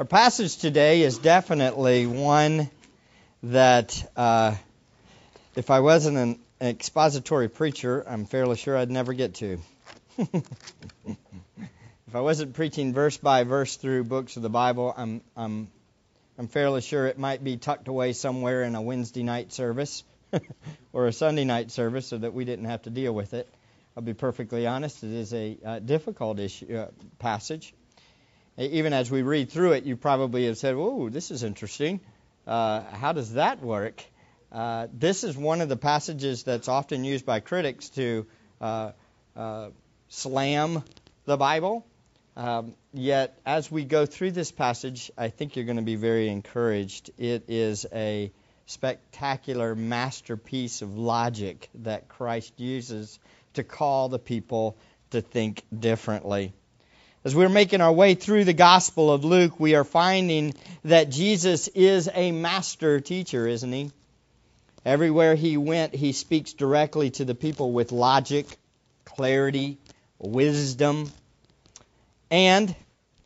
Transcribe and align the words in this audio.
Our 0.00 0.06
passage 0.06 0.56
today 0.56 1.02
is 1.02 1.18
definitely 1.18 2.06
one 2.06 2.70
that, 3.42 4.10
uh, 4.16 4.56
if 5.54 5.68
I 5.68 5.80
wasn't 5.80 6.16
an 6.16 6.38
expository 6.58 7.50
preacher, 7.50 8.02
I'm 8.08 8.24
fairly 8.24 8.56
sure 8.56 8.78
I'd 8.78 8.90
never 8.90 9.12
get 9.12 9.34
to. 9.34 9.58
if 10.16 10.54
I 12.14 12.20
wasn't 12.20 12.54
preaching 12.54 12.94
verse 12.94 13.18
by 13.18 13.44
verse 13.44 13.76
through 13.76 14.04
books 14.04 14.38
of 14.38 14.42
the 14.42 14.48
Bible, 14.48 14.94
I'm, 14.96 15.20
I'm, 15.36 15.68
I'm 16.38 16.48
fairly 16.48 16.80
sure 16.80 17.06
it 17.06 17.18
might 17.18 17.44
be 17.44 17.58
tucked 17.58 17.88
away 17.88 18.14
somewhere 18.14 18.62
in 18.62 18.76
a 18.76 18.80
Wednesday 18.80 19.22
night 19.22 19.52
service 19.52 20.02
or 20.94 21.08
a 21.08 21.12
Sunday 21.12 21.44
night 21.44 21.70
service 21.70 22.06
so 22.06 22.16
that 22.16 22.32
we 22.32 22.46
didn't 22.46 22.64
have 22.64 22.80
to 22.84 22.90
deal 22.90 23.14
with 23.14 23.34
it. 23.34 23.46
I'll 23.94 24.02
be 24.02 24.14
perfectly 24.14 24.66
honest, 24.66 25.04
it 25.04 25.12
is 25.12 25.34
a 25.34 25.58
uh, 25.62 25.78
difficult 25.80 26.38
issue, 26.38 26.74
uh, 26.74 26.88
passage. 27.18 27.74
Even 28.58 28.92
as 28.92 29.10
we 29.10 29.22
read 29.22 29.50
through 29.50 29.72
it, 29.72 29.84
you 29.84 29.96
probably 29.96 30.46
have 30.46 30.58
said, 30.58 30.74
"Oh, 30.76 31.08
this 31.08 31.30
is 31.30 31.42
interesting. 31.42 32.00
Uh, 32.46 32.82
how 32.82 33.12
does 33.12 33.34
that 33.34 33.62
work?" 33.62 34.04
Uh, 34.52 34.88
this 34.92 35.22
is 35.22 35.36
one 35.36 35.60
of 35.60 35.68
the 35.68 35.76
passages 35.76 36.42
that's 36.42 36.68
often 36.68 37.04
used 37.04 37.24
by 37.24 37.40
critics 37.40 37.88
to 37.90 38.26
uh, 38.60 38.92
uh, 39.36 39.68
slam 40.08 40.82
the 41.24 41.36
Bible. 41.36 41.86
Um, 42.36 42.74
yet, 42.92 43.38
as 43.46 43.70
we 43.70 43.84
go 43.84 44.06
through 44.06 44.32
this 44.32 44.50
passage, 44.50 45.10
I 45.16 45.28
think 45.28 45.56
you're 45.56 45.64
going 45.64 45.76
to 45.76 45.82
be 45.82 45.96
very 45.96 46.28
encouraged. 46.28 47.10
It 47.18 47.44
is 47.48 47.86
a 47.92 48.32
spectacular 48.66 49.74
masterpiece 49.74 50.82
of 50.82 50.96
logic 50.96 51.68
that 51.76 52.08
Christ 52.08 52.54
uses 52.58 53.18
to 53.54 53.64
call 53.64 54.08
the 54.08 54.18
people 54.18 54.76
to 55.10 55.20
think 55.20 55.64
differently. 55.76 56.52
As 57.22 57.36
we're 57.36 57.50
making 57.50 57.82
our 57.82 57.92
way 57.92 58.14
through 58.14 58.44
the 58.44 58.54
Gospel 58.54 59.12
of 59.12 59.26
Luke, 59.26 59.60
we 59.60 59.74
are 59.74 59.84
finding 59.84 60.54
that 60.84 61.10
Jesus 61.10 61.68
is 61.68 62.08
a 62.14 62.32
master 62.32 62.98
teacher, 62.98 63.46
isn't 63.46 63.70
he? 63.70 63.90
Everywhere 64.86 65.34
he 65.34 65.58
went, 65.58 65.94
he 65.94 66.12
speaks 66.12 66.54
directly 66.54 67.10
to 67.10 67.26
the 67.26 67.34
people 67.34 67.72
with 67.72 67.92
logic, 67.92 68.46
clarity, 69.04 69.76
wisdom, 70.18 71.12
and 72.30 72.74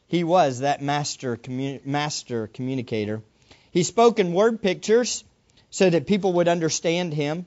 he 0.09 0.25
was 0.25 0.59
that 0.61 0.83
master, 0.83 1.37
commun- 1.37 1.81
master 1.85 2.49
communicator. 2.49 3.23
He 3.71 3.85
spoke 3.85 4.19
in 4.19 4.33
word 4.33 4.61
pictures 4.61 5.23
so 5.71 5.89
that 5.89 6.09
people 6.09 6.33
would 6.33 6.49
understand 6.49 7.15
him. 7.15 7.47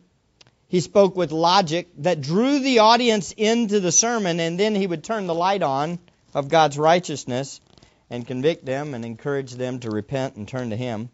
He 0.70 0.80
spoke 0.80 1.18
with 1.18 1.34
logic 1.34 1.90
that 1.98 2.22
drew 2.22 2.60
the 2.60 2.80
audience 2.80 3.34
into 3.36 3.82
the 3.82 3.92
sermon, 3.92 4.40
and 4.40 4.58
then 4.58 4.76
he 4.76 4.88
would 4.88 5.04
turn 5.04 5.28
the 5.28 5.36
light 5.36 5.62
on 5.62 6.00
of 6.34 6.50
God's 6.50 6.78
righteousness 6.78 7.62
and 8.10 8.28
convict 8.28 8.66
them 8.66 8.94
and 8.94 9.04
encourage 9.04 9.54
them 9.54 9.80
to 9.80 9.90
repent 9.90 10.36
and 10.36 10.48
turn 10.48 10.70
to 10.70 10.76
Him. 10.76 11.10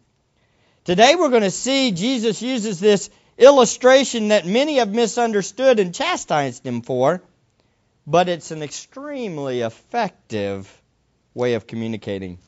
Today 0.84 1.14
we're 1.16 1.30
going 1.30 1.42
to 1.42 1.50
see 1.50 1.92
Jesus 1.92 2.42
uses 2.42 2.78
this 2.78 3.10
illustration 3.38 4.28
that 4.28 4.46
many 4.46 4.76
have 4.76 4.92
misunderstood 4.92 5.80
and 5.80 5.94
chastised 5.94 6.66
Him 6.66 6.82
for, 6.82 7.22
but 8.06 8.28
it's 8.28 8.50
an 8.50 8.62
extremely 8.62 9.62
effective 9.62 10.70
way 11.32 11.54
of 11.54 11.66
communicating. 11.66 12.38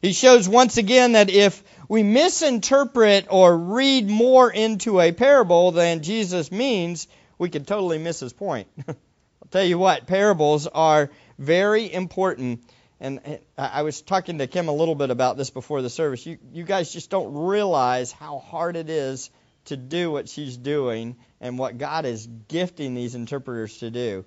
He 0.00 0.12
shows 0.12 0.48
once 0.48 0.76
again 0.76 1.12
that 1.12 1.28
if 1.28 1.62
we 1.88 2.02
misinterpret 2.02 3.26
or 3.30 3.56
read 3.56 4.08
more 4.08 4.50
into 4.50 5.00
a 5.00 5.12
parable 5.12 5.72
than 5.72 6.02
Jesus 6.02 6.52
means, 6.52 7.08
we 7.36 7.50
could 7.50 7.66
totally 7.66 7.98
miss 7.98 8.20
his 8.20 8.32
point. 8.32 8.68
Tell 9.50 9.64
you 9.64 9.78
what, 9.78 10.06
parables 10.06 10.66
are 10.66 11.10
very 11.38 11.90
important. 11.90 12.64
And 13.00 13.38
I 13.56 13.82
was 13.82 14.02
talking 14.02 14.38
to 14.38 14.46
Kim 14.46 14.68
a 14.68 14.72
little 14.72 14.94
bit 14.94 15.10
about 15.10 15.36
this 15.36 15.50
before 15.50 15.80
the 15.80 15.88
service. 15.88 16.26
You, 16.26 16.38
you 16.52 16.64
guys 16.64 16.92
just 16.92 17.10
don't 17.10 17.32
realize 17.32 18.12
how 18.12 18.40
hard 18.40 18.76
it 18.76 18.90
is 18.90 19.30
to 19.66 19.76
do 19.76 20.10
what 20.10 20.28
she's 20.28 20.56
doing 20.56 21.16
and 21.40 21.58
what 21.58 21.78
God 21.78 22.04
is 22.04 22.26
gifting 22.26 22.94
these 22.94 23.14
interpreters 23.14 23.78
to 23.78 23.90
do. 23.90 24.24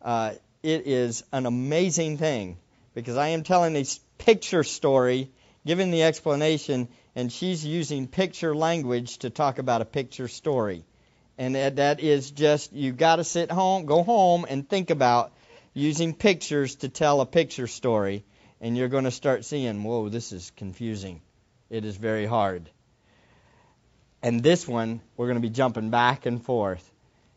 Uh, 0.00 0.34
it 0.62 0.86
is 0.86 1.24
an 1.32 1.46
amazing 1.46 2.18
thing 2.18 2.58
because 2.94 3.16
I 3.16 3.28
am 3.28 3.42
telling 3.42 3.72
this 3.72 3.98
picture 4.18 4.62
story, 4.62 5.30
giving 5.66 5.90
the 5.90 6.02
explanation, 6.02 6.88
and 7.16 7.32
she's 7.32 7.64
using 7.64 8.06
picture 8.06 8.54
language 8.54 9.18
to 9.18 9.30
talk 9.30 9.58
about 9.58 9.80
a 9.80 9.86
picture 9.86 10.28
story. 10.28 10.84
And 11.38 11.54
that, 11.54 12.00
is 12.00 12.30
just, 12.30 12.72
you've 12.72 12.96
got 12.96 13.16
to 13.16 13.24
sit 13.24 13.50
home, 13.50 13.86
go 13.86 14.02
home, 14.02 14.46
and 14.48 14.68
think 14.68 14.90
about 14.90 15.32
using 15.74 16.14
pictures 16.14 16.76
to 16.76 16.88
tell 16.88 17.20
a 17.20 17.26
picture 17.26 17.66
story, 17.66 18.24
and 18.60 18.76
you're 18.76 18.88
going 18.88 19.04
to 19.04 19.10
start 19.10 19.44
seeing, 19.44 19.82
whoa, 19.82 20.08
this 20.08 20.32
is 20.32 20.52
confusing. 20.56 21.22
It 21.70 21.84
is 21.84 21.96
very 21.96 22.26
hard. 22.26 22.68
And 24.22 24.42
this 24.42 24.68
one, 24.68 25.00
we're 25.16 25.26
going 25.26 25.40
to 25.40 25.48
be 25.48 25.50
jumping 25.50 25.90
back 25.90 26.26
and 26.26 26.44
forth. 26.44 26.88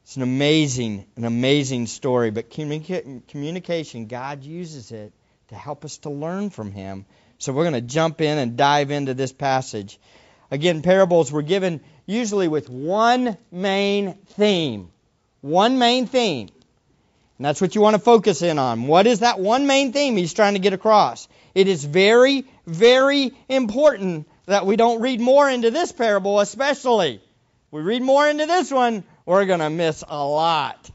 It's 0.03 0.17
an 0.17 0.21
amazing, 0.21 1.05
an 1.15 1.25
amazing 1.25 1.87
story, 1.87 2.29
but 2.29 2.51
communica- 2.51 3.27
communication, 3.27 4.05
God 4.05 4.43
uses 4.43 4.91
it 4.91 5.13
to 5.47 5.55
help 5.55 5.83
us 5.83 5.97
to 5.99 6.09
learn 6.09 6.51
from 6.51 6.71
Him. 6.71 7.05
So 7.39 7.53
we're 7.53 7.63
going 7.63 7.73
to 7.73 7.81
jump 7.81 8.21
in 8.21 8.37
and 8.37 8.55
dive 8.55 8.91
into 8.91 9.13
this 9.13 9.31
passage. 9.31 9.99
Again, 10.51 10.83
parables 10.83 11.31
were 11.31 11.41
given 11.41 11.81
usually 12.05 12.47
with 12.47 12.69
one 12.69 13.37
main 13.51 14.13
theme. 14.37 14.89
One 15.41 15.77
main 15.77 16.07
theme. 16.07 16.49
And 17.37 17.45
that's 17.45 17.61
what 17.61 17.75
you 17.75 17.81
want 17.81 17.95
to 17.95 18.01
focus 18.01 18.41
in 18.41 18.59
on. 18.59 18.87
What 18.87 19.07
is 19.07 19.19
that 19.19 19.39
one 19.39 19.67
main 19.67 19.91
theme 19.91 20.15
he's 20.15 20.33
trying 20.33 20.53
to 20.53 20.59
get 20.59 20.73
across? 20.73 21.27
It 21.53 21.67
is 21.67 21.83
very, 21.83 22.45
very 22.65 23.33
important 23.49 24.27
that 24.45 24.65
we 24.65 24.75
don't 24.75 25.01
read 25.01 25.19
more 25.19 25.49
into 25.49 25.71
this 25.71 25.91
parable, 25.91 26.39
especially. 26.39 27.21
We 27.71 27.81
read 27.81 28.01
more 28.01 28.27
into 28.27 28.45
this 28.45 28.71
one, 28.71 29.03
we're 29.25 29.45
going 29.45 29.59
to 29.59 29.69
miss 29.69 30.03
a 30.07 30.25
lot. 30.25 30.89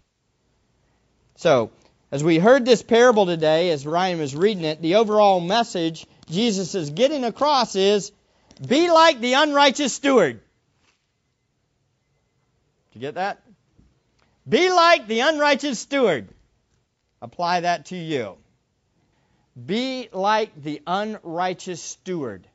So, 1.37 1.71
as 2.13 2.25
we 2.25 2.39
heard 2.39 2.65
this 2.65 2.83
parable 2.83 3.27
today, 3.27 3.71
as 3.71 3.87
Ryan 3.87 4.19
was 4.19 4.35
reading 4.35 4.65
it, 4.65 4.81
the 4.81 4.97
overall 4.97 5.41
message 5.41 6.07
Jesus 6.29 6.75
is 6.75 6.91
getting 6.91 7.25
across 7.25 7.77
is 7.77 8.13
be 8.67 8.91
like 8.91 9.21
the 9.21 9.35
unrighteous 9.35 9.93
steward. 9.93 10.41
You 13.01 13.07
get 13.07 13.15
that? 13.15 13.43
Be 14.47 14.71
like 14.71 15.07
the 15.07 15.21
unrighteous 15.21 15.79
steward. 15.79 16.29
Apply 17.23 17.61
that 17.61 17.87
to 17.87 17.97
you. 17.97 18.37
Be 19.57 20.11
like 20.13 20.63
the 20.63 20.83
unrighteous 20.87 21.81
steward. 21.81 22.47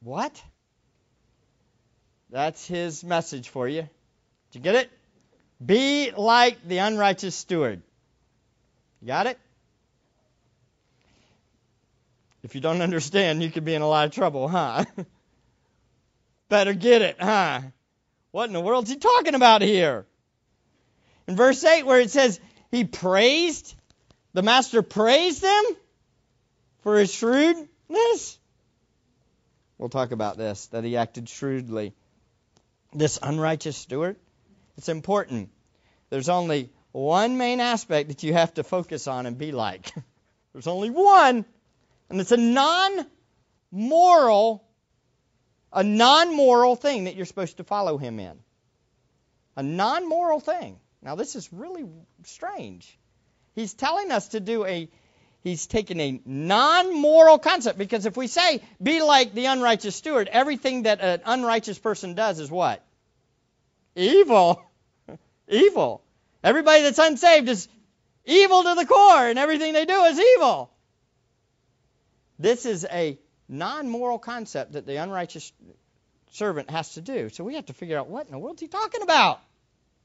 What? 0.00 0.40
That's 2.30 2.68
his 2.68 3.02
message 3.02 3.48
for 3.48 3.66
you. 3.66 3.82
Did 3.82 3.90
you 4.52 4.60
get 4.60 4.76
it? 4.76 4.90
Be 5.66 6.12
like 6.16 6.68
the 6.68 6.78
unrighteous 6.78 7.34
steward. 7.34 7.82
You 9.00 9.08
got 9.08 9.26
it? 9.26 9.40
If 12.44 12.54
you 12.54 12.60
don't 12.60 12.80
understand, 12.88 13.42
you 13.42 13.50
could 13.50 13.64
be 13.64 13.74
in 13.74 13.82
a 13.82 13.88
lot 13.88 14.06
of 14.06 14.12
trouble, 14.12 14.46
huh? 14.46 14.84
Better 16.48 16.74
get 16.74 17.02
it, 17.02 17.16
huh? 17.18 17.62
What 18.30 18.46
in 18.46 18.52
the 18.52 18.60
world's 18.60 18.90
he 18.90 18.96
talking 18.96 19.34
about 19.34 19.62
here? 19.62 20.06
In 21.26 21.36
verse 21.36 21.62
8, 21.64 21.84
where 21.84 22.00
it 22.00 22.10
says, 22.10 22.40
He 22.70 22.84
praised, 22.84 23.74
the 24.32 24.42
master 24.42 24.82
praised 24.82 25.42
them 25.42 25.64
for 26.80 26.98
his 26.98 27.12
shrewdness. 27.12 28.38
We'll 29.78 29.88
talk 29.88 30.10
about 30.10 30.36
this, 30.36 30.66
that 30.68 30.84
he 30.84 30.96
acted 30.96 31.28
shrewdly. 31.28 31.94
This 32.92 33.18
unrighteous 33.22 33.76
steward, 33.76 34.16
it's 34.76 34.88
important. 34.88 35.50
There's 36.10 36.28
only 36.28 36.70
one 36.92 37.36
main 37.36 37.60
aspect 37.60 38.08
that 38.08 38.22
you 38.22 38.32
have 38.32 38.54
to 38.54 38.64
focus 38.64 39.06
on 39.06 39.26
and 39.26 39.36
be 39.36 39.52
like. 39.52 39.92
There's 40.52 40.66
only 40.66 40.90
one, 40.90 41.44
and 42.08 42.20
it's 42.20 42.32
a 42.32 42.36
non 42.36 43.06
moral 43.70 44.64
a 45.72 45.82
non 45.82 46.34
moral 46.34 46.76
thing 46.76 47.04
that 47.04 47.16
you're 47.16 47.26
supposed 47.26 47.58
to 47.58 47.64
follow 47.64 47.98
him 47.98 48.20
in. 48.20 48.38
A 49.56 49.62
non 49.62 50.08
moral 50.08 50.40
thing. 50.40 50.78
Now, 51.02 51.14
this 51.14 51.36
is 51.36 51.52
really 51.52 51.86
strange. 52.24 52.98
He's 53.54 53.74
telling 53.74 54.10
us 54.10 54.28
to 54.28 54.40
do 54.40 54.64
a, 54.64 54.88
he's 55.42 55.66
taking 55.66 56.00
a 56.00 56.20
non 56.24 57.00
moral 57.00 57.38
concept 57.38 57.78
because 57.78 58.06
if 58.06 58.16
we 58.16 58.26
say, 58.26 58.62
be 58.82 59.02
like 59.02 59.34
the 59.34 59.46
unrighteous 59.46 59.96
steward, 59.96 60.28
everything 60.30 60.84
that 60.84 61.00
an 61.00 61.20
unrighteous 61.24 61.78
person 61.78 62.14
does 62.14 62.40
is 62.40 62.50
what? 62.50 62.84
Evil. 63.96 64.62
evil. 65.48 66.02
Everybody 66.42 66.82
that's 66.82 66.98
unsaved 66.98 67.48
is 67.48 67.68
evil 68.24 68.62
to 68.62 68.74
the 68.74 68.86
core, 68.86 69.26
and 69.26 69.38
everything 69.38 69.72
they 69.72 69.86
do 69.86 70.04
is 70.04 70.18
evil. 70.36 70.70
This 72.38 72.66
is 72.66 72.86
a 72.88 73.18
non 73.48 73.88
moral 73.88 74.18
concept 74.18 74.72
that 74.72 74.86
the 74.86 74.96
unrighteous 74.96 75.52
servant 76.32 76.70
has 76.70 76.94
to 76.94 77.00
do. 77.00 77.28
So 77.30 77.44
we 77.44 77.54
have 77.54 77.66
to 77.66 77.72
figure 77.72 77.98
out 77.98 78.08
what 78.08 78.26
in 78.26 78.32
the 78.32 78.38
world 78.38 78.56
is 78.56 78.60
he 78.60 78.68
talking 78.68 79.02
about? 79.02 79.40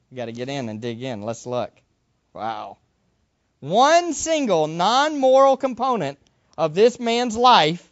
You 0.10 0.18
got 0.18 0.26
to 0.26 0.32
get 0.32 0.50
in 0.50 0.70
and 0.70 0.82
dig 0.82 1.02
in. 1.02 1.24
Let's 1.24 1.46
look. 1.46 1.72
Wow. 2.34 2.78
One 3.60 4.14
single 4.14 4.68
non 4.68 5.20
moral 5.20 5.58
component 5.58 6.18
of 6.58 6.76
this 6.76 7.00
man's 7.00 7.36
life 7.36 7.88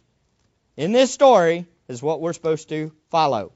in 0.76 0.92
this 0.92 1.12
story 1.12 1.66
is 1.88 2.02
what 2.02 2.20
we're 2.20 2.32
supposed 2.32 2.68
to 2.70 2.92
follow. 3.10 3.52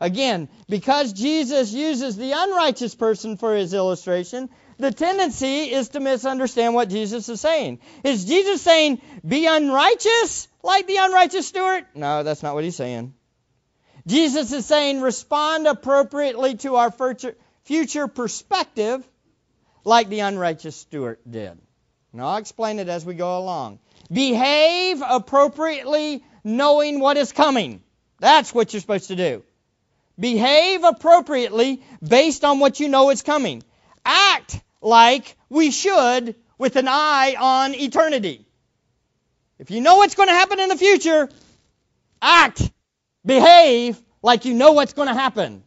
Again, 0.00 0.48
because 0.68 1.12
Jesus 1.12 1.72
uses 1.72 2.16
the 2.16 2.32
unrighteous 2.32 2.94
person 2.94 3.36
for 3.36 3.54
his 3.54 3.72
illustration, 3.74 4.50
the 4.78 4.90
tendency 4.90 5.72
is 5.72 5.90
to 5.90 6.00
misunderstand 6.00 6.74
what 6.74 6.88
Jesus 6.88 7.28
is 7.28 7.40
saying. 7.40 7.78
Is 8.02 8.24
Jesus 8.24 8.62
saying, 8.62 9.00
be 9.26 9.46
unrighteous 9.46 10.48
like 10.62 10.86
the 10.86 10.96
unrighteous 10.96 11.46
steward? 11.46 11.86
No, 11.94 12.22
that's 12.22 12.42
not 12.42 12.54
what 12.54 12.64
he's 12.64 12.76
saying. 12.76 13.14
Jesus 14.06 14.52
is 14.52 14.66
saying, 14.66 15.00
respond 15.00 15.66
appropriately 15.66 16.56
to 16.56 16.76
our 16.76 16.92
future 17.64 18.08
perspective 18.08 19.06
like 19.84 20.08
the 20.08 20.20
unrighteous 20.20 20.76
steward 20.76 21.18
did. 21.28 21.58
Now, 22.12 22.28
I'll 22.28 22.36
explain 22.36 22.78
it 22.78 22.88
as 22.88 23.04
we 23.04 23.14
go 23.14 23.38
along. 23.38 23.80
Behave 24.12 25.02
appropriately 25.06 26.22
knowing 26.44 27.00
what 27.00 27.16
is 27.16 27.32
coming. 27.32 27.82
That's 28.20 28.54
what 28.54 28.72
you're 28.72 28.80
supposed 28.80 29.08
to 29.08 29.16
do. 29.16 29.42
Behave 30.18 30.84
appropriately 30.84 31.82
based 32.06 32.44
on 32.44 32.60
what 32.60 32.78
you 32.78 32.88
know 32.88 33.10
is 33.10 33.22
coming. 33.22 33.62
Act 34.04 34.60
like 34.80 35.36
we 35.48 35.70
should 35.70 36.36
with 36.58 36.76
an 36.76 36.88
eye 36.88 37.36
on 37.38 37.74
eternity. 37.74 38.46
If 39.58 39.70
you 39.70 39.80
know 39.80 39.96
what's 39.96 40.14
going 40.14 40.28
to 40.28 40.34
happen 40.34 40.60
in 40.60 40.68
the 40.68 40.76
future, 40.76 41.28
act, 42.20 42.70
behave 43.24 44.00
like 44.22 44.44
you 44.44 44.54
know 44.54 44.72
what's 44.72 44.92
going 44.92 45.08
to 45.08 45.14
happen. 45.14 45.62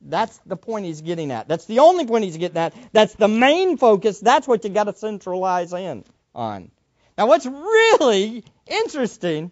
That's 0.00 0.38
the 0.46 0.56
point 0.56 0.84
he's 0.84 1.00
getting 1.00 1.30
at. 1.30 1.48
That's 1.48 1.64
the 1.64 1.78
only 1.80 2.06
point 2.06 2.24
he's 2.24 2.36
getting 2.36 2.58
at. 2.58 2.74
That's 2.92 3.14
the 3.14 3.28
main 3.28 3.78
focus. 3.78 4.20
That's 4.20 4.46
what 4.46 4.62
you 4.64 4.70
got 4.70 4.84
to 4.84 4.94
centralize 4.94 5.72
in 5.72 6.04
on. 6.34 6.70
Now, 7.16 7.26
what's 7.26 7.46
really 7.46 8.44
interesting 8.66 9.50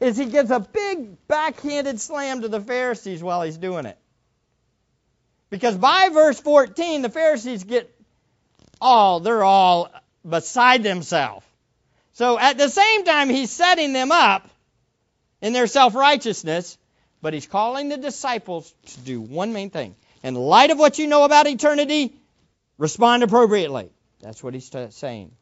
is 0.00 0.16
he 0.16 0.26
gives 0.26 0.50
a 0.50 0.58
big 0.58 1.26
backhanded 1.28 2.00
slam 2.00 2.40
to 2.42 2.48
the 2.48 2.60
Pharisees 2.60 3.22
while 3.22 3.42
he's 3.42 3.58
doing 3.58 3.86
it. 3.86 3.96
Because 5.52 5.76
by 5.76 6.08
verse 6.10 6.40
14, 6.40 7.02
the 7.02 7.10
Pharisees 7.10 7.64
get 7.64 7.94
all, 8.80 9.20
they're 9.20 9.44
all 9.44 9.92
beside 10.26 10.82
themselves. 10.82 11.44
So 12.14 12.38
at 12.38 12.56
the 12.56 12.70
same 12.70 13.04
time, 13.04 13.28
he's 13.28 13.50
setting 13.50 13.92
them 13.92 14.12
up 14.12 14.48
in 15.42 15.52
their 15.52 15.66
self 15.66 15.94
righteousness, 15.94 16.78
but 17.20 17.34
he's 17.34 17.46
calling 17.46 17.90
the 17.90 17.98
disciples 17.98 18.72
to 18.86 19.00
do 19.00 19.20
one 19.20 19.52
main 19.52 19.68
thing. 19.68 19.94
In 20.22 20.36
light 20.36 20.70
of 20.70 20.78
what 20.78 20.98
you 20.98 21.06
know 21.06 21.24
about 21.24 21.46
eternity, 21.46 22.14
respond 22.78 23.22
appropriately. 23.22 23.90
That's 24.22 24.42
what 24.42 24.54
he's 24.54 24.70
t- 24.70 24.86
saying. 24.88 25.32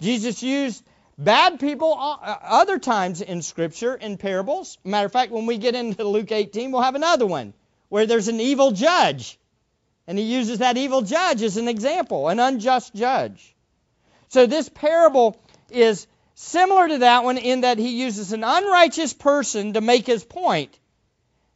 Jesus 0.00 0.42
used 0.42 0.82
bad 1.18 1.60
people 1.60 1.94
uh, 1.94 2.38
other 2.42 2.78
times 2.78 3.20
in 3.20 3.42
Scripture, 3.42 3.94
in 3.94 4.16
parables. 4.16 4.78
Matter 4.82 5.04
of 5.04 5.12
fact, 5.12 5.30
when 5.30 5.44
we 5.44 5.58
get 5.58 5.74
into 5.74 6.04
Luke 6.04 6.32
18, 6.32 6.72
we'll 6.72 6.80
have 6.80 6.94
another 6.94 7.26
one 7.26 7.52
where 7.90 8.06
there's 8.06 8.28
an 8.28 8.40
evil 8.40 8.70
judge. 8.72 9.38
And 10.06 10.18
he 10.18 10.24
uses 10.24 10.58
that 10.58 10.78
evil 10.78 11.02
judge 11.02 11.42
as 11.42 11.58
an 11.58 11.68
example, 11.68 12.28
an 12.28 12.40
unjust 12.40 12.94
judge. 12.94 13.54
So 14.28 14.46
this 14.46 14.68
parable 14.68 15.38
is 15.70 16.06
similar 16.34 16.88
to 16.88 16.98
that 16.98 17.24
one 17.24 17.36
in 17.36 17.60
that 17.60 17.78
he 17.78 18.00
uses 18.00 18.32
an 18.32 18.42
unrighteous 18.42 19.12
person 19.12 19.74
to 19.74 19.80
make 19.80 20.06
his 20.06 20.24
point 20.24 20.78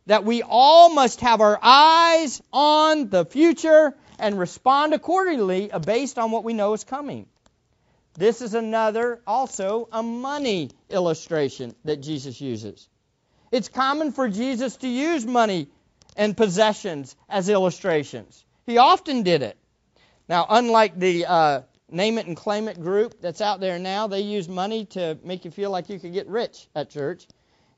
that 0.07 0.25
we 0.25 0.43
all 0.43 0.91
must 0.91 1.21
have 1.21 1.41
our 1.41 1.59
eyes 1.63 2.43
on 2.53 3.09
the 3.09 3.25
future 3.25 3.95
and 4.19 4.39
respond 4.39 4.93
accordingly 4.93 5.73
uh, 5.73 5.79
based 5.79 6.19
on 6.19 6.31
what 6.31 6.45
we 6.45 6.53
know 6.53 6.75
is 6.75 6.85
coming. 6.85 7.27
This 8.17 8.43
is 8.43 8.55
another, 8.55 9.21
also, 9.27 9.89
a 9.91 10.03
money 10.03 10.71
illustration 10.91 11.75
that 11.85 11.97
Jesus 11.97 12.41
uses. 12.41 12.89
It's 13.51 13.69
common 13.69 14.13
for 14.13 14.29
Jesus 14.29 14.77
to 14.79 14.89
use 14.89 15.25
money 15.25 15.69
and 16.17 16.37
possessions 16.37 17.17
as 17.29 17.49
illustrations. 17.49 18.45
He 18.67 18.79
often 18.79 19.23
did 19.23 19.43
it. 19.43 19.57
Now, 20.29 20.47
unlike 20.49 20.99
the 20.99 21.27
uh, 21.27 21.61
name 21.91 22.19
it 22.19 22.27
and 22.27 22.37
claim 22.37 22.69
it 22.69 22.81
group 22.81 23.21
that's 23.21 23.41
out 23.41 23.61
there 23.61 23.79
now, 23.79 24.07
they 24.07 24.21
use 24.21 24.49
money 24.49 24.87
to 24.87 25.19
make 25.23 25.45
you 25.45 25.51
feel 25.51 25.71
like 25.71 25.89
you 25.89 25.99
could 25.99 26.13
get 26.13 26.27
rich 26.27 26.67
at 26.75 26.91
church. 26.91 27.27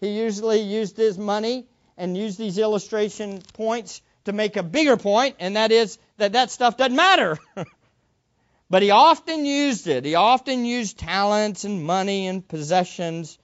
He 0.00 0.18
usually 0.18 0.60
used 0.60 0.96
his 0.96 1.18
money 1.18 1.66
and 1.96 2.16
used 2.16 2.38
these 2.38 2.58
illustration 2.58 3.42
points 3.54 4.02
to 4.24 4.32
make 4.32 4.56
a 4.56 4.62
bigger 4.62 4.96
point, 4.96 5.36
and 5.38 5.56
that 5.56 5.72
is 5.72 5.98
that 6.18 6.32
that 6.32 6.50
stuff 6.50 6.76
doesn't 6.76 6.96
matter. 6.96 7.38
but 8.70 8.82
he 8.82 8.90
often 8.90 9.46
used 9.46 9.86
it. 9.86 10.04
He 10.04 10.14
often 10.14 10.64
used 10.64 10.98
talents 10.98 11.64
and 11.64 11.84
money 11.84 12.26
and 12.26 12.46
possessions, 12.46 13.38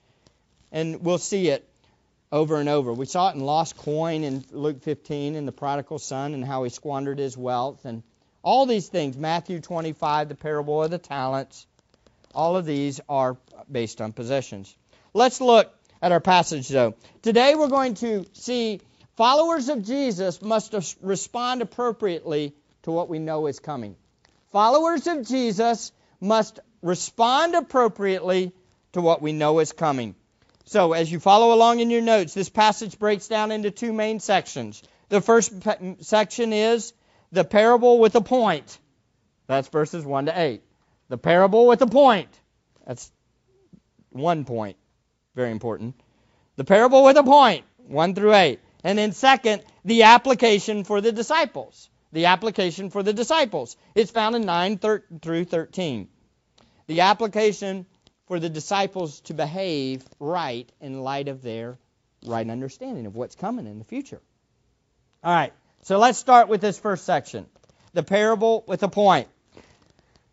and 0.71 1.01
we'll 1.01 1.17
see 1.17 1.49
it 1.49 1.67
over 2.33 2.59
and 2.59 2.67
over. 2.67 2.91
We 2.91 3.05
saw 3.05 3.29
it 3.29 3.35
in 3.35 3.41
lost 3.41 3.77
coin 3.77 4.23
in 4.23 4.43
Luke 4.49 4.81
15 4.81 5.35
and 5.35 5.47
the 5.47 5.51
prodigal 5.51 5.99
son 5.99 6.33
and 6.33 6.43
how 6.43 6.63
he 6.63 6.71
squandered 6.71 7.19
his 7.19 7.37
wealth 7.37 7.85
and 7.85 8.01
all 8.41 8.65
these 8.65 8.87
things. 8.89 9.15
Matthew 9.15 9.59
25, 9.59 10.29
the 10.29 10.35
parable 10.35 10.81
of 10.81 10.89
the 10.89 10.97
talents. 10.97 11.67
All 12.33 12.57
of 12.57 12.65
these 12.65 12.99
are 13.07 13.37
based 13.71 14.01
on 14.01 14.13
possessions. 14.13 14.75
Let's 15.13 15.41
look 15.41 15.71
at 16.01 16.11
our 16.11 16.19
passage 16.19 16.67
though. 16.69 16.95
Today 17.21 17.53
we're 17.53 17.67
going 17.67 17.93
to 17.95 18.25
see 18.33 18.81
followers 19.15 19.69
of 19.69 19.85
Jesus 19.85 20.41
must 20.41 20.73
respond 21.01 21.61
appropriately 21.61 22.55
to 22.81 22.91
what 22.91 23.09
we 23.09 23.19
know 23.19 23.45
is 23.45 23.59
coming. 23.59 23.95
Followers 24.51 25.05
of 25.05 25.27
Jesus 25.27 25.91
must 26.19 26.59
respond 26.81 27.53
appropriately 27.53 28.53
to 28.93 29.01
what 29.01 29.21
we 29.21 29.33
know 29.33 29.59
is 29.59 29.71
coming. 29.71 30.15
So, 30.65 30.93
as 30.93 31.11
you 31.11 31.19
follow 31.19 31.53
along 31.53 31.79
in 31.79 31.89
your 31.89 32.01
notes, 32.01 32.33
this 32.33 32.49
passage 32.49 32.97
breaks 32.97 33.27
down 33.27 33.51
into 33.51 33.69
two 33.69 33.91
main 33.91 34.19
sections. 34.19 34.81
The 35.09 35.21
first 35.21 35.51
section 35.99 36.53
is 36.53 36.93
the 37.31 37.43
parable 37.43 37.99
with 37.99 38.15
a 38.15 38.21
point. 38.21 38.79
That's 39.47 39.67
verses 39.67 40.05
1 40.05 40.27
to 40.27 40.39
8. 40.39 40.61
The 41.09 41.17
parable 41.17 41.67
with 41.67 41.81
a 41.81 41.87
point. 41.87 42.29
That's 42.87 43.11
one 44.09 44.45
point. 44.45 44.77
Very 45.35 45.51
important. 45.51 45.95
The 46.55 46.63
parable 46.63 47.03
with 47.03 47.17
a 47.17 47.23
point. 47.23 47.65
1 47.87 48.15
through 48.15 48.33
8. 48.33 48.59
And 48.85 48.97
then, 48.97 49.11
second, 49.11 49.63
the 49.83 50.03
application 50.03 50.85
for 50.85 51.01
the 51.01 51.11
disciples. 51.11 51.89
The 52.13 52.25
application 52.27 52.89
for 52.89 53.03
the 53.03 53.13
disciples. 53.13 53.75
It's 53.95 54.11
found 54.11 54.35
in 54.35 54.45
9 54.45 54.77
through 54.77 55.45
13. 55.45 56.07
The 56.87 57.01
application 57.01 57.85
for 58.27 58.39
the 58.39 58.49
disciples 58.49 59.21
to 59.21 59.33
behave 59.33 60.03
right 60.19 60.71
in 60.81 61.01
light 61.01 61.27
of 61.27 61.41
their 61.41 61.77
right 62.25 62.49
understanding 62.49 63.05
of 63.05 63.15
what's 63.15 63.35
coming 63.35 63.67
in 63.67 63.79
the 63.79 63.85
future. 63.85 64.21
All 65.23 65.33
right, 65.33 65.53
so 65.81 65.97
let's 65.97 66.17
start 66.17 66.47
with 66.47 66.61
this 66.61 66.79
first 66.79 67.05
section 67.05 67.45
the 67.93 68.03
parable 68.03 68.63
with 68.67 68.81
a 68.81 68.87
point. 68.87 69.27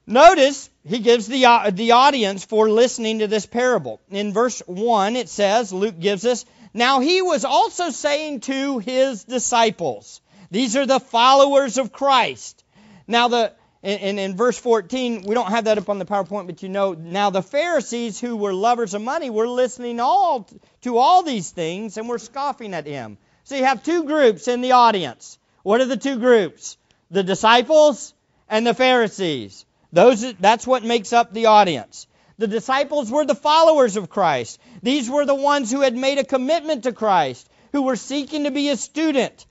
Notice 0.06 0.70
he 0.84 0.98
gives 1.00 1.26
the, 1.26 1.44
uh, 1.44 1.70
the 1.70 1.92
audience 1.92 2.44
for 2.44 2.70
listening 2.70 3.18
to 3.18 3.26
this 3.26 3.44
parable. 3.44 4.00
In 4.10 4.32
verse 4.32 4.62
1, 4.66 5.14
it 5.16 5.28
says, 5.28 5.72
Luke 5.72 6.00
gives 6.00 6.24
us, 6.24 6.46
Now 6.72 7.00
he 7.00 7.20
was 7.20 7.44
also 7.44 7.90
saying 7.90 8.40
to 8.40 8.78
his 8.78 9.24
disciples, 9.24 10.22
these 10.50 10.76
are 10.76 10.86
the 10.86 11.00
followers 11.00 11.78
of 11.78 11.92
Christ. 11.92 12.64
Now, 13.06 13.28
the 13.28 13.52
and, 13.82 14.20
in 14.20 14.36
verse 14.36 14.58
14, 14.58 15.22
we 15.26 15.34
don't 15.34 15.48
have 15.48 15.64
that 15.64 15.78
up 15.78 15.88
on 15.88 15.98
the 15.98 16.04
PowerPoint, 16.04 16.46
but 16.46 16.62
you 16.62 16.68
know, 16.68 16.92
now 16.92 17.30
the 17.30 17.42
Pharisees 17.42 18.20
who 18.20 18.36
were 18.36 18.52
lovers 18.52 18.92
of 18.92 19.00
money 19.00 19.30
were 19.30 19.48
listening 19.48 20.00
all 20.00 20.46
to 20.82 20.98
all 20.98 21.22
these 21.22 21.50
things 21.50 21.96
and 21.96 22.06
were 22.06 22.18
scoffing 22.18 22.74
at 22.74 22.86
him. 22.86 23.16
So 23.44 23.56
you 23.56 23.64
have 23.64 23.82
two 23.82 24.04
groups 24.04 24.48
in 24.48 24.60
the 24.60 24.72
audience. 24.72 25.38
What 25.62 25.80
are 25.80 25.86
the 25.86 25.96
two 25.96 26.18
groups? 26.18 26.76
The 27.10 27.22
disciples 27.22 28.12
and 28.50 28.66
the 28.66 28.74
Pharisees. 28.74 29.64
Those, 29.92 30.34
that's 30.34 30.66
what 30.66 30.84
makes 30.84 31.14
up 31.14 31.32
the 31.32 31.46
audience. 31.46 32.06
The 32.36 32.48
disciples 32.48 33.10
were 33.10 33.24
the 33.24 33.34
followers 33.34 33.96
of 33.96 34.10
Christ. 34.10 34.60
These 34.82 35.08
were 35.08 35.24
the 35.24 35.34
ones 35.34 35.70
who 35.70 35.80
had 35.80 35.96
made 35.96 36.18
a 36.18 36.24
commitment 36.24 36.84
to 36.84 36.92
Christ, 36.92 37.48
who 37.72 37.82
were 37.82 37.96
seeking 37.96 38.44
to 38.44 38.50
be 38.50 38.68
a 38.68 38.76
student. 38.76 39.46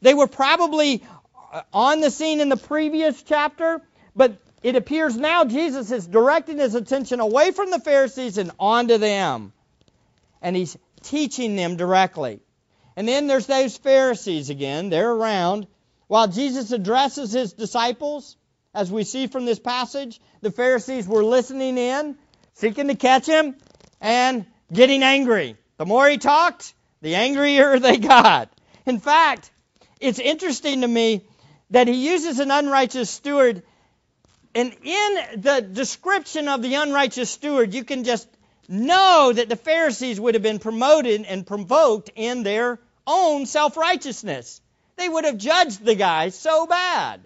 They 0.00 0.14
were 0.14 0.26
probably 0.26 1.04
Uh, 1.52 1.60
on 1.74 2.00
the 2.00 2.10
scene 2.10 2.40
in 2.40 2.48
the 2.48 2.56
previous 2.56 3.22
chapter, 3.22 3.82
but 4.16 4.38
it 4.62 4.74
appears 4.74 5.18
now 5.18 5.44
Jesus 5.44 5.92
is 5.92 6.06
directing 6.06 6.56
his 6.56 6.74
attention 6.74 7.20
away 7.20 7.50
from 7.50 7.70
the 7.70 7.78
Pharisees 7.78 8.38
and 8.38 8.50
onto 8.58 8.96
them. 8.96 9.52
And 10.40 10.56
he's 10.56 10.78
teaching 11.02 11.54
them 11.54 11.76
directly. 11.76 12.40
And 12.96 13.06
then 13.06 13.26
there's 13.26 13.46
those 13.46 13.76
Pharisees 13.76 14.48
again. 14.48 14.88
They're 14.88 15.10
around. 15.10 15.66
While 16.06 16.28
Jesus 16.28 16.72
addresses 16.72 17.32
his 17.32 17.52
disciples, 17.52 18.36
as 18.74 18.90
we 18.90 19.04
see 19.04 19.26
from 19.26 19.44
this 19.44 19.58
passage, 19.58 20.22
the 20.40 20.50
Pharisees 20.50 21.06
were 21.06 21.22
listening 21.22 21.76
in, 21.76 22.16
seeking 22.54 22.88
to 22.88 22.94
catch 22.94 23.26
him, 23.26 23.56
and 24.00 24.46
getting 24.72 25.02
angry. 25.02 25.56
The 25.76 25.84
more 25.84 26.08
he 26.08 26.16
talked, 26.16 26.72
the 27.02 27.14
angrier 27.14 27.78
they 27.78 27.98
got. 27.98 28.50
In 28.86 29.00
fact, 29.00 29.50
it's 30.00 30.18
interesting 30.18 30.80
to 30.80 30.88
me 30.88 31.26
that 31.72 31.88
he 31.88 31.94
uses 31.94 32.38
an 32.38 32.50
unrighteous 32.50 33.10
steward. 33.10 33.62
And 34.54 34.76
in 34.84 35.40
the 35.40 35.66
description 35.72 36.48
of 36.48 36.62
the 36.62 36.74
unrighteous 36.74 37.30
steward, 37.30 37.74
you 37.74 37.82
can 37.84 38.04
just 38.04 38.28
know 38.68 39.32
that 39.34 39.48
the 39.48 39.56
Pharisees 39.56 40.20
would 40.20 40.34
have 40.34 40.42
been 40.42 40.58
promoted 40.58 41.24
and 41.24 41.46
provoked 41.46 42.10
in 42.14 42.42
their 42.42 42.78
own 43.06 43.46
self 43.46 43.76
righteousness. 43.76 44.60
They 44.96 45.08
would 45.08 45.24
have 45.24 45.38
judged 45.38 45.82
the 45.82 45.94
guy 45.94 46.28
so 46.28 46.66
bad. 46.66 47.22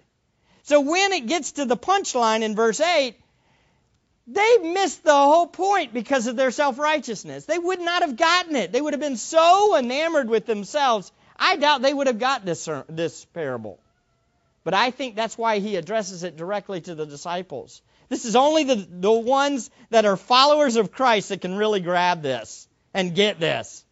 So 0.63 0.81
when 0.81 1.11
it 1.11 1.27
gets 1.27 1.53
to 1.53 1.65
the 1.65 1.77
punchline 1.77 2.41
in 2.41 2.55
verse 2.55 2.79
8, 2.79 3.15
they 4.27 4.57
missed 4.57 5.03
the 5.03 5.13
whole 5.13 5.47
point 5.47 5.93
because 5.93 6.27
of 6.27 6.37
their 6.37 6.51
self 6.51 6.79
righteousness. 6.79 7.45
They 7.45 7.59
would 7.59 7.81
not 7.81 8.01
have 8.01 8.15
gotten 8.15 8.55
it. 8.55 8.71
They 8.71 8.81
would 8.81 8.93
have 8.93 9.01
been 9.01 9.17
so 9.17 9.77
enamored 9.77 10.29
with 10.29 10.45
themselves. 10.45 11.11
I 11.37 11.57
doubt 11.57 11.81
they 11.81 11.93
would 11.93 12.07
have 12.07 12.19
got 12.19 12.45
this, 12.45 12.67
this 12.87 13.25
parable. 13.25 13.79
But 14.67 14.73
I 14.73 14.91
think 14.91 15.15
that's 15.15 15.37
why 15.37 15.59
he 15.59 15.77
addresses 15.77 16.23
it 16.23 16.35
directly 16.35 16.81
to 16.81 16.93
the 16.93 17.05
disciples. 17.05 17.81
This 18.09 18.25
is 18.25 18.35
only 18.35 18.65
the, 18.65 18.75
the 18.75 19.09
ones 19.09 19.69
that 19.91 20.03
are 20.03 20.17
followers 20.17 20.75
of 20.75 20.91
Christ 20.91 21.29
that 21.29 21.39
can 21.39 21.55
really 21.55 21.79
grab 21.79 22.21
this 22.21 22.67
and 22.93 23.15
get 23.15 23.39
this. 23.39 23.85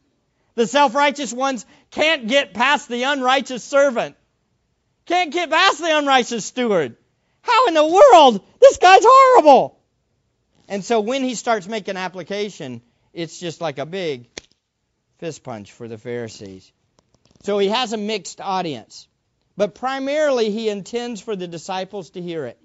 The 0.56 0.68
self 0.68 0.94
righteous 0.94 1.32
ones 1.32 1.66
can't 1.92 2.28
get 2.28 2.54
past 2.54 2.90
the 2.90 3.04
unrighteous 3.04 3.64
servant, 3.64 4.18
can't 5.06 5.32
get 5.32 5.50
past 5.50 5.80
the 5.80 5.98
unrighteous 5.98 6.44
steward. 6.44 6.98
How 7.42 7.68
in 7.70 7.74
the 7.74 7.86
world? 7.86 8.46
This 8.60 8.76
guy's 8.76 9.06
horrible. 9.06 9.80
And 10.68 10.84
so 10.84 11.00
when 11.00 11.24
he 11.24 11.36
starts 11.36 11.70
making 11.70 11.96
application, 11.96 12.82
it's 13.14 13.40
just 13.40 13.62
like 13.62 13.78
a 13.78 13.86
big 13.86 14.28
fist 15.20 15.42
punch 15.42 15.72
for 15.72 15.88
the 15.88 15.98
Pharisees. 15.98 16.70
So 17.44 17.60
he 17.60 17.70
has 17.70 17.94
a 17.94 17.98
mixed 17.98 18.42
audience. 18.42 19.08
But 19.58 19.76
primarily, 19.76 20.52
he 20.52 20.70
intends 20.70 21.22
for 21.22 21.36
the 21.36 21.48
disciples 21.48 22.10
to 22.12 22.22
hear 22.22 22.46
it. 22.46 22.58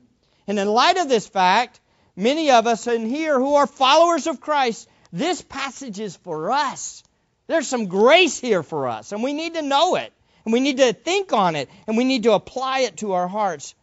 And 0.46 0.58
in 0.58 0.68
light 0.68 0.96
of 0.96 1.08
this 1.08 1.26
fact, 1.26 1.80
many 2.16 2.50
of 2.50 2.66
us 2.66 2.86
in 2.86 3.06
here 3.06 3.38
who 3.38 3.54
are 3.54 3.66
followers 3.66 4.26
of 4.26 4.40
Christ, 4.40 4.88
this 5.12 5.42
passage 5.42 6.00
is 6.00 6.16
for 6.16 6.50
us. 6.50 7.02
There's 7.46 7.68
some 7.68 7.86
grace 7.86 8.38
here 8.38 8.62
for 8.62 8.88
us, 8.88 9.12
and 9.12 9.22
we 9.22 9.32
need 9.32 9.54
to 9.54 9.62
know 9.62 9.96
it, 9.96 10.12
and 10.44 10.52
we 10.52 10.60
need 10.60 10.78
to 10.78 10.92
think 10.92 11.32
on 11.32 11.56
it, 11.56 11.68
and 11.86 11.96
we 11.96 12.04
need 12.04 12.24
to 12.24 12.32
apply 12.32 12.80
it 12.80 12.98
to 12.98 13.12
our 13.12 13.28
hearts 13.28 13.74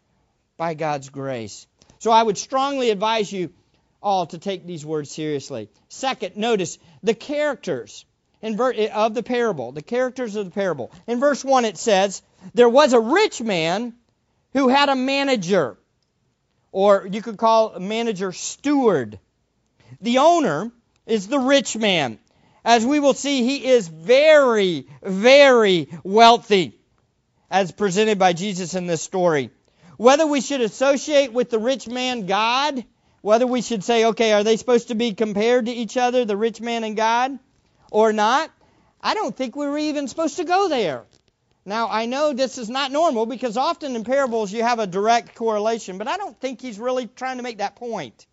by 0.57 0.73
God's 0.73 1.09
grace. 1.09 1.67
So 1.99 2.11
I 2.11 2.23
would 2.23 2.37
strongly 2.37 2.89
advise 2.89 3.31
you 3.31 3.51
all 4.01 4.25
to 4.27 4.37
take 4.37 4.65
these 4.65 4.85
words 4.85 5.11
seriously. 5.11 5.69
Second, 5.89 6.37
notice 6.37 6.77
the 7.03 7.13
characters 7.13 8.05
of 8.41 9.13
the 9.13 9.23
parable, 9.23 9.71
the 9.71 9.81
characters 9.81 10.35
of 10.35 10.45
the 10.45 10.51
parable. 10.51 10.91
In 11.07 11.19
verse 11.19 11.43
1 11.43 11.65
it 11.65 11.77
says, 11.77 12.21
There 12.53 12.69
was 12.69 12.93
a 12.93 12.99
rich 12.99 13.41
man 13.41 13.93
who 14.53 14.67
had 14.67 14.89
a 14.89 14.95
manager, 14.95 15.77
or 16.71 17.07
you 17.11 17.21
could 17.21 17.37
call 17.37 17.73
a 17.73 17.79
manager 17.79 18.31
steward. 18.31 19.19
The 20.01 20.19
owner 20.19 20.71
is 21.05 21.27
the 21.27 21.39
rich 21.39 21.75
man. 21.75 22.19
As 22.65 22.85
we 22.85 22.99
will 22.99 23.13
see, 23.13 23.43
he 23.43 23.65
is 23.65 23.87
very, 23.87 24.87
very 25.01 25.87
wealthy, 26.03 26.77
as 27.49 27.71
presented 27.71 28.19
by 28.19 28.33
Jesus 28.33 28.75
in 28.75 28.87
this 28.87 29.01
story. 29.01 29.51
Whether 29.97 30.27
we 30.27 30.41
should 30.41 30.61
associate 30.61 31.33
with 31.33 31.49
the 31.49 31.59
rich 31.59 31.87
man 31.87 32.25
God, 32.25 32.83
whether 33.21 33.47
we 33.47 33.61
should 33.61 33.83
say, 33.83 34.05
okay, 34.05 34.33
are 34.33 34.43
they 34.43 34.57
supposed 34.57 34.89
to 34.89 34.95
be 34.95 35.13
compared 35.13 35.65
to 35.65 35.71
each 35.71 35.97
other, 35.97 36.25
the 36.25 36.37
rich 36.37 36.61
man 36.61 36.83
and 36.83 36.95
God? 36.95 37.39
or 37.91 38.13
not, 38.13 38.51
I 39.01 39.13
don't 39.13 39.35
think 39.35 39.55
we 39.55 39.67
were 39.67 39.77
even 39.77 40.07
supposed 40.07 40.37
to 40.37 40.43
go 40.43 40.69
there. 40.69 41.03
Now, 41.67 41.89
I 41.89 42.05
know 42.05 42.31
this 42.31 42.57
is 42.57 42.69
not 42.69 42.93
normal 42.93 43.25
because 43.25 43.57
often 43.57 43.97
in 43.97 44.05
parables 44.05 44.53
you 44.53 44.63
have 44.63 44.79
a 44.79 44.87
direct 44.87 45.35
correlation, 45.35 45.97
but 45.97 46.07
I 46.07 46.15
don't 46.15 46.39
think 46.39 46.61
he's 46.61 46.79
really 46.79 47.07
trying 47.07 47.37
to 47.37 47.43
make 47.43 47.57
that 47.57 47.75
point. 47.75 48.25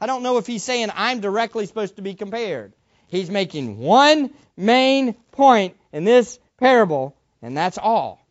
I 0.00 0.06
don't 0.06 0.22
know 0.22 0.38
if 0.38 0.46
he's 0.46 0.62
saying 0.62 0.88
I'm 0.94 1.20
directly 1.20 1.66
supposed 1.66 1.96
to 1.96 2.02
be 2.02 2.14
compared. 2.14 2.72
He's 3.08 3.28
making 3.28 3.76
one 3.76 4.30
main 4.56 5.12
point 5.30 5.76
in 5.92 6.04
this 6.04 6.38
parable, 6.56 7.14
and 7.42 7.54
that's 7.54 7.76
all. 7.76 8.26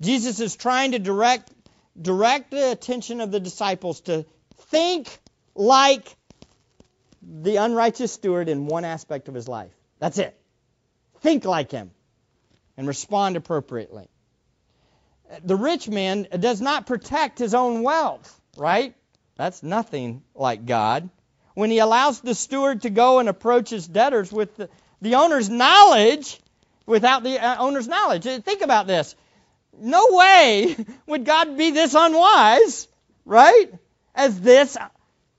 Jesus 0.00 0.38
is 0.38 0.54
trying 0.54 0.92
to 0.92 1.00
direct 1.00 1.50
direct 2.00 2.52
the 2.52 2.70
attention 2.70 3.20
of 3.20 3.32
the 3.32 3.40
disciples 3.40 4.02
to 4.02 4.26
think 4.68 5.08
like 5.56 6.16
the 7.20 7.56
unrighteous 7.56 8.12
steward 8.12 8.48
in 8.48 8.66
one 8.66 8.84
aspect 8.84 9.26
of 9.26 9.34
his 9.34 9.48
life. 9.48 9.72
That's 9.98 10.18
it. 10.18 10.40
Think 11.20 11.44
like 11.44 11.72
him 11.72 11.90
and 12.80 12.88
respond 12.88 13.36
appropriately. 13.36 14.08
The 15.44 15.54
rich 15.54 15.86
man 15.86 16.26
does 16.40 16.62
not 16.62 16.86
protect 16.86 17.38
his 17.38 17.52
own 17.52 17.82
wealth, 17.82 18.40
right? 18.56 18.94
That's 19.36 19.62
nothing 19.62 20.22
like 20.34 20.64
God. 20.64 21.10
When 21.52 21.70
he 21.70 21.78
allows 21.80 22.22
the 22.22 22.34
steward 22.34 22.82
to 22.82 22.90
go 22.90 23.18
and 23.18 23.28
approach 23.28 23.68
his 23.68 23.86
debtors 23.86 24.32
with 24.32 24.56
the, 24.56 24.70
the 25.02 25.16
owner's 25.16 25.50
knowledge, 25.50 26.40
without 26.86 27.22
the 27.22 27.38
uh, 27.38 27.56
owner's 27.58 27.86
knowledge. 27.86 28.24
Think 28.24 28.62
about 28.62 28.86
this. 28.86 29.14
No 29.78 30.06
way 30.12 30.74
would 31.06 31.26
God 31.26 31.58
be 31.58 31.72
this 31.72 31.94
unwise, 31.94 32.88
right? 33.26 33.68
As 34.14 34.40
this 34.40 34.78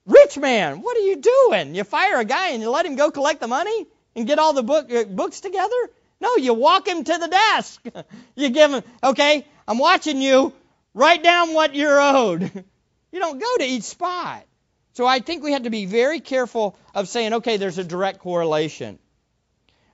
Rich 0.05 0.38
man, 0.38 0.81
what 0.83 0.95
are 0.95 1.01
you 1.01 1.15
doing? 1.15 1.74
You 1.74 1.83
fire 1.86 2.19
a 2.19 2.25
guy 2.25 2.50
and 2.50 2.62
you 2.62 2.69
let 2.69 2.86
him 2.86 2.95
go 2.95 3.10
collect 3.10 3.39
the 3.39 3.48
money 3.48 3.88
and 4.15 4.27
get 4.27 4.38
all 4.38 4.53
the 4.53 4.63
book, 4.63 4.91
uh, 4.91 5.05
books 5.05 5.41
together? 5.41 5.89
No, 6.22 6.38
you 6.38 6.54
walk 6.54 6.88
him 6.88 7.04
to 7.04 7.18
the 7.18 7.28
desk. 7.28 7.84
you 8.36 8.50
give 8.50 8.72
him, 8.72 8.84
okay, 9.04 9.46
I'm 9.68 9.80
watching 9.80 10.22
you. 10.22 10.54
Write 10.94 11.24
down 11.24 11.54
what 11.54 11.74
you're 11.74 12.00
owed. 12.00 12.44
you 13.12 13.20
don't 13.20 13.40
go 13.40 13.58
to 13.58 13.66
each 13.66 13.84
spot. 13.84 14.46
So 14.94 15.08
I 15.08 15.20
think 15.20 15.44
we 15.44 15.54
have 15.54 15.63
to 15.63 15.70
be 15.70 15.86
very 15.86 16.20
careful 16.20 16.78
of 16.94 17.08
saying, 17.08 17.34
okay, 17.34 17.58
there's 17.58 17.78
a 17.78 17.84
direct 17.84 18.20
correlation. 18.20 19.00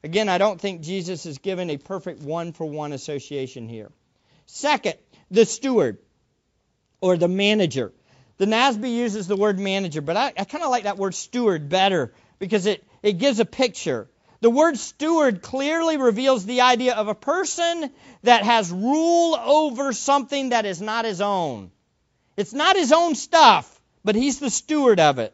Again, 0.04 0.28
I 0.28 0.38
don't 0.38 0.60
think 0.60 0.82
Jesus 0.82 1.26
is 1.26 1.38
given 1.38 1.70
a 1.70 1.78
perfect 1.78 2.22
one 2.22 2.52
for 2.52 2.66
one 2.66 2.94
association 2.94 3.70
here. 3.70 3.92
Second, 4.48 4.96
the 5.32 5.46
steward 5.46 6.00
or 7.00 7.18
the 7.18 7.28
manager. 7.28 7.94
The 8.38 8.46
NASB 8.46 8.92
uses 8.92 9.28
the 9.28 9.36
word 9.36 9.60
manager, 9.60 10.02
but 10.02 10.18
I, 10.18 10.34
I 10.38 10.44
kind 10.44 10.64
of 10.64 10.70
like 10.70 10.84
that 10.84 10.98
word 10.98 11.16
steward 11.16 11.70
better 11.70 12.14
because 12.40 12.66
it, 12.66 12.84
it 13.02 13.14
gives 13.14 13.40
a 13.40 13.46
picture. 13.46 14.08
The 14.42 14.50
word 14.50 14.78
steward 14.78 15.42
clearly 15.42 15.98
reveals 15.98 16.46
the 16.46 16.62
idea 16.62 16.96
of 16.96 17.08
a 17.08 17.16
person 17.16 17.92
that 18.24 18.44
has 18.44 18.72
rule 18.72 19.36
over 19.36 19.94
something 19.94 20.50
that 20.50 20.66
is 20.66 20.82
not 20.82 21.06
his 21.06 21.22
own. 21.22 21.72
It's 22.36 22.54
not 22.54 22.76
his 22.76 22.92
own 22.92 23.16
stuff, 23.16 23.82
but 24.04 24.16
he's 24.16 24.40
the 24.40 24.50
steward 24.50 25.00
of 25.00 25.20
it. 25.20 25.34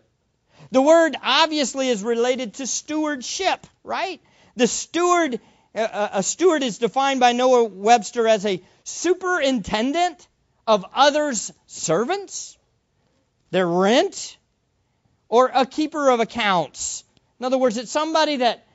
The 0.71 0.81
word 0.81 1.15
obviously 1.21 1.89
is 1.89 2.01
related 2.01 2.55
to 2.55 2.67
stewardship, 2.67 3.67
right? 3.83 4.21
The 4.55 4.67
steward, 4.67 5.39
uh, 5.75 5.79
uh, 5.79 6.09
a 6.13 6.23
steward 6.23 6.63
is 6.63 6.77
defined 6.77 7.19
by 7.19 7.33
Noah 7.33 7.65
Webster 7.65 8.27
as 8.27 8.45
a 8.45 8.63
superintendent 8.83 10.27
of 10.65 10.85
others' 10.93 11.51
servants 11.67 12.57
their 13.53 13.67
rent, 13.67 14.37
or 15.29 15.51
a 15.53 15.65
keeper 15.65 16.09
of 16.09 16.19
accounts. 16.19 17.03
In 17.39 17.45
other 17.45 17.57
words, 17.57 17.77
it's 17.77 17.91
somebody 17.91 18.37
that 18.37 18.65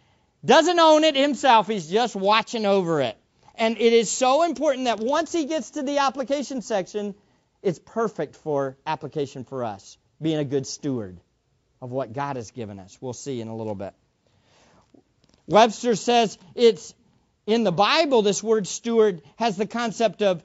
doesn't 0.44 0.78
own 0.78 1.04
it 1.04 1.16
himself, 1.16 1.66
he's 1.66 1.88
just 1.88 2.14
watching 2.14 2.66
over 2.66 3.00
it. 3.00 3.16
And 3.54 3.76
it 3.76 3.92
is 3.92 4.10
so 4.10 4.44
important 4.44 4.84
that 4.84 5.00
once 5.00 5.32
he 5.32 5.46
gets 5.46 5.70
to 5.70 5.82
the 5.82 5.98
application 5.98 6.62
section, 6.62 7.14
it's 7.62 7.78
perfect 7.78 8.36
for 8.36 8.76
application 8.86 9.44
for 9.44 9.64
us, 9.64 9.98
being 10.22 10.38
a 10.38 10.44
good 10.44 10.66
steward 10.66 11.18
of 11.82 11.90
what 11.90 12.12
God 12.12 12.36
has 12.36 12.52
given 12.52 12.78
us. 12.78 12.96
We'll 13.00 13.12
see 13.12 13.40
in 13.40 13.48
a 13.48 13.56
little 13.56 13.74
bit. 13.74 13.94
Webster 15.48 15.96
says 15.96 16.38
it's 16.54 16.94
in 17.46 17.64
the 17.64 17.72
Bible, 17.72 18.22
this 18.22 18.42
word 18.42 18.66
steward 18.66 19.22
has 19.36 19.56
the 19.56 19.66
concept 19.66 20.22
of 20.22 20.42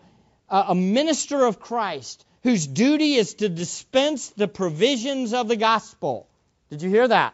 a 0.50 0.74
minister 0.74 1.46
of 1.46 1.60
Christ 1.60 2.26
whose 2.44 2.66
duty 2.66 3.16
is 3.16 3.36
to 3.36 3.50
dispense 3.50 4.30
the 4.30 4.48
provisions 4.48 5.34
of 5.34 5.48
the 5.48 5.56
gospel. 5.56 6.28
Did 6.70 6.82
you 6.82 6.90
hear 6.90 7.08
that? 7.08 7.34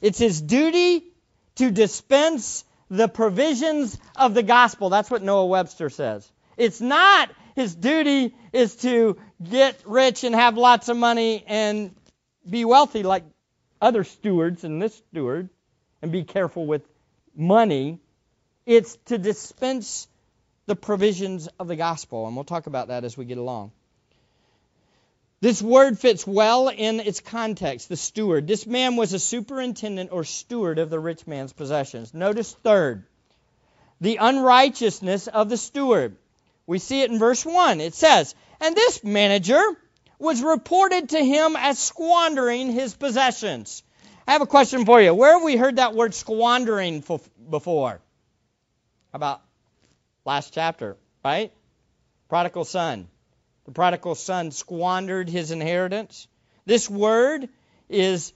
It's 0.00 0.18
his 0.18 0.40
duty 0.40 1.04
to 1.56 1.70
dispense 1.70 2.64
the 2.88 3.08
provisions 3.08 3.98
of 4.14 4.34
the 4.34 4.42
gospel. 4.42 4.90
That's 4.90 5.10
what 5.10 5.22
Noah 5.22 5.46
Webster 5.46 5.90
says. 5.90 6.30
It's 6.56 6.80
not 6.80 7.30
his 7.54 7.74
duty 7.74 8.34
is 8.52 8.76
to 8.76 9.16
get 9.42 9.82
rich 9.86 10.24
and 10.24 10.34
have 10.34 10.56
lots 10.56 10.88
of 10.88 10.96
money 10.96 11.44
and 11.46 11.94
be 12.48 12.64
wealthy 12.64 13.02
like 13.02 13.24
other 13.80 14.04
stewards 14.04 14.64
and 14.64 14.80
this 14.80 14.94
steward 14.94 15.48
and 16.02 16.12
be 16.12 16.24
careful 16.24 16.66
with 16.66 16.82
money. 17.34 17.98
It's 18.64 18.96
to 19.06 19.18
dispense 19.18 20.08
the 20.66 20.76
provisions 20.76 21.48
of 21.58 21.68
the 21.68 21.76
gospel. 21.76 22.26
And 22.26 22.36
we'll 22.36 22.44
talk 22.44 22.66
about 22.66 22.88
that 22.88 23.04
as 23.04 23.16
we 23.16 23.24
get 23.24 23.38
along. 23.38 23.72
This 25.46 25.62
word 25.62 25.96
fits 25.96 26.26
well 26.26 26.68
in 26.70 26.98
its 26.98 27.20
context, 27.20 27.88
the 27.88 27.96
steward. 27.96 28.48
This 28.48 28.66
man 28.66 28.96
was 28.96 29.12
a 29.12 29.20
superintendent 29.20 30.10
or 30.10 30.24
steward 30.24 30.80
of 30.80 30.90
the 30.90 30.98
rich 30.98 31.24
man's 31.24 31.52
possessions. 31.52 32.12
Notice 32.12 32.52
third, 32.52 33.04
the 34.00 34.16
unrighteousness 34.16 35.28
of 35.28 35.48
the 35.48 35.56
steward. 35.56 36.16
We 36.66 36.80
see 36.80 37.02
it 37.02 37.12
in 37.12 37.20
verse 37.20 37.46
1. 37.46 37.80
It 37.80 37.94
says, 37.94 38.34
And 38.60 38.74
this 38.74 39.04
manager 39.04 39.62
was 40.18 40.42
reported 40.42 41.10
to 41.10 41.24
him 41.24 41.54
as 41.56 41.78
squandering 41.78 42.72
his 42.72 42.94
possessions. 42.94 43.84
I 44.26 44.32
have 44.32 44.42
a 44.42 44.46
question 44.46 44.84
for 44.84 45.00
you. 45.00 45.14
Where 45.14 45.34
have 45.34 45.44
we 45.44 45.56
heard 45.56 45.76
that 45.76 45.94
word 45.94 46.12
squandering 46.12 47.04
before? 47.48 48.00
About 49.14 49.42
last 50.24 50.52
chapter, 50.52 50.96
right? 51.24 51.52
Prodigal 52.28 52.64
son. 52.64 53.06
The 53.66 53.72
prodigal 53.72 54.14
son 54.14 54.52
squandered 54.52 55.28
his 55.28 55.50
inheritance. 55.50 56.28
This 56.64 56.88
word 56.88 57.48
is 57.88 58.32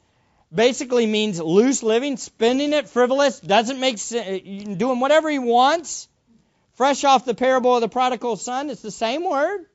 basically 0.52 1.06
means 1.06 1.40
loose 1.40 1.82
living, 1.82 2.16
spending 2.16 2.72
it 2.72 2.88
frivolous, 2.88 3.38
doesn't 3.38 3.78
make 3.78 3.98
sense, 3.98 4.42
uh, 4.42 4.74
doing 4.74 5.00
whatever 5.00 5.30
he 5.30 5.38
wants. 5.38 6.08
Fresh 6.74 7.04
off 7.04 7.24
the 7.24 7.34
parable 7.34 7.74
of 7.74 7.80
the 7.80 7.88
prodigal 7.88 8.36
son, 8.36 8.70
it's 8.70 8.82
the 8.82 8.90
same 8.90 9.24
word. 9.24 9.66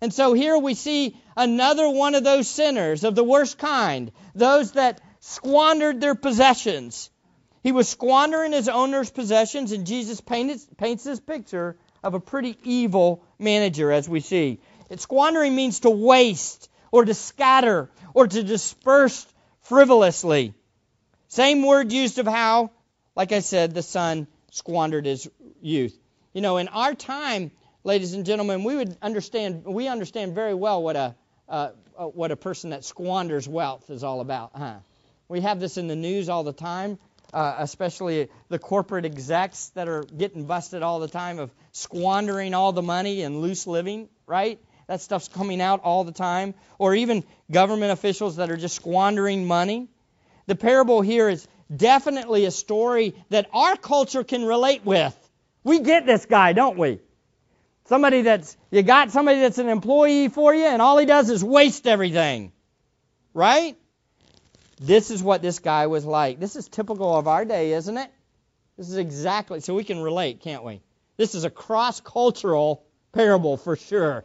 And 0.00 0.12
so 0.12 0.32
here 0.32 0.56
we 0.56 0.74
see 0.74 1.16
another 1.36 1.88
one 1.88 2.14
of 2.14 2.24
those 2.24 2.48
sinners 2.48 3.04
of 3.04 3.14
the 3.14 3.24
worst 3.24 3.58
kind, 3.58 4.10
those 4.34 4.72
that 4.72 5.00
squandered 5.20 6.00
their 6.00 6.14
possessions. 6.14 7.10
He 7.62 7.72
was 7.72 7.88
squandering 7.88 8.52
his 8.52 8.68
owner's 8.68 9.10
possessions, 9.10 9.72
and 9.72 9.86
Jesus 9.86 10.20
paints, 10.20 10.66
paints 10.76 11.04
this 11.04 11.20
picture 11.20 11.76
of 12.02 12.14
a 12.14 12.20
pretty 12.20 12.56
evil 12.62 13.24
manager, 13.38 13.90
as 13.90 14.08
we 14.08 14.20
see. 14.20 14.60
It, 14.90 15.00
squandering 15.00 15.54
means 15.54 15.80
to 15.80 15.90
waste, 15.90 16.68
or 16.90 17.04
to 17.04 17.14
scatter, 17.14 17.90
or 18.12 18.26
to 18.26 18.42
disperse 18.42 19.26
frivolously. 19.62 20.54
Same 21.28 21.64
word 21.64 21.92
used 21.92 22.18
of 22.18 22.26
how, 22.26 22.70
like 23.16 23.32
I 23.32 23.40
said, 23.40 23.74
the 23.74 23.82
son 23.82 24.26
squandered 24.50 25.06
his 25.06 25.28
youth. 25.60 25.98
You 26.32 26.40
know, 26.40 26.58
in 26.58 26.68
our 26.68 26.94
time, 26.94 27.50
ladies 27.82 28.14
and 28.14 28.24
gentlemen, 28.24 28.62
we 28.62 28.76
would 28.76 28.96
understand, 29.02 29.64
we 29.64 29.88
understand 29.88 30.34
very 30.34 30.54
well 30.54 30.82
what 30.82 30.96
a, 30.96 31.14
uh, 31.48 31.70
what 31.96 32.30
a 32.30 32.36
person 32.36 32.70
that 32.70 32.84
squanders 32.84 33.48
wealth 33.48 33.90
is 33.90 34.04
all 34.04 34.20
about, 34.20 34.52
huh? 34.54 34.76
We 35.28 35.40
have 35.40 35.58
this 35.58 35.76
in 35.76 35.88
the 35.88 35.96
news 35.96 36.28
all 36.28 36.44
the 36.44 36.52
time, 36.52 36.98
uh, 37.32 37.56
especially 37.58 38.28
the 38.48 38.58
corporate 38.58 39.04
execs 39.04 39.68
that 39.70 39.88
are 39.88 40.02
getting 40.02 40.44
busted 40.44 40.82
all 40.82 41.00
the 41.00 41.08
time 41.08 41.38
of 41.38 41.50
squandering 41.72 42.54
all 42.54 42.72
the 42.72 42.82
money 42.82 43.22
and 43.22 43.40
loose 43.40 43.66
living, 43.66 44.08
right? 44.26 44.60
That 44.86 45.00
stuff's 45.00 45.28
coming 45.28 45.60
out 45.60 45.80
all 45.82 46.04
the 46.04 46.12
time. 46.12 46.54
Or 46.78 46.94
even 46.94 47.24
government 47.50 47.92
officials 47.92 48.36
that 48.36 48.50
are 48.50 48.56
just 48.56 48.76
squandering 48.76 49.46
money. 49.46 49.88
The 50.46 50.54
parable 50.54 51.00
here 51.00 51.28
is 51.28 51.46
definitely 51.74 52.44
a 52.44 52.50
story 52.50 53.14
that 53.30 53.48
our 53.52 53.76
culture 53.76 54.24
can 54.24 54.44
relate 54.44 54.84
with. 54.84 55.16
We 55.62 55.80
get 55.80 56.04
this 56.04 56.26
guy, 56.26 56.52
don't 56.52 56.76
we? 56.76 57.00
Somebody 57.86 58.22
that's, 58.22 58.56
you 58.70 58.82
got 58.82 59.10
somebody 59.10 59.40
that's 59.40 59.58
an 59.58 59.68
employee 59.68 60.28
for 60.28 60.54
you, 60.54 60.64
and 60.64 60.80
all 60.80 60.98
he 60.98 61.06
does 61.06 61.30
is 61.30 61.42
waste 61.42 61.86
everything. 61.86 62.52
Right? 63.32 63.76
This 64.80 65.10
is 65.10 65.22
what 65.22 65.42
this 65.42 65.58
guy 65.58 65.86
was 65.86 66.04
like. 66.04 66.40
This 66.40 66.56
is 66.56 66.68
typical 66.68 67.16
of 67.16 67.28
our 67.28 67.44
day, 67.44 67.72
isn't 67.72 67.96
it? 67.96 68.10
This 68.76 68.88
is 68.88 68.96
exactly, 68.96 69.60
so 69.60 69.74
we 69.74 69.84
can 69.84 70.00
relate, 70.00 70.40
can't 70.40 70.64
we? 70.64 70.82
This 71.16 71.34
is 71.34 71.44
a 71.44 71.50
cross 71.50 72.00
cultural 72.00 72.84
parable 73.12 73.56
for 73.56 73.76
sure. 73.76 74.24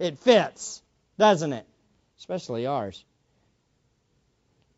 It 0.00 0.18
fits, 0.18 0.82
doesn't 1.18 1.52
it? 1.52 1.66
Especially 2.18 2.66
ours. 2.66 3.04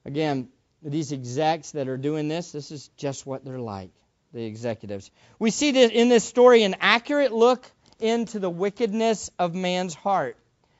Again, 0.04 0.48
these 0.82 1.12
execs 1.12 1.70
that 1.70 1.86
are 1.88 1.96
doing 1.96 2.26
this, 2.26 2.50
this 2.50 2.72
is 2.72 2.88
just 2.96 3.24
what 3.24 3.44
they're 3.44 3.60
like, 3.60 3.92
the 4.34 4.44
executives. 4.44 5.12
We 5.38 5.50
see 5.50 5.70
this 5.70 5.92
in 5.92 6.08
this 6.08 6.24
story 6.24 6.64
an 6.64 6.74
accurate 6.80 7.32
look 7.32 7.64
into 8.00 8.40
the 8.40 8.50
wickedness 8.50 9.30
of 9.38 9.54
man's 9.54 9.94
heart. 9.94 10.36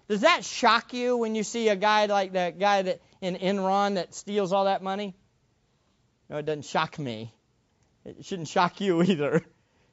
Does 0.08 0.22
that 0.22 0.44
shock 0.44 0.92
you 0.92 1.16
when 1.16 1.37
you 1.37 1.44
see 1.44 1.68
a 1.68 1.76
guy 1.76 2.06
like 2.06 2.32
that 2.32 2.58
guy 2.58 2.82
that 2.82 3.00
in 3.20 3.37
Enron 3.37 3.94
that 3.94 4.12
steals 4.12 4.52
all 4.52 4.64
that 4.64 4.82
money? 4.82 5.14
No, 6.28 6.38
it 6.38 6.46
doesn't 6.46 6.64
shock 6.64 6.99
me. 6.99 7.32
It 8.04 8.25
shouldn't 8.25 8.49
shock 8.49 8.80
you 8.80 9.02
either. 9.04 9.44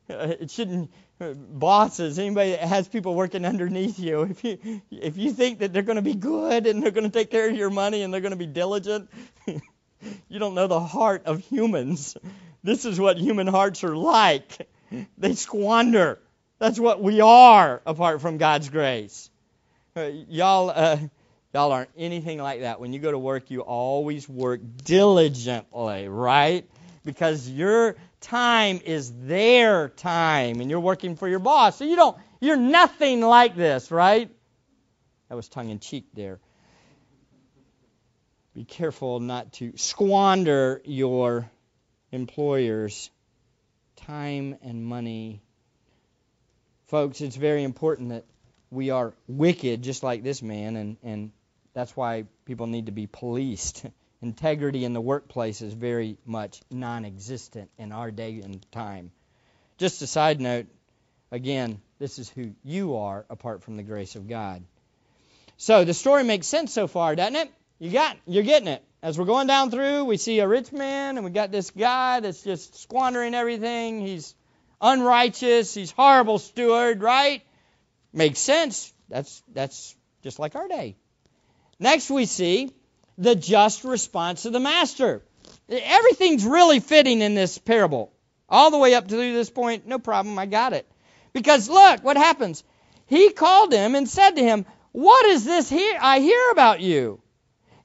It 0.09 0.49
shouldn't 0.49 0.89
bosses, 1.19 2.17
anybody 2.17 2.51
that 2.51 2.62
has 2.62 2.88
people 2.88 3.13
working 3.13 3.45
underneath 3.45 3.99
you, 3.99 4.21
if 4.29 4.43
you 4.43 4.82
if 4.91 5.17
you 5.17 5.32
think 5.32 5.60
that 5.60 5.73
they're 5.73 5.84
going 5.84 5.97
to 5.97 6.01
be 6.01 6.15
good 6.15 6.65
and 6.67 6.82
they're 6.82 6.91
going 6.91 7.10
to 7.10 7.17
take 7.17 7.29
care 7.29 7.49
of 7.49 7.55
your 7.55 7.69
money 7.69 8.01
and 8.01 8.13
they're 8.13 8.21
going 8.21 8.32
to 8.32 8.38
be 8.38 8.45
diligent, 8.45 9.10
you 9.45 10.39
don't 10.39 10.55
know 10.55 10.67
the 10.67 10.79
heart 10.79 11.25
of 11.25 11.39
humans. 11.39 12.15
This 12.63 12.86
is 12.86 12.99
what 12.99 13.17
human 13.17 13.47
hearts 13.47 13.84
are 13.84 13.95
like. 13.95 14.67
They 15.17 15.36
squander. 15.36 16.19
That's 16.58 16.79
what 16.79 17.01
we 17.01 17.21
are 17.21 17.82
apart 17.86 18.21
from 18.21 18.38
God's 18.38 18.69
grace. 18.69 19.29
Uh, 19.95 20.10
y'all 20.27 20.69
uh, 20.69 20.97
y'all 21.53 21.71
aren't 21.71 21.89
anything 21.97 22.39
like 22.39 22.62
that. 22.62 22.79
When 22.79 22.93
you 22.93 22.99
go 22.99 23.12
to 23.12 23.19
work, 23.19 23.51
you 23.51 23.62
always 23.62 24.27
work 24.27 24.62
diligently, 24.84 26.08
right? 26.08 26.69
Because 27.05 27.49
you're 27.49 27.95
time 28.21 28.82
is 28.84 29.12
their 29.23 29.89
time 29.89 30.62
and 30.62 30.69
you're 30.69 30.79
working 30.79 31.15
for 31.15 31.27
your 31.27 31.39
boss. 31.39 31.77
So 31.77 31.86
you 31.86 31.95
don't 31.95 32.17
you're 32.39 32.58
nothing 32.58 33.21
like 33.21 33.55
this, 33.55 33.91
right? 33.91 34.29
That 35.29 35.36
was 35.36 35.47
tongue 35.47 35.69
in 35.69 35.79
cheek 35.79 36.08
there. 36.13 36.39
Be 38.55 38.63
careful 38.63 39.19
not 39.19 39.53
to 39.53 39.77
squander 39.77 40.82
your 40.84 41.49
employer's 42.12 43.10
time 43.95 44.58
and 44.63 44.84
money. 44.84 45.41
Folks, 46.88 47.21
it's 47.21 47.36
very 47.36 47.63
important 47.63 48.10
that 48.10 48.25
we 48.71 48.89
are 48.89 49.13
wicked 49.27 49.84
just 49.84 50.03
like 50.03 50.23
this 50.23 50.41
man 50.41 50.75
and, 50.75 50.97
and 51.03 51.32
that's 51.73 51.95
why 51.95 52.25
people 52.45 52.67
need 52.67 52.88
to 52.88 52.91
be 52.91 53.08
policed. 53.08 53.86
Integrity 54.21 54.84
in 54.84 54.93
the 54.93 55.01
workplace 55.01 55.62
is 55.62 55.73
very 55.73 56.17
much 56.25 56.62
non 56.69 57.05
existent 57.05 57.69
in 57.77 57.91
our 57.91 58.12
day 58.12 58.41
and 58.43 58.69
time. 58.71 59.12
Just 59.77 60.01
a 60.01 60.08
side 60.08 60.41
note 60.41 60.67
again, 61.32 61.79
this 61.99 62.19
is 62.19 62.29
who 62.29 62.53
you 62.63 62.97
are 62.97 63.25
apart 63.29 63.63
from 63.63 63.77
the 63.77 63.84
grace 63.84 64.15
of 64.15 64.27
God. 64.27 64.63
So 65.58 65.86
the 65.86 65.93
story 65.93 66.23
makes 66.23 66.47
sense 66.47 66.73
so 66.73 66.88
far, 66.88 67.15
doesn't 67.15 67.36
it? 67.36 67.51
You 67.79 67.91
got 67.91 68.17
you're 68.25 68.43
getting 68.43 68.67
it. 68.67 68.84
As 69.01 69.17
we're 69.17 69.25
going 69.25 69.47
down 69.47 69.71
through, 69.71 70.03
we 70.03 70.17
see 70.17 70.39
a 70.39 70.47
rich 70.47 70.73
man 70.73 71.17
and 71.17 71.23
we 71.23 71.32
got 71.32 71.51
this 71.51 71.71
guy 71.71 72.19
that's 72.19 72.43
just 72.43 72.75
squandering 72.75 73.34
everything. 73.34 74.01
He's 74.01 74.36
unrighteous, 74.82 75.73
he's 75.73 75.91
horrible 75.91 76.39
steward, 76.39 77.01
right? 77.01 77.41
Makes 78.12 78.39
sense. 78.39 78.93
That's 79.08 79.41
that's 79.53 79.95
just 80.23 80.39
like 80.39 80.55
our 80.55 80.67
day. 80.67 80.97
Next 81.79 82.10
we 82.10 82.25
see 82.25 82.73
the 83.19 83.36
just 83.36 83.84
response 83.84 84.45
of 84.45 84.53
the 84.53 84.60
master. 84.60 85.21
Everything's 85.69 86.45
really 86.45 86.79
fitting 86.79 87.21
in 87.21 87.36
this 87.36 87.58
parable. 87.58 88.12
All 88.47 88.71
the 88.71 88.77
way 88.77 88.95
up 88.95 89.08
to 89.08 89.15
this 89.15 89.49
point, 89.49 89.86
no 89.86 89.99
problem, 89.99 90.39
I 90.39 90.45
got 90.47 90.73
it. 90.73 90.89
Because 91.34 91.69
look 91.69 92.03
what 92.03 92.17
happens. 92.17 92.63
He 93.05 93.29
called 93.32 93.73
him 93.73 93.93
and 93.93 94.10
said 94.10 94.32
to 94.32 94.43
him, 94.43 94.65
What 94.93 95.25
is 95.27 95.43
this 95.43 95.69
here 95.69 95.99
I 96.01 96.19
hear 96.19 96.49
about 96.51 96.79
you? 96.79 97.21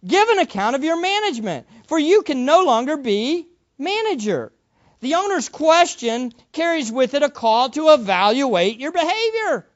Give 0.06 0.28
an 0.28 0.38
account 0.38 0.76
of 0.76 0.84
your 0.84 1.00
management, 1.00 1.66
for 1.88 1.98
you 1.98 2.22
can 2.22 2.44
no 2.44 2.64
longer 2.64 2.96
be 2.96 3.46
manager. 3.76 4.52
The 5.00 5.16
owner's 5.16 5.48
question 5.48 6.32
carries 6.52 6.92
with 6.92 7.14
it 7.14 7.22
a 7.22 7.28
call 7.28 7.70
to 7.70 7.90
evaluate 7.90 8.78
your 8.78 8.92
behavior. 8.92 9.66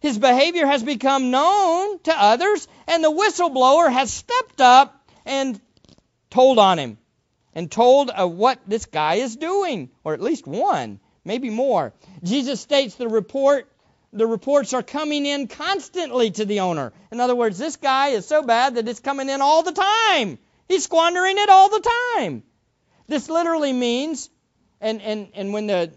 His 0.00 0.18
behavior 0.18 0.66
has 0.66 0.82
become 0.82 1.30
known 1.30 1.98
to 2.00 2.12
others, 2.12 2.68
and 2.86 3.02
the 3.02 3.10
whistleblower 3.10 3.92
has 3.92 4.12
stepped 4.12 4.60
up 4.60 5.08
and 5.24 5.60
told 6.30 6.58
on 6.58 6.78
him 6.78 6.98
and 7.54 7.70
told 7.70 8.10
of 8.10 8.32
what 8.32 8.60
this 8.66 8.86
guy 8.86 9.16
is 9.16 9.36
doing, 9.36 9.90
or 10.04 10.14
at 10.14 10.20
least 10.20 10.46
one, 10.46 11.00
maybe 11.24 11.50
more. 11.50 11.92
Jesus 12.22 12.60
states 12.60 12.94
the 12.94 13.08
report 13.08 13.68
the 14.12 14.26
reports 14.26 14.72
are 14.72 14.82
coming 14.82 15.26
in 15.26 15.48
constantly 15.48 16.30
to 16.30 16.46
the 16.46 16.60
owner. 16.60 16.92
In 17.12 17.20
other 17.20 17.34
words, 17.34 17.58
this 17.58 17.76
guy 17.76 18.08
is 18.08 18.26
so 18.26 18.42
bad 18.42 18.76
that 18.76 18.88
it's 18.88 19.00
coming 19.00 19.28
in 19.28 19.42
all 19.42 19.62
the 19.62 19.72
time. 19.72 20.38
He's 20.66 20.84
squandering 20.84 21.36
it 21.36 21.50
all 21.50 21.68
the 21.68 21.90
time. 22.14 22.42
This 23.06 23.28
literally 23.28 23.72
means, 23.72 24.30
and, 24.80 25.02
and, 25.02 25.28
and 25.34 25.52
when 25.52 25.66
the 25.66 25.92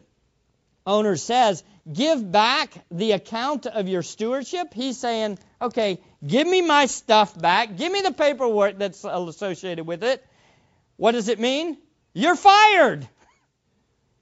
owner 0.86 1.16
says, 1.16 1.64
give 1.92 2.32
back 2.32 2.74
the 2.90 3.14
account 3.14 3.66
of 3.66 3.88
your 3.88 4.04
stewardship, 4.04 4.74
he's 4.74 4.98
saying, 4.98 5.40
okay, 5.62 6.00
give 6.26 6.48
me 6.48 6.62
my 6.62 6.86
stuff 6.86 7.40
back. 7.40 7.78
Give 7.78 7.92
me 7.92 8.02
the 8.02 8.12
paperwork 8.12 8.78
that's 8.78 9.04
associated 9.04 9.86
with 9.86 10.04
it. 10.04 10.26
What 10.98 11.14
does 11.14 11.28
it 11.28 11.40
mean? 11.40 11.78
You're 12.14 12.36
fired. 12.36 13.08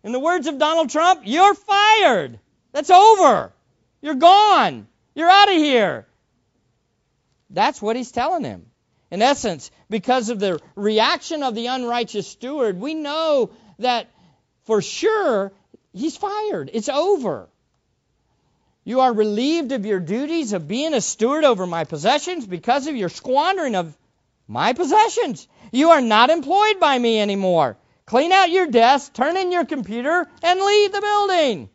In 0.04 0.12
the 0.12 0.20
words 0.20 0.48
of 0.48 0.58
Donald 0.58 0.90
Trump, 0.90 1.22
you're 1.26 1.54
fired. 1.54 2.40
That's 2.72 2.90
over. 2.90 3.52
You're 4.02 4.16
gone. 4.16 4.88
You're 5.14 5.30
out 5.30 5.50
of 5.50 5.56
here. 5.56 6.08
That's 7.50 7.82
what 7.82 7.96
he's 7.96 8.12
telling 8.12 8.44
him. 8.44 8.68
In 9.12 9.22
essence, 9.22 9.72
because 9.90 10.30
of 10.30 10.40
the 10.40 10.62
reaction 10.76 11.42
of 11.42 11.56
the 11.56 11.66
unrighteous 11.66 12.28
steward, 12.28 12.80
we 12.80 12.94
know 12.94 13.50
that 13.80 14.08
for 14.66 14.82
sure 14.82 15.52
he's 15.94 16.18
fired. 16.18 16.70
It's 16.74 16.90
over. 16.90 17.50
You 18.84 19.02
are 19.02 19.14
relieved 19.14 19.72
of 19.72 19.86
your 19.86 20.00
duties 20.00 20.54
of 20.54 20.68
being 20.68 20.94
a 20.94 21.02
steward 21.02 21.44
over 21.44 21.68
my 21.68 21.84
possessions 21.84 22.48
because 22.48 22.88
of 22.88 22.96
your 22.96 23.10
squandering 23.10 23.76
of 23.76 23.96
my 24.48 24.74
possessions. 24.74 25.48
You 25.72 25.92
are 25.92 26.02
not 26.02 26.30
employed 26.30 26.80
by 26.80 26.98
me 26.98 27.20
anymore. 27.20 27.78
Clean 28.06 28.32
out 28.32 28.50
your 28.50 28.66
desk, 28.66 29.14
turn 29.14 29.38
in 29.38 29.52
your 29.52 29.66
computer, 29.66 30.28
and 30.42 30.60
leave 30.60 30.92
the 30.92 31.02
building. 31.02 31.70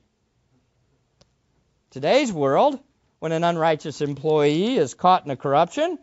Today's 1.91 2.33
world, 2.33 2.81
when 3.21 3.31
an 3.31 3.45
unrighteous 3.45 4.01
employee 4.01 4.77
is 4.77 4.95
caught 4.95 5.25
in 5.25 5.31
a 5.31 5.37
corruption, 5.37 5.97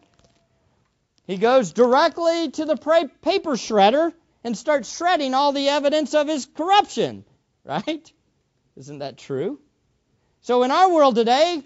he 1.28 1.36
goes 1.36 1.74
directly 1.74 2.52
to 2.52 2.64
the 2.64 2.78
paper 3.22 3.58
shredder 3.58 4.14
and 4.46 4.58
starts 4.58 4.96
shredding 4.96 5.34
all 5.34 5.52
the 5.52 5.68
evidence 5.68 6.14
of 6.14 6.30
his 6.30 6.46
corruption. 6.46 7.26
Right? 7.64 8.12
Isn't 8.76 9.00
that 9.00 9.18
true? 9.18 9.60
So 10.42 10.64
in 10.64 10.72
our 10.72 10.92
world 10.92 11.16
today, 11.16 11.62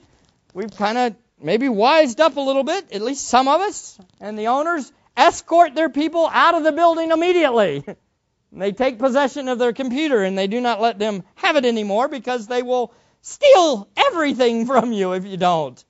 we've 0.54 0.76
kind 0.76 0.98
of 0.98 1.16
maybe 1.42 1.70
wised 1.70 2.20
up 2.20 2.36
a 2.36 2.42
little 2.42 2.64
bit, 2.64 2.92
at 2.92 3.02
least 3.02 3.28
some 3.28 3.48
of 3.48 3.62
us, 3.62 3.98
and 4.20 4.38
the 4.38 4.48
owners 4.48 4.92
escort 5.16 5.76
their 5.76 5.90
people 5.90 6.28
out 6.32 6.56
of 6.56 6.64
the 6.64 6.72
building 6.72 7.12
immediately. 7.12 7.86
they 8.52 8.72
take 8.72 9.00
possession 9.00 9.48
of 9.48 9.60
their 9.60 9.74
computer 9.74 10.24
and 10.24 10.38
they 10.38 10.48
do 10.48 10.60
not 10.60 10.82
let 10.82 11.00
them 11.00 11.24
have 11.36 11.56
it 11.56 11.66
anymore 11.66 12.08
because 12.08 12.48
they 12.48 12.64
will 12.64 12.94
steal 13.22 13.88
everything 13.96 14.66
from 14.68 14.92
you 14.92 15.14
if 15.14 15.26
you 15.26 15.38
don't. 15.38 15.84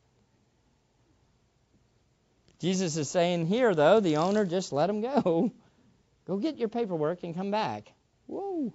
Jesus 2.59 2.97
is 2.97 3.09
saying 3.09 3.45
here, 3.47 3.75
though, 3.75 3.99
the 3.99 4.17
owner 4.17 4.45
just 4.45 4.71
let 4.71 4.89
him 4.89 5.01
go. 5.01 5.51
Go 6.25 6.37
get 6.37 6.57
your 6.57 6.69
paperwork 6.69 7.21
and 7.21 7.35
come 7.35 7.51
back. 7.51 7.91
Whoa. 8.25 8.73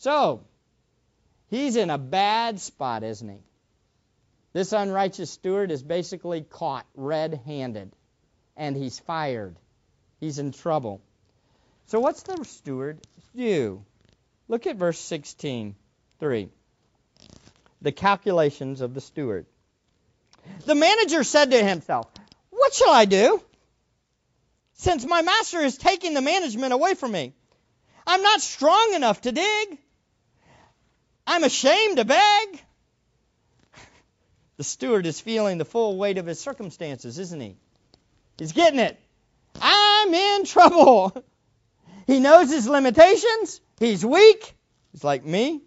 So, 0.00 0.40
he's 1.50 1.76
in 1.76 1.90
a 1.90 1.98
bad 1.98 2.58
spot, 2.58 3.02
isn't 3.02 3.28
he? 3.28 3.40
This 4.54 4.72
unrighteous 4.72 5.30
steward 5.30 5.70
is 5.70 5.82
basically 5.82 6.40
caught 6.40 6.86
red 6.94 7.42
handed 7.44 7.92
and 8.56 8.74
he's 8.74 8.98
fired. 8.98 9.56
He's 10.18 10.38
in 10.38 10.52
trouble. 10.52 11.02
So, 11.88 12.00
what's 12.00 12.22
the 12.22 12.42
steward 12.44 12.98
do? 13.36 13.84
Look 14.48 14.66
at 14.66 14.76
verse 14.76 14.98
16, 14.98 15.74
3. 16.18 16.48
The 17.82 17.92
calculations 17.92 18.80
of 18.80 18.94
the 18.94 19.02
steward. 19.02 19.44
The 20.64 20.74
manager 20.74 21.24
said 21.24 21.50
to 21.50 21.62
himself, 21.62 22.06
What 22.48 22.72
shall 22.72 22.90
I 22.90 23.04
do? 23.04 23.42
Since 24.76 25.04
my 25.04 25.20
master 25.20 25.60
is 25.60 25.76
taking 25.76 26.14
the 26.14 26.22
management 26.22 26.72
away 26.72 26.94
from 26.94 27.12
me, 27.12 27.34
I'm 28.06 28.22
not 28.22 28.40
strong 28.40 28.94
enough 28.94 29.20
to 29.22 29.32
dig. 29.32 29.78
I'm 31.30 31.44
ashamed 31.44 31.98
to 31.98 32.04
beg. 32.04 32.60
The 34.56 34.64
steward 34.64 35.06
is 35.06 35.20
feeling 35.20 35.58
the 35.58 35.64
full 35.64 35.96
weight 35.96 36.18
of 36.18 36.26
his 36.26 36.40
circumstances, 36.40 37.20
isn't 37.20 37.40
he? 37.40 37.56
He's 38.36 38.50
getting 38.50 38.80
it. 38.80 38.98
I'm 39.62 40.12
in 40.12 40.44
trouble. 40.44 41.24
He 42.08 42.18
knows 42.18 42.50
his 42.50 42.66
limitations. 42.66 43.60
He's 43.78 44.04
weak. 44.04 44.56
He's 44.90 45.04
like 45.04 45.24
me. 45.24 45.62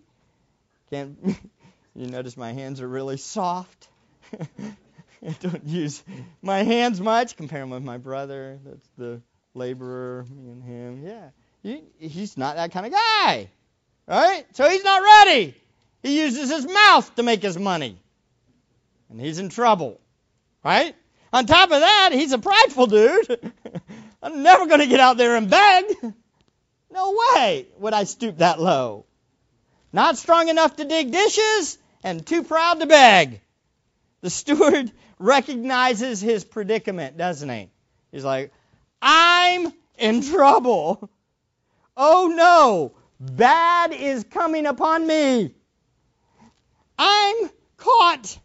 Can't 0.89 1.17
you 1.95 2.08
notice 2.08 2.36
my 2.36 2.52
hands 2.52 2.82
are 2.82 2.88
really 2.88 3.15
soft? 3.15 3.88
I 4.34 5.36
don't 5.39 5.65
use 5.65 6.04
my 6.41 6.63
hands 6.63 6.99
much. 6.99 7.38
Compare 7.38 7.62
him 7.62 7.69
with 7.69 7.84
my 7.84 7.99
brother. 7.99 8.60
That's 8.65 8.89
the 8.97 9.21
laborer, 9.54 10.26
me 10.30 10.49
and 10.49 10.62
him. 10.62 11.08
Yeah. 11.08 11.30
He, 11.62 11.84
he's 12.06 12.36
not 12.36 12.58
that 12.58 12.73
kind 12.73 12.86
of 12.86 12.91
guy. 12.91 13.49
Right? 14.08 14.46
So 14.54 14.70
he's 14.70 14.84
not 14.84 15.02
ready. 15.02 15.56
He 16.02 16.20
uses 16.22 16.50
his 16.50 16.68
mouth 16.68 17.16
to 17.16 17.24
make 17.24 17.42
his 17.42 17.58
money 17.58 17.98
and 19.13 19.22
he's 19.22 19.39
in 19.39 19.50
trouble. 19.50 20.02
Right? 20.63 20.96
On 21.32 21.46
top 21.46 21.72
of 21.72 21.80
that, 21.80 22.10
he's 22.13 22.32
a 22.32 22.39
prideful 22.39 22.88
dude. 22.88 23.52
I'm 24.24 24.42
never 24.42 24.66
going 24.66 24.80
to 24.80 24.88
get 24.88 25.00
out 25.00 25.18
there 25.18 25.36
and 25.38 25.50
beg. 25.50 25.86
No 26.92 27.18
way 27.36 27.66
would 27.80 27.96
I 27.96 28.04
stoop 28.04 28.38
that 28.38 28.62
low. 28.62 29.08
Not 29.92 30.16
strong 30.16 30.48
enough 30.48 30.76
to 30.76 30.86
dig 30.86 31.12
dishes 31.12 31.80
and 32.04 32.24
too 32.24 32.44
proud 32.44 32.82
to 32.82 32.86
beg. 32.86 33.42
The 34.22 34.30
steward 34.30 34.92
recognizes 35.18 36.22
his 36.22 36.44
predicament, 36.44 37.18
doesn't 37.18 37.50
he? 37.50 37.72
He's 38.12 38.24
like, 38.24 38.54
I'm 39.02 39.74
in 39.98 40.22
trouble. 40.22 41.10
Oh 41.98 42.32
no, 42.32 42.92
bad 43.31 43.93
is 43.93 44.23
coming 44.25 44.65
upon 44.65 45.05
me. 45.05 45.53
I'm 46.97 47.49
caught 47.77 48.38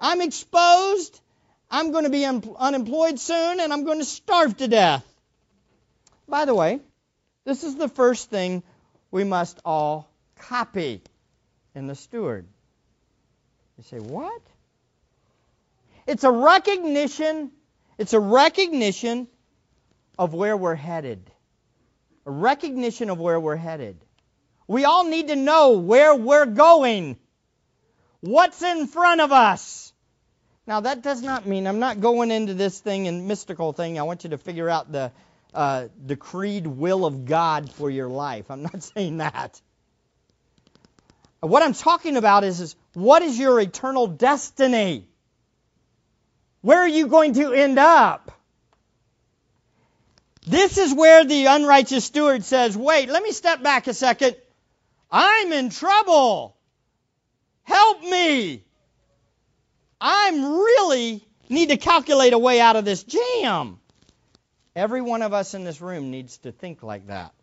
I'm 0.00 0.22
exposed. 0.22 1.20
I'm 1.70 1.92
going 1.92 2.04
to 2.04 2.10
be 2.10 2.24
un- 2.24 2.42
unemployed 2.58 3.20
soon, 3.20 3.60
and 3.60 3.72
I'm 3.72 3.84
going 3.84 3.98
to 3.98 4.04
starve 4.04 4.56
to 4.56 4.66
death. 4.66 5.04
By 6.26 6.46
the 6.46 6.54
way, 6.54 6.80
this 7.44 7.62
is 7.62 7.76
the 7.76 7.88
first 7.88 8.30
thing 8.30 8.62
we 9.10 9.24
must 9.24 9.60
all 9.64 10.08
copy 10.38 11.02
in 11.74 11.86
the 11.86 11.94
steward. 11.94 12.46
You 13.76 13.84
say, 13.84 13.98
what? 13.98 14.40
It's 16.06 16.24
a 16.24 16.30
recognition, 16.30 17.50
it's 17.98 18.14
a 18.14 18.20
recognition 18.20 19.28
of 20.18 20.34
where 20.34 20.56
we're 20.56 20.74
headed. 20.74 21.30
A 22.26 22.30
recognition 22.30 23.10
of 23.10 23.18
where 23.18 23.40
we're 23.40 23.56
headed. 23.56 23.96
We 24.66 24.84
all 24.84 25.04
need 25.04 25.28
to 25.28 25.36
know 25.36 25.72
where 25.72 26.14
we're 26.14 26.46
going. 26.46 27.16
What's 28.20 28.62
in 28.62 28.86
front 28.86 29.20
of 29.20 29.32
us? 29.32 29.92
Now, 30.66 30.80
that 30.80 31.02
does 31.02 31.22
not 31.22 31.46
mean 31.46 31.66
I'm 31.66 31.80
not 31.80 32.00
going 32.00 32.30
into 32.30 32.54
this 32.54 32.78
thing 32.78 33.08
and 33.08 33.26
mystical 33.26 33.72
thing. 33.72 33.98
I 33.98 34.02
want 34.02 34.24
you 34.24 34.30
to 34.30 34.38
figure 34.38 34.68
out 34.68 34.92
the 34.92 35.10
uh, 35.52 35.88
decreed 36.06 36.66
will 36.66 37.04
of 37.04 37.24
God 37.24 37.72
for 37.72 37.90
your 37.90 38.08
life. 38.08 38.50
I'm 38.50 38.62
not 38.62 38.82
saying 38.94 39.16
that. 39.16 39.60
What 41.40 41.62
I'm 41.62 41.72
talking 41.72 42.16
about 42.16 42.44
is, 42.44 42.60
is 42.60 42.76
what 42.92 43.22
is 43.22 43.38
your 43.38 43.58
eternal 43.58 44.06
destiny? 44.06 45.08
Where 46.60 46.78
are 46.78 46.88
you 46.88 47.08
going 47.08 47.34
to 47.34 47.54
end 47.54 47.78
up? 47.78 48.30
This 50.46 50.78
is 50.78 50.94
where 50.94 51.24
the 51.24 51.46
unrighteous 51.46 52.04
steward 52.04 52.44
says, 52.44 52.76
Wait, 52.76 53.08
let 53.08 53.22
me 53.22 53.32
step 53.32 53.62
back 53.62 53.86
a 53.86 53.94
second. 53.94 54.36
I'm 55.10 55.52
in 55.52 55.70
trouble. 55.70 56.56
Help 57.64 58.02
me. 58.02 58.64
I'm 60.00 60.44
really 60.44 61.26
need 61.48 61.68
to 61.68 61.76
calculate 61.76 62.32
a 62.32 62.38
way 62.38 62.60
out 62.60 62.76
of 62.76 62.84
this 62.84 63.02
jam. 63.02 63.78
Every 64.74 65.02
one 65.02 65.22
of 65.22 65.32
us 65.32 65.54
in 65.54 65.64
this 65.64 65.80
room 65.80 66.10
needs 66.10 66.38
to 66.38 66.52
think 66.52 66.82
like 66.82 67.08
that. 67.08 67.34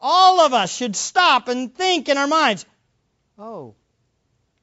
All 0.00 0.40
of 0.40 0.52
us 0.52 0.74
should 0.74 0.96
stop 0.96 1.48
and 1.48 1.74
think 1.74 2.08
in 2.08 2.18
our 2.18 2.26
minds, 2.26 2.66
oh, 3.38 3.74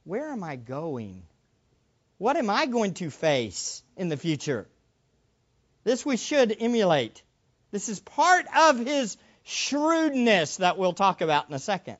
where 0.03 0.29
am 0.31 0.43
I 0.43 0.55
going? 0.55 1.23
What 2.17 2.35
am 2.37 2.49
I 2.49 2.65
going 2.65 2.95
to 2.95 3.09
face 3.09 3.83
in 3.95 4.09
the 4.09 4.17
future? 4.17 4.67
This 5.83 6.05
we 6.05 6.17
should 6.17 6.55
emulate. 6.59 7.23
This 7.71 7.89
is 7.89 7.99
part 7.99 8.45
of 8.55 8.79
his 8.79 9.17
shrewdness 9.43 10.57
that 10.57 10.77
we'll 10.77 10.93
talk 10.93 11.21
about 11.21 11.47
in 11.49 11.55
a 11.55 11.59
second. 11.59 11.97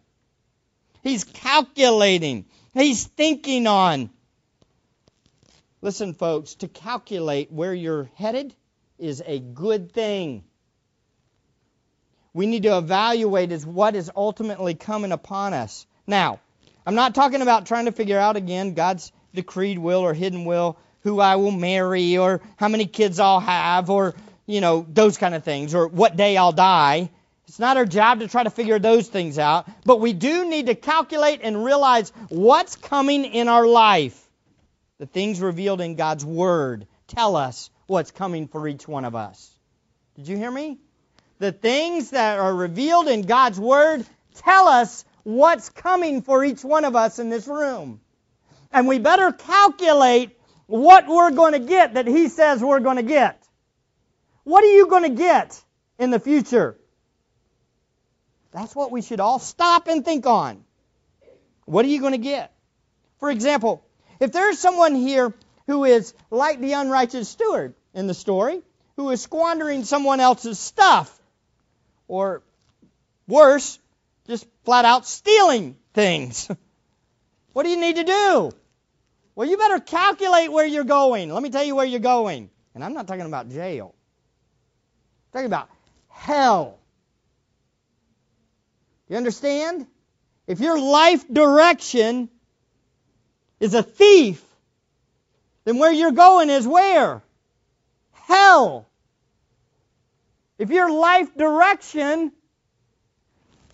He's 1.04 1.24
calculating, 1.24 2.46
he's 2.74 3.06
thinking 3.06 3.66
on 3.68 4.12
Listen, 5.84 6.14
folks, 6.14 6.56
to 6.56 6.68
calculate 6.68 7.52
where 7.52 7.74
you're 7.74 8.10
headed 8.16 8.54
is 9.00 9.24
a 9.26 9.40
good 9.40 9.92
thing. 9.92 10.44
We 12.34 12.46
need 12.46 12.64
to 12.64 12.78
evaluate 12.78 13.52
is 13.52 13.66
what 13.66 13.96
is 13.96 14.12
ultimately 14.16 14.76
coming 14.76 15.12
upon 15.12 15.56
us. 15.56 15.88
Now, 16.06 16.40
I'm 16.86 16.94
not 16.94 17.16
talking 17.16 17.42
about 17.42 17.66
trying 17.66 17.86
to 17.86 17.92
figure 17.92 18.20
out 18.20 18.36
again 18.36 18.76
God's 18.76 19.12
decreed 19.34 19.80
will 19.80 20.02
or 20.02 20.14
hidden 20.14 20.46
will, 20.46 20.78
who 21.04 21.20
I 21.20 21.36
will 21.36 21.52
marry 21.52 22.18
or 22.18 22.42
how 22.58 22.68
many 22.68 22.86
kids 22.86 23.20
I'll 23.20 23.40
have 23.40 23.90
or, 23.90 24.16
you 24.46 24.62
know, 24.62 24.86
those 24.88 25.18
kind 25.18 25.36
of 25.36 25.44
things 25.44 25.74
or 25.76 25.88
what 25.88 26.16
day 26.16 26.38
I'll 26.38 26.52
die. 26.52 27.10
It's 27.48 27.60
not 27.60 27.76
our 27.78 27.86
job 27.86 28.20
to 28.20 28.28
try 28.28 28.44
to 28.44 28.50
figure 28.50 28.80
those 28.80 29.08
things 29.08 29.38
out, 29.38 29.70
but 29.84 30.00
we 30.00 30.14
do 30.14 30.50
need 30.50 30.68
to 30.68 30.76
calculate 30.76 31.42
and 31.44 31.66
realize 31.66 32.12
what's 32.30 32.76
coming 32.76 33.26
in 33.26 33.50
our 33.50 33.68
life. 33.68 34.18
The 35.00 35.06
things 35.06 35.42
revealed 35.42 35.82
in 35.82 35.96
God's 35.96 36.24
Word 36.24 36.88
tell 37.08 37.36
us 37.36 37.70
what's 37.88 38.12
coming 38.12 38.48
for 38.48 38.68
each 38.68 38.88
one 38.88 39.04
of 39.04 39.16
us. 39.16 39.54
Did 40.16 40.28
you 40.28 40.38
hear 40.38 40.52
me? 40.52 40.78
The 41.40 41.52
things 41.52 42.12
that 42.12 42.40
are 42.40 42.54
revealed 42.54 43.08
in 43.08 43.24
God's 43.24 43.60
Word 43.60 44.06
tell 44.36 44.68
us 44.68 45.04
what's 45.24 45.70
coming 45.70 46.22
for 46.22 46.46
each 46.46 46.64
one 46.64 46.86
of 46.86 46.96
us 46.96 47.20
in 47.20 47.30
this 47.30 47.48
room. 47.48 48.00
And 48.72 48.88
we 48.88 49.00
better 49.00 49.32
calculate 49.32 50.38
what 50.72 51.08
we're 51.08 51.32
going 51.32 51.54
to 51.54 51.60
get 51.60 51.96
that 51.96 52.08
He 52.08 52.30
says 52.30 52.62
we're 52.64 52.80
going 52.80 52.98
to 52.98 53.04
get. 53.04 53.42
What 54.44 54.64
are 54.64 54.72
you 54.72 54.88
going 54.88 55.04
to 55.04 55.10
get 55.10 55.62
in 56.00 56.12
the 56.12 56.20
future? 56.20 56.78
That's 58.52 58.76
what 58.76 58.92
we 58.92 59.02
should 59.02 59.20
all 59.20 59.40
stop 59.40 59.88
and 59.88 60.04
think 60.04 60.26
on. 60.26 60.64
What 61.66 61.86
are 61.86 61.90
you 61.90 62.00
going 62.00 62.14
to 62.14 62.18
get? 62.18 62.54
For 63.20 63.30
example, 63.30 63.86
if 64.20 64.32
there's 64.32 64.60
someone 64.60 64.96
here 64.96 65.34
who 65.68 65.86
is 65.86 66.14
like 66.30 66.60
the 66.60 66.74
unrighteous 66.74 67.30
steward 67.30 67.76
in 67.94 68.08
the 68.08 68.14
story, 68.14 68.62
who 68.96 69.10
is 69.10 69.22
squandering 69.22 69.84
someone 69.84 70.20
else's 70.20 70.60
stuff. 70.60 71.18
Or 72.08 72.44
worse, 73.28 73.80
just 74.28 74.46
flat 74.64 74.86
out 74.86 75.06
stealing 75.06 75.78
things. 75.94 76.50
what 77.54 77.64
do 77.64 77.70
you 77.70 77.80
need 77.80 77.96
to 77.96 78.04
do? 78.04 78.52
Well, 79.42 79.50
you 79.50 79.58
better 79.58 79.80
calculate 79.80 80.52
where 80.52 80.68
you're 80.68 80.84
going. 80.84 81.34
Let 81.34 81.42
me 81.42 81.50
tell 81.50 81.64
you 81.64 81.74
where 81.74 81.84
you're 81.84 82.00
going. 82.00 82.52
And 82.76 82.84
I'm 82.84 82.94
not 82.94 83.08
talking 83.08 83.26
about 83.26 83.50
jail. 83.50 83.96
I'm 85.26 85.32
talking 85.34 85.48
about 85.48 85.68
hell. 86.10 86.78
You 89.10 89.18
understand? 89.18 89.88
If 90.46 90.60
your 90.60 90.80
life 90.80 91.28
direction 91.28 92.30
is 93.60 93.74
a 93.74 93.82
thief, 93.82 94.46
then 95.66 95.80
where 95.80 95.92
you're 95.92 96.12
going 96.12 96.52
is 96.52 96.68
where? 96.68 97.24
Hell. 98.12 98.88
If 100.60 100.70
your 100.70 100.92
life 100.92 101.36
direction 101.36 102.32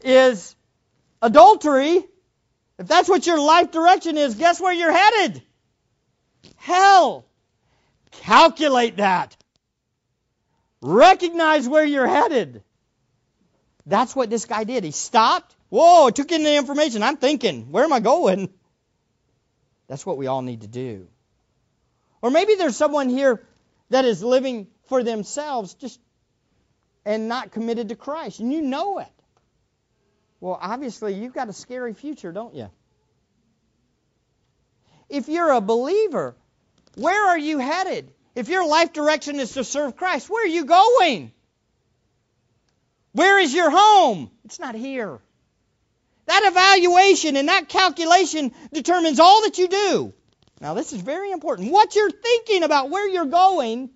is 0.02 0.56
adultery, 1.22 2.06
if 2.80 2.88
that's 2.88 3.10
what 3.10 3.28
your 3.28 3.42
life 3.42 3.72
direction 3.72 4.18
is, 4.18 4.36
guess 4.36 4.62
where 4.62 4.72
you're 4.72 4.94
headed? 4.94 5.44
Hell. 6.56 7.26
Calculate 8.12 8.98
that. 8.98 9.36
Recognize 10.82 11.68
where 11.68 11.86
you're 11.86 12.08
headed. 12.08 12.64
That's 13.86 14.16
what 14.16 14.30
this 14.30 14.46
guy 14.46 14.64
did. 14.64 14.84
He 14.84 14.92
stopped. 14.92 15.56
Whoa, 15.70 16.10
took 16.10 16.32
in 16.32 16.44
the 16.44 16.56
information. 16.56 17.04
I'm 17.04 17.18
thinking, 17.18 17.72
where 17.72 17.84
am 17.84 17.94
I 17.94 18.00
going? 18.00 18.50
That's 19.88 20.06
what 20.06 20.18
we 20.18 20.28
all 20.28 20.42
need 20.42 20.62
to 20.62 20.68
do. 20.68 21.08
Or 22.22 22.30
maybe 22.30 22.56
there's 22.56 22.76
someone 22.76 23.10
here 23.10 23.46
that 23.90 24.06
is 24.06 24.24
living 24.24 24.68
for 24.88 25.04
themselves 25.04 25.74
just 25.76 26.00
and 27.06 27.30
not 27.30 27.52
committed 27.52 27.90
to 27.90 27.96
Christ, 27.96 28.42
and 28.42 28.52
you 28.52 28.62
know 28.62 29.00
it. 29.00 29.08
Well, 30.42 30.60
obviously, 30.62 31.14
you've 31.14 31.34
got 31.34 31.48
a 31.48 31.54
scary 31.54 31.94
future, 31.94 32.34
don't 32.34 32.54
you? 32.54 32.70
If 35.10 35.30
you're 35.30 35.52
a 35.52 35.62
believer, 35.62 36.36
where 36.96 37.30
are 37.30 37.38
you 37.38 37.60
headed? 37.60 38.12
If 38.36 38.50
your 38.50 38.68
life 38.68 38.94
direction 38.94 39.40
is 39.40 39.54
to 39.54 39.64
serve 39.64 39.96
Christ, 39.96 40.30
where 40.30 40.44
are 40.44 40.48
you 40.48 40.66
going? 40.66 41.32
Where 43.14 43.40
is 43.40 43.54
your 43.54 43.70
home? 43.72 44.30
It's 44.46 44.60
not 44.60 44.76
here. 44.76 45.20
That 46.28 46.44
evaluation 46.44 47.38
and 47.38 47.48
that 47.48 47.70
calculation 47.70 48.54
determines 48.74 49.20
all 49.20 49.44
that 49.44 49.58
you 49.58 49.68
do. 49.68 50.14
Now, 50.60 50.74
this 50.74 50.92
is 50.92 51.02
very 51.02 51.32
important. 51.32 51.72
What 51.72 51.96
you're 51.96 52.12
thinking 52.12 52.64
about 52.64 52.90
where 52.90 53.08
you're 53.08 53.26
going 53.26 53.90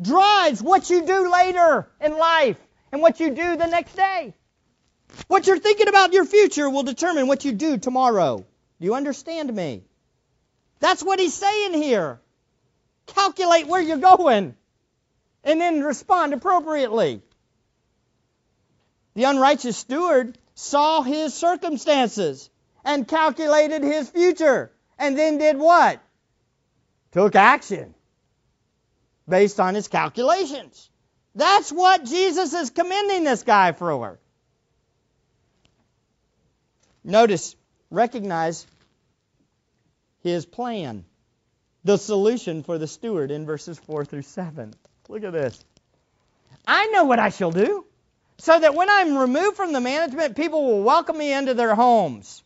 drives 0.00 0.62
what 0.62 0.88
you 0.90 1.06
do 1.06 1.32
later 1.32 1.88
in 2.00 2.16
life 2.16 2.58
and 2.92 3.02
what 3.02 3.20
you 3.20 3.30
do 3.30 3.56
the 3.56 3.66
next 3.66 3.94
day. 3.94 4.34
What 5.28 5.46
you're 5.46 5.58
thinking 5.58 5.88
about 5.88 6.12
your 6.12 6.24
future 6.24 6.68
will 6.68 6.82
determine 6.82 7.26
what 7.26 7.44
you 7.44 7.52
do 7.52 7.78
tomorrow. 7.78 8.44
Do 8.80 8.86
you 8.86 8.94
understand 8.94 9.54
me? 9.54 9.82
That's 10.80 11.02
what 11.02 11.18
he's 11.18 11.34
saying 11.34 11.74
here. 11.74 12.20
Calculate 13.06 13.66
where 13.66 13.80
you're 13.80 13.96
going 13.96 14.54
and 15.44 15.60
then 15.60 15.82
respond 15.82 16.34
appropriately. 16.34 17.22
The 19.14 19.24
unrighteous 19.24 19.76
steward 19.76 20.36
saw 20.54 21.02
his 21.02 21.32
circumstances 21.32 22.50
and 22.84 23.08
calculated 23.08 23.82
his 23.82 24.10
future 24.10 24.70
and 24.98 25.16
then 25.16 25.38
did 25.38 25.56
what? 25.56 26.00
Took 27.12 27.34
action 27.34 27.94
based 29.28 29.58
on 29.58 29.74
his 29.74 29.88
calculations. 29.88 30.90
That's 31.34 31.70
what 31.70 32.04
Jesus 32.04 32.52
is 32.54 32.70
commending 32.70 33.24
this 33.24 33.42
guy 33.42 33.72
for. 33.72 34.18
Notice, 37.04 37.54
recognize 37.90 38.66
his 40.22 40.46
plan, 40.46 41.04
the 41.84 41.96
solution 41.96 42.62
for 42.62 42.78
the 42.78 42.86
steward 42.86 43.30
in 43.30 43.46
verses 43.46 43.78
4 43.78 44.04
through 44.04 44.22
7. 44.22 44.74
Look 45.08 45.24
at 45.24 45.32
this. 45.32 45.64
I 46.66 46.86
know 46.86 47.04
what 47.04 47.18
I 47.18 47.28
shall 47.28 47.52
do, 47.52 47.84
so 48.38 48.58
that 48.58 48.74
when 48.74 48.90
I'm 48.90 49.16
removed 49.16 49.56
from 49.56 49.72
the 49.72 49.80
management, 49.80 50.36
people 50.36 50.64
will 50.64 50.82
welcome 50.82 51.16
me 51.16 51.32
into 51.32 51.54
their 51.54 51.74
homes. 51.74 52.42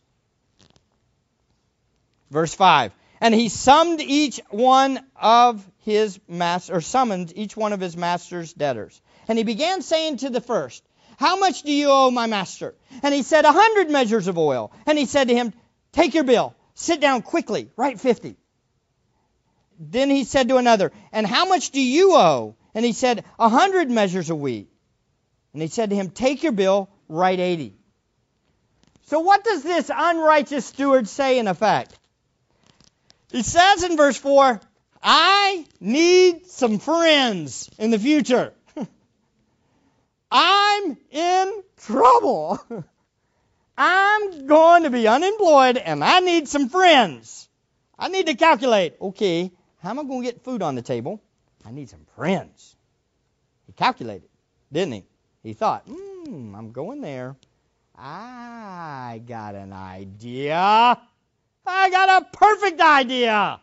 Verse 2.29 2.53
5. 2.53 2.93
And 3.19 3.33
he 3.33 3.49
summed 3.49 4.01
each 4.01 4.39
one 4.49 4.99
of 5.15 5.65
his 5.79 6.19
master, 6.27 6.75
or 6.75 6.81
summoned 6.81 7.33
each 7.35 7.57
one 7.57 7.73
of 7.73 7.79
his 7.79 7.97
master's 7.97 8.53
debtors. 8.53 9.01
And 9.27 9.37
he 9.37 9.43
began 9.43 9.81
saying 9.81 10.17
to 10.17 10.29
the 10.29 10.41
first, 10.41 10.83
how 11.21 11.37
much 11.37 11.61
do 11.61 11.71
you 11.71 11.89
owe 11.91 12.09
my 12.09 12.25
master? 12.25 12.73
And 13.03 13.13
he 13.13 13.21
said, 13.21 13.45
A 13.45 13.51
hundred 13.51 13.91
measures 13.91 14.27
of 14.27 14.39
oil. 14.39 14.71
And 14.87 14.97
he 14.97 15.05
said 15.05 15.27
to 15.27 15.35
him, 15.35 15.53
Take 15.91 16.15
your 16.15 16.23
bill, 16.23 16.55
sit 16.73 16.99
down 16.99 17.21
quickly, 17.21 17.69
write 17.77 17.99
fifty. 17.99 18.37
Then 19.79 20.09
he 20.09 20.23
said 20.23 20.49
to 20.49 20.57
another, 20.57 20.91
And 21.11 21.27
how 21.27 21.45
much 21.45 21.69
do 21.69 21.79
you 21.79 22.15
owe? 22.15 22.55
And 22.73 22.83
he 22.83 22.93
said, 22.93 23.23
A 23.37 23.49
hundred 23.49 23.91
measures 23.91 24.31
of 24.31 24.39
wheat. 24.39 24.67
And 25.53 25.61
he 25.61 25.67
said 25.67 25.91
to 25.91 25.95
him, 25.95 26.09
Take 26.09 26.41
your 26.41 26.53
bill, 26.53 26.89
write 27.07 27.39
eighty. 27.39 27.75
So 29.05 29.19
what 29.19 29.43
does 29.43 29.61
this 29.61 29.91
unrighteous 29.93 30.65
steward 30.65 31.07
say 31.07 31.37
in 31.37 31.47
effect? 31.47 31.93
He 33.31 33.43
says 33.43 33.83
in 33.83 33.95
verse 33.95 34.17
4, 34.17 34.59
I 35.03 35.65
need 35.79 36.47
some 36.47 36.79
friends 36.79 37.69
in 37.77 37.91
the 37.91 37.99
future. 37.99 38.53
I'm 40.31 40.97
in 41.11 41.63
trouble. 41.77 42.59
I'm 43.77 44.47
going 44.47 44.83
to 44.83 44.89
be 44.89 45.07
unemployed 45.07 45.77
and 45.77 46.03
I 46.03 46.19
need 46.19 46.47
some 46.47 46.69
friends. 46.69 47.49
I 47.97 48.07
need 48.07 48.27
to 48.27 48.35
calculate, 48.35 48.95
okay, 49.01 49.51
how 49.81 49.89
am 49.89 49.99
I 49.99 50.03
going 50.03 50.23
to 50.23 50.31
get 50.31 50.43
food 50.43 50.61
on 50.61 50.75
the 50.75 50.81
table? 50.81 51.21
I 51.65 51.71
need 51.71 51.89
some 51.89 52.05
friends. 52.15 52.75
He 53.67 53.73
calculated, 53.73 54.29
didn't 54.71 54.93
he? 54.93 55.03
He 55.43 55.53
thought, 55.53 55.83
hmm, 55.87 56.55
I'm 56.55 56.71
going 56.71 57.01
there. 57.01 57.35
I 57.97 59.21
got 59.27 59.55
an 59.55 59.73
idea. 59.73 60.97
I 61.65 61.89
got 61.89 62.21
a 62.23 62.25
perfect 62.37 62.81
idea. 62.81 63.59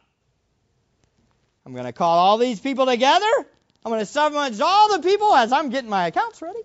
I'm 1.65 1.73
going 1.73 1.85
to 1.85 1.93
call 1.93 2.19
all 2.19 2.39
these 2.39 2.61
people 2.61 2.87
together 2.87 3.27
I'm 3.85 3.91
going 3.91 4.01
to 4.01 4.07
summons 4.07 4.61
all 4.61 4.97
the 4.97 5.03
people 5.03 5.33
as 5.35 5.53
I'm 5.53 5.71
getting 5.71 5.91
my 5.91 6.07
accounts 6.09 6.43
ready. 6.43 6.61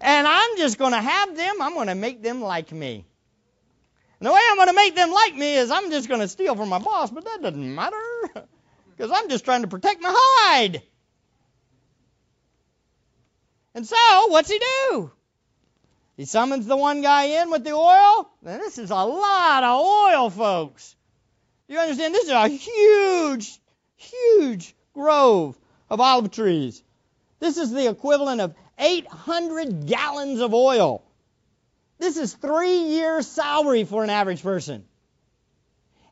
And 0.00 0.26
I'm 0.26 0.56
just 0.56 0.78
going 0.78 0.92
to 0.92 1.00
have 1.00 1.36
them, 1.36 1.62
I'm 1.62 1.74
going 1.74 1.88
to 1.88 1.94
make 1.94 2.22
them 2.22 2.40
like 2.40 2.72
me. 2.72 3.04
And 4.18 4.26
the 4.26 4.32
way 4.32 4.40
I'm 4.50 4.56
going 4.56 4.68
to 4.68 4.74
make 4.74 4.96
them 4.96 5.12
like 5.12 5.34
me 5.34 5.56
is 5.56 5.70
I'm 5.70 5.90
just 5.90 6.08
going 6.08 6.20
to 6.20 6.28
steal 6.28 6.56
from 6.56 6.68
my 6.68 6.78
boss, 6.78 7.10
but 7.10 7.24
that 7.24 7.42
doesn't 7.42 7.74
matter 7.74 7.96
because 8.96 9.12
I'm 9.12 9.28
just 9.28 9.44
trying 9.44 9.62
to 9.62 9.68
protect 9.68 10.00
my 10.00 10.12
hide. 10.12 10.82
And 13.74 13.86
so, 13.86 14.26
what's 14.28 14.50
he 14.50 14.58
do? 14.58 15.10
He 16.16 16.24
summons 16.24 16.66
the 16.66 16.78
one 16.78 17.02
guy 17.02 17.42
in 17.42 17.50
with 17.50 17.62
the 17.62 17.72
oil. 17.72 18.30
Now, 18.40 18.56
this 18.56 18.78
is 18.78 18.90
a 18.90 18.94
lot 18.94 19.62
of 19.62 19.84
oil, 19.84 20.30
folks. 20.30 20.96
You 21.68 21.78
understand? 21.78 22.14
This 22.14 22.24
is 22.24 22.30
a 22.30 22.48
huge, 22.48 23.60
huge 23.96 24.74
grove 24.94 25.58
of 25.90 26.00
olive 26.00 26.30
trees. 26.30 26.82
This 27.38 27.56
is 27.58 27.70
the 27.70 27.88
equivalent 27.88 28.40
of 28.40 28.54
800 28.78 29.86
gallons 29.86 30.40
of 30.40 30.54
oil. 30.54 31.02
This 31.98 32.16
is 32.16 32.34
three 32.34 32.78
years' 32.78 33.26
salary 33.26 33.84
for 33.84 34.04
an 34.04 34.10
average 34.10 34.42
person. 34.42 34.84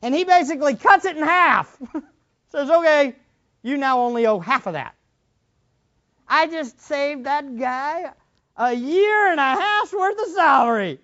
And 0.01 0.13
he 0.13 0.23
basically 0.23 0.75
cuts 0.75 1.05
it 1.05 1.17
in 1.17 1.23
half. 1.23 1.75
Says, 2.51 2.69
okay, 2.69 3.15
you 3.63 3.77
now 3.77 4.01
only 4.01 4.25
owe 4.25 4.39
half 4.39 4.67
of 4.67 4.73
that. 4.73 4.95
I 6.27 6.47
just 6.47 6.81
saved 6.81 7.25
that 7.25 7.57
guy 7.57 8.11
a 8.57 8.73
year 8.73 9.31
and 9.31 9.39
a 9.39 9.43
half's 9.43 9.93
worth 9.93 10.19
of 10.19 10.27
salary. 10.33 10.99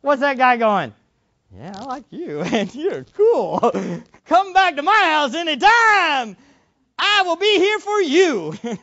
What's 0.00 0.20
that 0.20 0.38
guy 0.38 0.56
going? 0.56 0.92
Yeah, 1.56 1.72
I 1.76 1.84
like 1.84 2.04
you, 2.10 2.40
and 2.42 2.74
you're 2.74 3.04
cool. 3.16 3.72
Come 4.26 4.52
back 4.52 4.76
to 4.76 4.82
my 4.82 4.92
house 4.92 5.34
anytime. 5.34 6.36
I 6.98 7.22
will 7.22 7.36
be 7.36 7.58
here 7.58 7.78
for 7.78 8.00
you. 8.00 8.54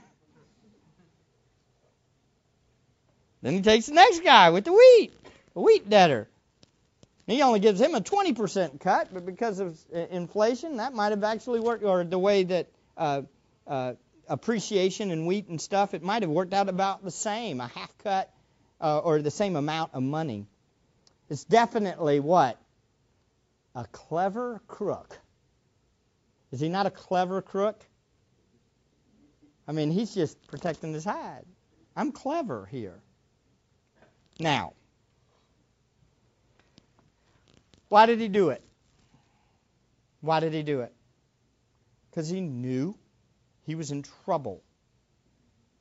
then 3.41 3.54
he 3.54 3.62
takes 3.62 3.88
the 3.88 3.93
next 3.93 4.23
guy 4.23 4.49
with 4.52 4.65
the 4.65 4.73
wheat, 4.73 5.13
the 5.54 5.60
wheat 5.60 5.89
debtor. 5.89 6.28
He 7.26 7.41
only 7.41 7.60
gives 7.60 7.80
him 7.80 7.95
a 7.95 8.02
20% 8.02 8.82
cut, 8.82 9.13
but 9.13 9.26
because 9.26 9.60
of 9.60 9.80
inflation, 9.91 10.78
that 10.78 10.93
might 10.93 11.12
have 11.12 11.23
actually 11.23 11.62
worked, 11.62 11.84
or 11.84 12.04
the 12.04 12.19
way 12.19 12.43
that 12.43 12.67
uh, 12.97 13.21
uh, 13.65 13.93
appreciation 14.28 15.10
in 15.10 15.26
wheat 15.26 15.47
and 15.47 15.60
stuff, 15.62 15.93
it 15.93 16.04
might 16.04 16.21
have 16.23 16.32
worked 16.32 16.54
out 16.54 16.67
about 16.67 17.04
the 17.04 17.12
same, 17.12 17.62
a 17.62 17.67
half 17.67 17.97
cut 17.99 18.30
uh, 18.82 18.99
or 18.99 19.21
the 19.21 19.32
same 19.32 19.56
amount 19.56 19.93
of 19.93 20.04
money. 20.04 20.45
It's 21.30 21.45
definitely 21.45 22.19
what? 22.19 22.60
A 23.73 23.86
clever 23.86 24.62
crook. 24.67 25.17
Is 26.52 26.60
he 26.60 26.69
not 26.69 26.86
a 26.86 26.91
clever 26.91 27.41
crook? 27.41 27.80
I 29.67 29.71
mean, 29.71 29.91
he's 29.91 30.13
just 30.13 30.45
protecting 30.47 30.93
his 30.93 31.06
hide. 31.06 31.45
I'm 31.95 32.12
clever 32.12 32.65
here. 32.65 32.99
Now, 34.39 34.73
why 37.89 38.06
did 38.06 38.19
he 38.19 38.28
do 38.28 38.49
it? 38.49 38.63
Why 40.21 40.39
did 40.39 40.54
he 40.54 40.63
do 40.63 40.82
it? 40.82 40.93
Because 42.10 42.30
he 42.30 42.41
knew 42.41 42.95
he 43.65 43.76
was 43.76 43.91
in 43.91 44.04
trouble. 44.26 44.63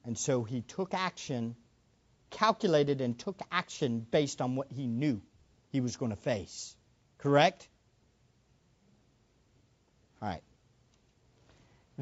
And 0.04 0.18
so 0.18 0.42
he 0.42 0.62
took 0.62 0.94
action, 0.94 1.56
calculated 2.30 3.00
and 3.00 3.18
took 3.18 3.40
action 3.50 4.06
based 4.10 4.40
on 4.40 4.56
what 4.56 4.68
he 4.70 4.86
knew 4.86 5.22
he 5.70 5.80
was 5.80 5.96
going 5.96 6.10
to 6.10 6.16
face. 6.16 6.76
Correct? 7.18 7.68
All 10.20 10.28
right. 10.28 10.42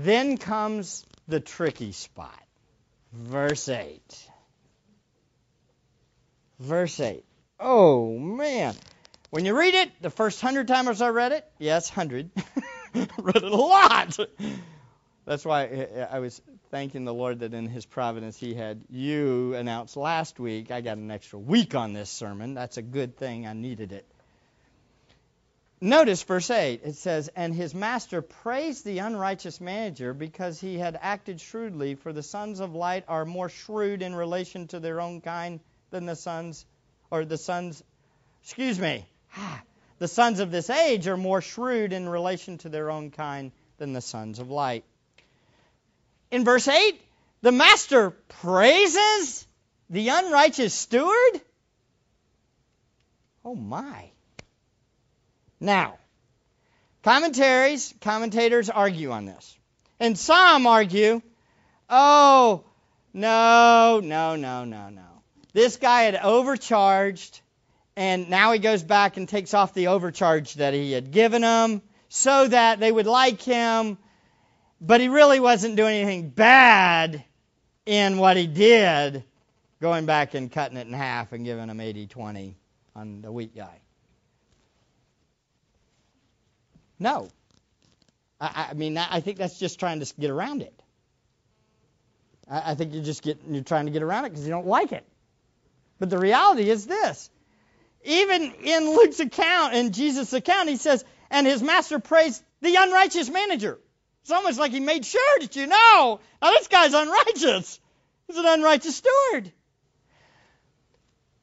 Then 0.03 0.39
comes 0.39 1.05
the 1.29 1.41
tricky 1.41 1.93
spot. 1.93 2.43
Verse 3.13 3.69
8. 3.69 4.31
Verse 6.59 6.99
8. 6.99 7.23
Oh, 7.59 8.19
man. 8.19 8.75
When 9.29 9.45
you 9.45 9.57
read 9.57 9.75
it, 9.75 9.91
the 10.01 10.09
first 10.09 10.41
hundred 10.41 10.69
times 10.69 11.03
I 11.03 11.11
read 11.11 11.33
it, 11.33 11.47
yes, 11.59 11.91
hundred, 11.91 12.31
read 12.95 13.37
it 13.37 13.43
a 13.43 13.55
lot. 13.55 14.19
That's 15.27 15.45
why 15.45 15.87
I 16.11 16.19
was 16.21 16.41
thanking 16.71 17.05
the 17.05 17.15
Lord 17.15 17.41
that 17.41 17.53
in 17.53 17.69
His 17.69 17.85
providence 17.85 18.39
He 18.39 18.55
had 18.55 18.83
you 18.89 19.55
announce 19.55 19.97
last 19.97 20.41
week. 20.41 20.71
I 20.71 20.81
got 20.81 20.97
an 20.97 21.11
extra 21.11 21.39
week 21.39 21.75
on 21.75 21.93
this 21.93 22.09
sermon. 22.09 22.55
That's 22.55 22.79
a 22.79 22.83
good 22.83 23.19
thing. 23.19 23.47
I 23.47 23.53
needed 23.53 23.93
it. 23.93 24.10
Notice 25.83 26.23
verse 26.25 26.51
8. 26.51 26.83
It 26.85 26.97
says, 26.97 27.31
And 27.35 27.55
his 27.55 27.75
master 27.75 28.21
praised 28.21 28.85
the 28.85 28.99
unrighteous 28.99 29.61
manager 29.62 30.12
because 30.12 30.61
he 30.61 30.79
had 30.79 30.99
acted 31.01 31.40
shrewdly, 31.40 31.95
for 31.95 32.12
the 32.12 32.23
sons 32.23 32.61
of 32.61 32.75
light 32.75 33.05
are 33.09 33.25
more 33.25 33.49
shrewd 33.49 34.03
in 34.03 34.14
relation 34.14 34.66
to 34.69 34.81
their 34.81 35.01
own 35.01 35.23
kind 35.23 35.61
than 35.90 36.05
the 36.05 36.16
sons, 36.16 36.66
or 37.11 37.25
the 37.25 37.38
sons, 37.38 37.83
excuse 38.43 38.79
me, 38.79 39.07
ah, 39.37 39.62
the 39.99 40.09
sons 40.09 40.40
of 40.40 40.51
this 40.51 40.69
age 40.69 41.07
are 41.09 41.16
more 41.16 41.40
shrewd 41.40 41.95
in 41.95 42.09
relation 42.09 42.59
to 42.59 42.69
their 42.69 42.90
own 42.90 43.11
kind 43.11 43.51
than 43.79 43.95
the 43.95 44.03
sons 44.03 44.38
of 44.38 44.51
light. 44.51 44.85
In 46.31 46.45
verse 46.45 46.69
8, 46.69 47.01
the 47.40 47.53
master 47.53 48.11
praises 48.11 49.47
the 49.88 50.09
unrighteous 50.11 50.75
steward? 50.75 51.40
Oh 53.43 53.55
my. 53.55 54.11
Now, 55.61 55.99
commentaries, 57.03 57.94
commentators 58.01 58.70
argue 58.70 59.11
on 59.11 59.27
this. 59.27 59.59
And 59.99 60.18
some 60.18 60.66
argue, 60.66 61.20
oh, 61.90 62.64
no, 63.12 64.01
no, 64.03 64.37
no, 64.37 64.64
no, 64.64 64.88
no. 64.88 65.03
This 65.53 65.77
guy 65.77 66.03
had 66.03 66.16
overcharged, 66.16 67.40
and 67.96 68.31
now 68.31 68.53
he 68.53 68.59
goes 68.59 68.83
back 68.83 69.18
and 69.18 69.29
takes 69.29 69.53
off 69.53 69.75
the 69.75 69.88
overcharge 69.88 70.55
that 70.55 70.73
he 70.73 70.92
had 70.92 71.11
given 71.11 71.42
them 71.42 71.83
so 72.09 72.49
that 72.49 72.81
they 72.81 72.90
would 72.90 73.07
like 73.07 73.42
him, 73.42 73.99
but 74.81 75.01
he 75.01 75.09
really 75.09 75.40
wasn't 75.40 75.77
doing 75.77 75.96
anything 75.96 76.31
bad 76.31 77.25
in 77.85 78.16
what 78.16 78.37
he 78.37 78.46
did, 78.46 79.25
going 79.81 80.07
back 80.07 80.35
and 80.35 80.51
cutting 80.51 80.79
it 80.79 80.87
in 80.87 80.92
half 80.92 81.33
and 81.33 81.44
giving 81.44 81.68
him 81.68 81.81
80 81.81 82.07
20 82.07 82.57
on 82.96 83.20
the 83.20 83.31
wheat 83.31 83.55
guy. 83.55 83.81
No. 87.01 87.29
I, 88.41 88.69
I 88.71 88.75
mean, 88.75 88.97
I 88.97 89.21
think 89.21 89.39
that's 89.39 89.59
just 89.59 89.81
trying 89.81 90.01
to 90.01 90.15
get 90.21 90.31
around 90.31 90.63
it. 90.63 90.75
I, 92.49 92.73
I 92.73 92.75
think 92.75 92.93
you're 92.95 93.03
just 93.03 93.23
getting, 93.23 93.55
you're 93.55 93.65
trying 93.65 93.87
to 93.87 93.93
get 93.93 94.03
around 94.03 94.27
it 94.27 94.31
because 94.31 94.45
you 94.45 94.51
don't 94.51 94.67
like 94.67 94.93
it. 94.93 95.05
But 95.99 96.11
the 96.11 96.19
reality 96.19 96.69
is 96.69 96.87
this. 96.87 97.31
Even 98.05 98.53
in 98.63 98.91
Luke's 98.91 99.21
account, 99.21 99.75
in 99.75 99.93
Jesus' 99.93 100.33
account, 100.33 100.69
he 100.69 100.77
says, 100.77 101.05
and 101.31 101.47
his 101.47 101.63
master 101.63 101.99
praised 101.99 102.43
the 102.61 102.77
unrighteous 102.77 103.29
manager. 103.29 103.79
It's 104.23 104.31
almost 104.31 104.59
like 104.59 104.73
he 104.73 104.81
made 104.81 105.05
sure 105.05 105.39
that 105.41 105.57
you 105.57 105.67
know, 105.67 106.21
now 106.43 106.51
this 106.51 106.69
guy's 106.69 106.95
unrighteous. 106.95 107.81
He's 108.27 108.37
an 108.37 108.47
unrighteous 108.47 108.97
steward. 108.97 109.53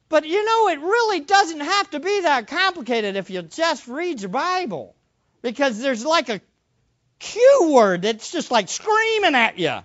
But 0.08 0.26
you 0.26 0.44
know, 0.44 0.68
it 0.68 0.80
really 0.80 1.20
doesn't 1.20 1.60
have 1.60 1.90
to 1.90 2.00
be 2.00 2.22
that 2.22 2.46
complicated 2.46 3.16
if 3.16 3.30
you 3.30 3.42
just 3.42 3.86
read 3.88 4.20
your 4.20 4.30
Bible 4.30 4.94
because 5.42 5.80
there's 5.80 6.04
like 6.04 6.28
a 6.28 6.40
key 7.18 7.56
word 7.60 8.02
that's 8.02 8.30
just 8.30 8.50
like 8.50 8.68
screaming 8.68 9.34
at 9.34 9.58
you. 9.58 9.78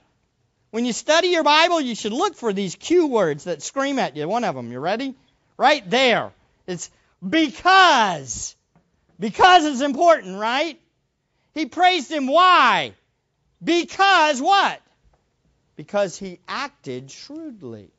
When 0.72 0.86
you 0.86 0.94
study 0.94 1.28
your 1.28 1.44
Bible, 1.44 1.80
you 1.82 1.94
should 1.94 2.14
look 2.14 2.36
for 2.36 2.52
these 2.52 2.76
key 2.76 3.02
words 3.02 3.44
that 3.44 3.62
scream 3.62 4.00
at 4.00 4.18
you. 4.18 4.28
One 4.28 4.44
of 4.44 4.56
them, 4.56 4.72
you 4.72 4.80
ready? 4.80 5.16
Right 5.58 5.88
there. 5.88 6.32
It's 6.66 6.90
because. 7.28 8.56
Because 9.20 9.66
is 9.66 9.82
important, 9.82 10.40
right? 10.40 10.80
He 11.54 11.68
praised 11.68 12.12
him. 12.12 12.28
Why? 12.28 12.94
Because 13.64 14.42
what? 14.42 14.82
Because 15.76 16.18
he 16.18 16.40
acted 16.48 17.12
shrewdly. 17.12 17.92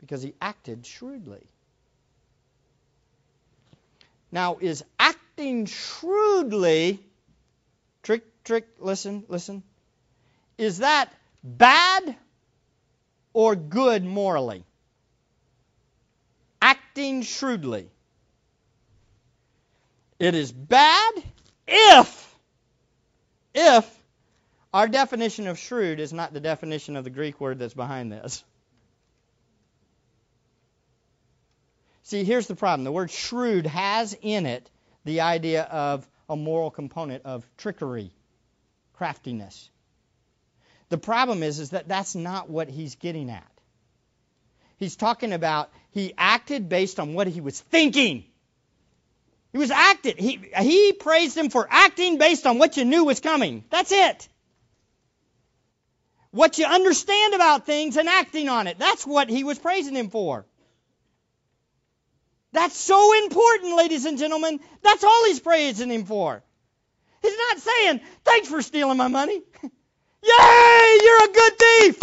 Because 0.00 0.22
he 0.22 0.34
acted 0.40 0.86
shrewdly. 0.86 1.44
Now, 4.30 4.58
is 4.60 4.84
acting 5.38 5.66
shrewdly, 5.66 6.98
trick, 8.02 8.24
trick, 8.42 8.66
listen, 8.80 9.22
listen, 9.28 9.62
is 10.58 10.78
that 10.78 11.14
bad 11.44 12.16
or 13.32 13.54
good 13.54 14.04
morally? 14.04 14.64
Acting 16.60 17.22
shrewdly. 17.22 17.88
It 20.18 20.34
is 20.34 20.50
bad 20.50 21.12
if, 21.68 22.34
if 23.54 23.88
our 24.74 24.88
definition 24.88 25.46
of 25.46 25.56
shrewd 25.56 26.00
is 26.00 26.12
not 26.12 26.32
the 26.32 26.40
definition 26.40 26.96
of 26.96 27.04
the 27.04 27.10
Greek 27.10 27.40
word 27.40 27.60
that's 27.60 27.74
behind 27.74 28.10
this. 28.10 28.42
See, 32.02 32.24
here's 32.24 32.48
the 32.48 32.56
problem. 32.56 32.82
The 32.82 32.90
word 32.90 33.12
shrewd 33.12 33.66
has 33.66 34.18
in 34.20 34.44
it 34.44 34.68
the 35.08 35.22
idea 35.22 35.62
of 35.62 36.06
a 36.28 36.36
moral 36.36 36.70
component 36.70 37.24
of 37.24 37.42
trickery, 37.56 38.10
craftiness. 38.92 39.70
The 40.90 40.98
problem 40.98 41.42
is, 41.42 41.58
is 41.60 41.70
that 41.70 41.88
that's 41.88 42.14
not 42.14 42.50
what 42.50 42.68
he's 42.68 42.94
getting 42.96 43.30
at. 43.30 43.50
He's 44.76 44.96
talking 44.96 45.32
about 45.32 45.70
he 45.92 46.12
acted 46.18 46.68
based 46.68 47.00
on 47.00 47.14
what 47.14 47.26
he 47.26 47.40
was 47.40 47.58
thinking. 47.58 48.24
He 49.52 49.58
was 49.58 49.70
acted. 49.70 50.18
He, 50.18 50.40
he 50.60 50.92
praised 50.92 51.36
him 51.36 51.48
for 51.48 51.66
acting 51.70 52.18
based 52.18 52.46
on 52.46 52.58
what 52.58 52.76
you 52.76 52.84
knew 52.84 53.04
was 53.04 53.20
coming. 53.20 53.64
That's 53.70 53.90
it. 53.90 54.28
What 56.32 56.58
you 56.58 56.66
understand 56.66 57.32
about 57.32 57.64
things 57.64 57.96
and 57.96 58.10
acting 58.10 58.50
on 58.50 58.66
it. 58.66 58.78
That's 58.78 59.06
what 59.06 59.30
he 59.30 59.42
was 59.42 59.58
praising 59.58 59.96
him 59.96 60.10
for. 60.10 60.44
That's 62.52 62.76
so 62.76 63.16
important, 63.24 63.76
ladies 63.76 64.04
and 64.04 64.18
gentlemen. 64.18 64.60
That's 64.82 65.04
all 65.04 65.24
he's 65.26 65.40
praising 65.40 65.90
him 65.90 66.04
for. 66.04 66.42
He's 67.22 67.36
not 67.36 67.58
saying, 67.58 68.00
thanks 68.24 68.48
for 68.48 68.62
stealing 68.62 68.96
my 68.96 69.08
money. 69.08 69.42
Yay, 70.22 70.98
you're 71.02 71.24
a 71.24 71.32
good 71.32 71.58
thief. 71.58 71.98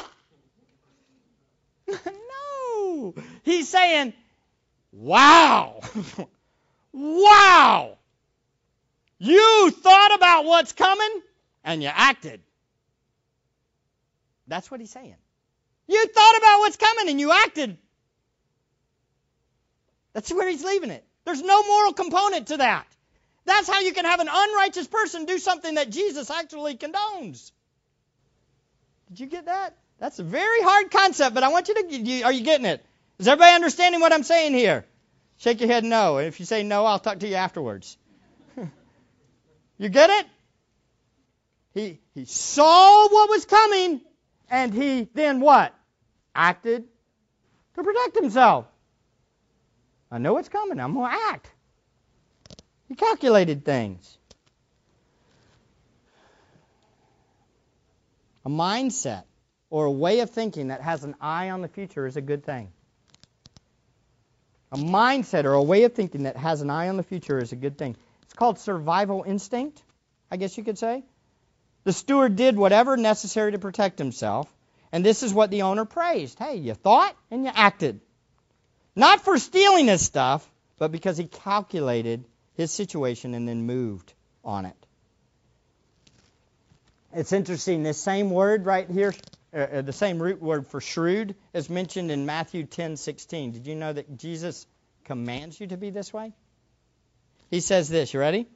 no. 2.06 3.14
He's 3.44 3.70
saying, 3.70 4.14
wow. 4.92 5.82
wow. 6.92 7.98
You 9.18 9.72
thought 9.72 10.16
about 10.16 10.46
what's 10.46 10.74
coming 10.74 11.22
and 11.64 11.82
you 11.82 11.90
acted. 11.92 12.42
That's 14.48 14.70
what 14.70 14.80
he's 14.80 14.92
saying. 14.92 15.16
You 15.88 16.08
thought 16.08 16.38
about 16.38 16.60
what's 16.60 16.78
coming 16.78 17.10
and 17.10 17.20
you 17.20 17.32
acted. 17.32 17.78
That's 20.16 20.32
where 20.32 20.48
he's 20.50 20.64
leaving 20.64 20.92
it. 20.92 21.06
There's 21.26 21.42
no 21.42 21.62
moral 21.62 21.92
component 21.92 22.48
to 22.48 22.58
that. 22.58 22.88
That's 23.44 23.68
how 23.68 23.82
you 23.82 23.92
can 23.92 24.06
have 24.06 24.22
an 24.22 24.30
unrighteous 24.32 24.88
person 24.88 25.26
do 25.26 25.38
something 25.38 25.76
that 25.76 25.90
Jesus 25.90 26.32
actually 26.32 26.78
condones. 26.78 27.52
Did 29.10 29.20
you 29.20 29.28
get 29.28 29.48
that? 29.48 29.76
That's 30.00 30.18
a 30.20 30.24
very 30.24 30.62
hard 30.62 30.90
concept, 30.90 31.36
but 31.36 31.44
I 31.44 31.50
want 31.50 31.68
you 31.68 31.76
to. 31.76 32.22
Are 32.24 32.32
you 32.32 32.46
getting 32.46 32.66
it? 32.66 32.84
Is 33.20 33.28
everybody 33.28 33.56
understanding 33.56 34.00
what 34.00 34.14
I'm 34.14 34.24
saying 34.24 34.54
here? 34.54 34.86
Shake 35.38 35.60
your 35.60 35.68
head 35.68 35.84
no. 35.84 36.18
And 36.18 36.28
if 36.28 36.40
you 36.40 36.46
say 36.46 36.64
no, 36.64 36.86
I'll 36.86 37.00
talk 37.00 37.20
to 37.20 37.28
you 37.28 37.36
afterwards. 37.36 37.98
you 39.78 39.90
get 39.90 40.10
it? 40.10 40.26
He, 41.74 42.00
he 42.14 42.24
saw 42.24 43.10
what 43.10 43.30
was 43.30 43.46
coming, 43.46 44.00
and 44.50 44.74
he 44.74 45.10
then 45.14 45.42
what? 45.42 45.74
Acted 46.34 46.86
to 47.76 47.84
protect 47.84 48.16
himself. 48.16 48.66
I 50.16 50.18
know 50.18 50.38
it's 50.38 50.48
coming. 50.48 50.80
I'm 50.80 50.94
going 50.94 51.12
to 51.12 51.18
act. 51.34 51.52
He 52.88 52.96
calculated 52.96 53.66
things. 53.66 54.18
A 58.46 58.50
mindset 58.50 59.24
or 59.70 59.84
a 59.84 59.92
way 59.92 60.22
of 60.22 60.30
thinking 60.30 60.70
that 60.70 60.82
has 60.82 61.04
an 61.04 61.16
eye 61.20 61.50
on 61.50 61.62
the 61.62 61.68
future 61.68 62.08
is 62.08 62.16
a 62.16 62.22
good 62.22 62.46
thing. 62.46 62.72
A 64.72 64.78
mindset 64.78 65.44
or 65.44 65.52
a 65.52 65.62
way 65.62 65.84
of 65.84 65.94
thinking 65.94 66.24
that 66.24 66.38
has 66.38 66.62
an 66.62 66.70
eye 66.70 66.88
on 66.88 66.96
the 66.96 67.04
future 67.04 67.40
is 67.40 67.52
a 67.52 67.58
good 67.58 67.78
thing. 67.78 67.98
It's 68.22 68.34
called 68.34 68.58
survival 68.58 69.26
instinct, 69.28 69.84
I 70.32 70.38
guess 70.38 70.58
you 70.58 70.64
could 70.64 70.78
say. 70.78 71.04
The 71.84 71.92
steward 71.92 72.38
did 72.38 72.56
whatever 72.56 72.96
necessary 72.96 73.52
to 73.52 73.60
protect 73.60 74.00
himself, 74.00 74.48
and 74.94 75.06
this 75.06 75.24
is 75.24 75.34
what 75.34 75.52
the 75.52 75.64
owner 75.64 75.84
praised. 75.84 76.40
Hey, 76.40 76.56
you 76.56 76.74
thought 76.74 77.18
and 77.30 77.44
you 77.44 77.52
acted. 77.54 78.00
Not 78.96 79.22
for 79.22 79.38
stealing 79.38 79.88
his 79.88 80.02
stuff, 80.02 80.50
but 80.78 80.92
because 80.92 81.18
he 81.18 81.26
calculated 81.26 82.26
his 82.56 82.72
situation 82.72 83.34
and 83.34 83.48
then 83.48 83.66
moved 83.66 84.14
on 84.44 84.66
it. 84.66 84.76
It's 87.14 87.34
interesting, 87.34 87.84
this 87.84 87.98
same 87.98 88.30
word 88.30 88.66
right 88.66 88.90
here, 88.90 89.14
uh, 89.54 89.58
uh 89.58 89.82
the 89.82 89.94
same 89.94 90.22
root 90.22 90.42
word 90.42 90.68
for 90.68 90.82
shrewd, 90.82 91.36
is 91.54 91.70
mentioned 91.70 92.12
in 92.12 92.26
Matthew 92.26 92.66
10:16. 92.66 93.54
Did 93.54 93.68
you 93.68 93.76
know 93.76 93.92
that 93.92 94.18
Jesus 94.18 94.68
commands 95.06 95.60
you 95.60 95.68
to 95.68 95.78
be 95.78 95.90
this 95.90 96.14
way? 96.14 96.34
He 97.50 97.62
says 97.62 97.88
this, 97.88 98.14
you 98.14 98.20
ready? 98.20 98.48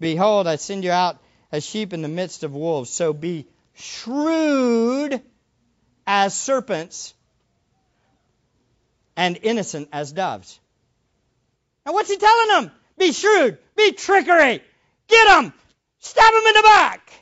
Behold, 0.00 0.46
I 0.46 0.56
send 0.56 0.84
you 0.84 0.90
out 0.90 1.18
as 1.52 1.64
sheep 1.64 1.92
in 1.92 2.02
the 2.02 2.08
midst 2.08 2.42
of 2.42 2.54
wolves, 2.54 2.90
so 2.90 3.12
be 3.12 3.46
shrewd 3.74 5.22
as 6.06 6.34
serpents 6.34 7.14
and 9.16 9.38
innocent 9.42 9.88
as 9.92 10.12
doves. 10.12 10.58
Now, 11.84 11.92
what's 11.92 12.10
he 12.10 12.16
telling 12.16 12.48
them? 12.48 12.70
Be 12.98 13.12
shrewd, 13.12 13.58
be 13.76 13.92
trickery, 13.92 14.62
get 15.08 15.26
them, 15.26 15.52
stab 15.98 16.32
them 16.32 16.46
in 16.46 16.54
the 16.54 16.62
back. 16.62 17.12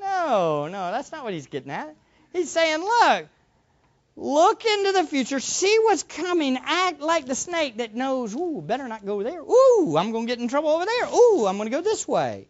No, 0.00 0.68
no, 0.68 0.90
that's 0.92 1.12
not 1.12 1.24
what 1.24 1.32
he's 1.32 1.46
getting 1.46 1.70
at. 1.70 1.94
He's 2.32 2.50
saying, 2.50 2.80
look, 2.80 3.26
look 4.16 4.64
into 4.64 4.92
the 4.92 5.04
future, 5.04 5.40
see 5.40 5.76
what's 5.82 6.02
coming, 6.02 6.58
act 6.62 7.00
like 7.00 7.26
the 7.26 7.34
snake 7.34 7.78
that 7.78 7.94
knows, 7.94 8.34
ooh, 8.34 8.62
better 8.64 8.86
not 8.88 9.04
go 9.04 9.22
there. 9.22 9.40
Ooh, 9.40 9.96
I'm 9.96 10.12
going 10.12 10.26
to 10.26 10.32
get 10.32 10.38
in 10.38 10.48
trouble 10.48 10.70
over 10.70 10.84
there. 10.84 11.08
Ooh, 11.12 11.46
I'm 11.46 11.56
going 11.56 11.70
to 11.70 11.76
go 11.76 11.82
this 11.82 12.06
way. 12.06 12.46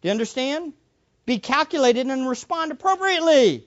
Do 0.00 0.08
you 0.08 0.12
understand? 0.12 0.72
Be 1.24 1.38
calculated 1.38 2.06
and 2.06 2.28
respond 2.28 2.70
appropriately. 2.70 3.66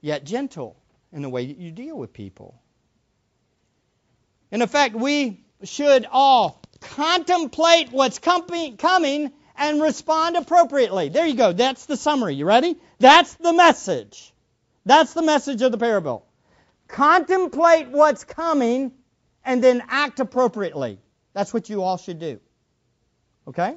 Yet 0.00 0.24
gentle 0.24 0.76
in 1.12 1.22
the 1.22 1.28
way 1.28 1.46
that 1.46 1.58
you 1.58 1.70
deal 1.70 1.96
with 1.96 2.12
people. 2.12 2.60
And 4.50 4.62
In 4.62 4.68
fact, 4.68 4.94
we 4.94 5.44
should 5.64 6.06
all 6.10 6.60
contemplate 6.80 7.90
what's 7.92 8.18
coming 8.18 9.32
and 9.56 9.80
respond 9.82 10.36
appropriately. 10.36 11.08
There 11.08 11.26
you 11.26 11.36
go. 11.36 11.52
That's 11.52 11.86
the 11.86 11.96
summary. 11.96 12.34
You 12.34 12.44
ready? 12.44 12.76
That's 12.98 13.34
the 13.34 13.52
message. 13.52 14.32
That's 14.84 15.12
the 15.14 15.22
message 15.22 15.62
of 15.62 15.72
the 15.72 15.78
parable. 15.78 16.26
Contemplate 16.88 17.88
what's 17.88 18.24
coming 18.24 18.92
and 19.44 19.62
then 19.62 19.82
act 19.88 20.20
appropriately. 20.20 20.98
That's 21.32 21.54
what 21.54 21.70
you 21.70 21.82
all 21.82 21.96
should 21.96 22.18
do. 22.18 22.40
Okay? 23.48 23.76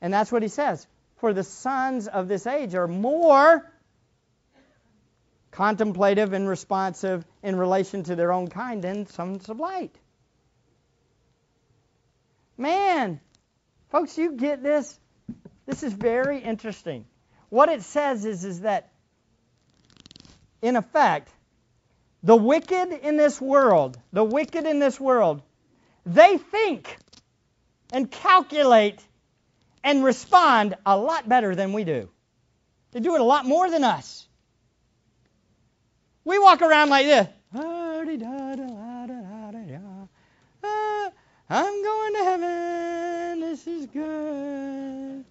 And 0.00 0.12
that's 0.12 0.30
what 0.30 0.42
he 0.42 0.48
says. 0.48 0.86
For 1.16 1.32
the 1.32 1.44
sons 1.44 2.08
of 2.08 2.28
this 2.28 2.46
age 2.46 2.74
are 2.74 2.88
more 2.88 3.70
contemplative 5.50 6.32
and 6.32 6.48
responsive 6.48 7.24
in 7.42 7.56
relation 7.56 8.02
to 8.04 8.16
their 8.16 8.32
own 8.32 8.48
kind 8.48 8.82
than 8.82 9.06
sons 9.06 9.48
of 9.48 9.58
light. 9.58 9.94
Man, 12.58 13.20
folks, 13.90 14.16
you 14.16 14.32
get 14.32 14.62
this? 14.62 14.98
This 15.66 15.82
is 15.82 15.92
very 15.92 16.38
interesting. 16.38 17.04
What 17.48 17.68
it 17.68 17.82
says 17.82 18.24
is, 18.24 18.44
is 18.44 18.60
that, 18.60 18.90
in 20.62 20.76
effect, 20.76 21.30
the 22.22 22.36
wicked 22.36 22.92
in 23.02 23.16
this 23.16 23.40
world, 23.40 23.98
the 24.12 24.24
wicked 24.24 24.66
in 24.66 24.78
this 24.78 24.98
world, 24.98 25.42
they 26.04 26.38
think 26.38 26.96
and 27.92 28.10
calculate 28.10 29.00
and 29.84 30.02
respond 30.02 30.74
a 30.84 30.96
lot 30.96 31.28
better 31.28 31.54
than 31.54 31.72
we 31.72 31.84
do. 31.84 32.08
They 32.92 33.00
do 33.00 33.14
it 33.14 33.20
a 33.20 33.24
lot 33.24 33.44
more 33.44 33.70
than 33.70 33.84
us. 33.84 34.25
We 36.26 36.38
walk 36.40 36.60
around 36.60 36.88
like 36.88 37.06
this. 37.06 37.28
I'm 41.48 41.82
going 41.84 42.14
to 42.14 42.24
heaven. 42.24 43.40
This 43.40 43.64
is 43.68 43.86
good. 43.86 45.24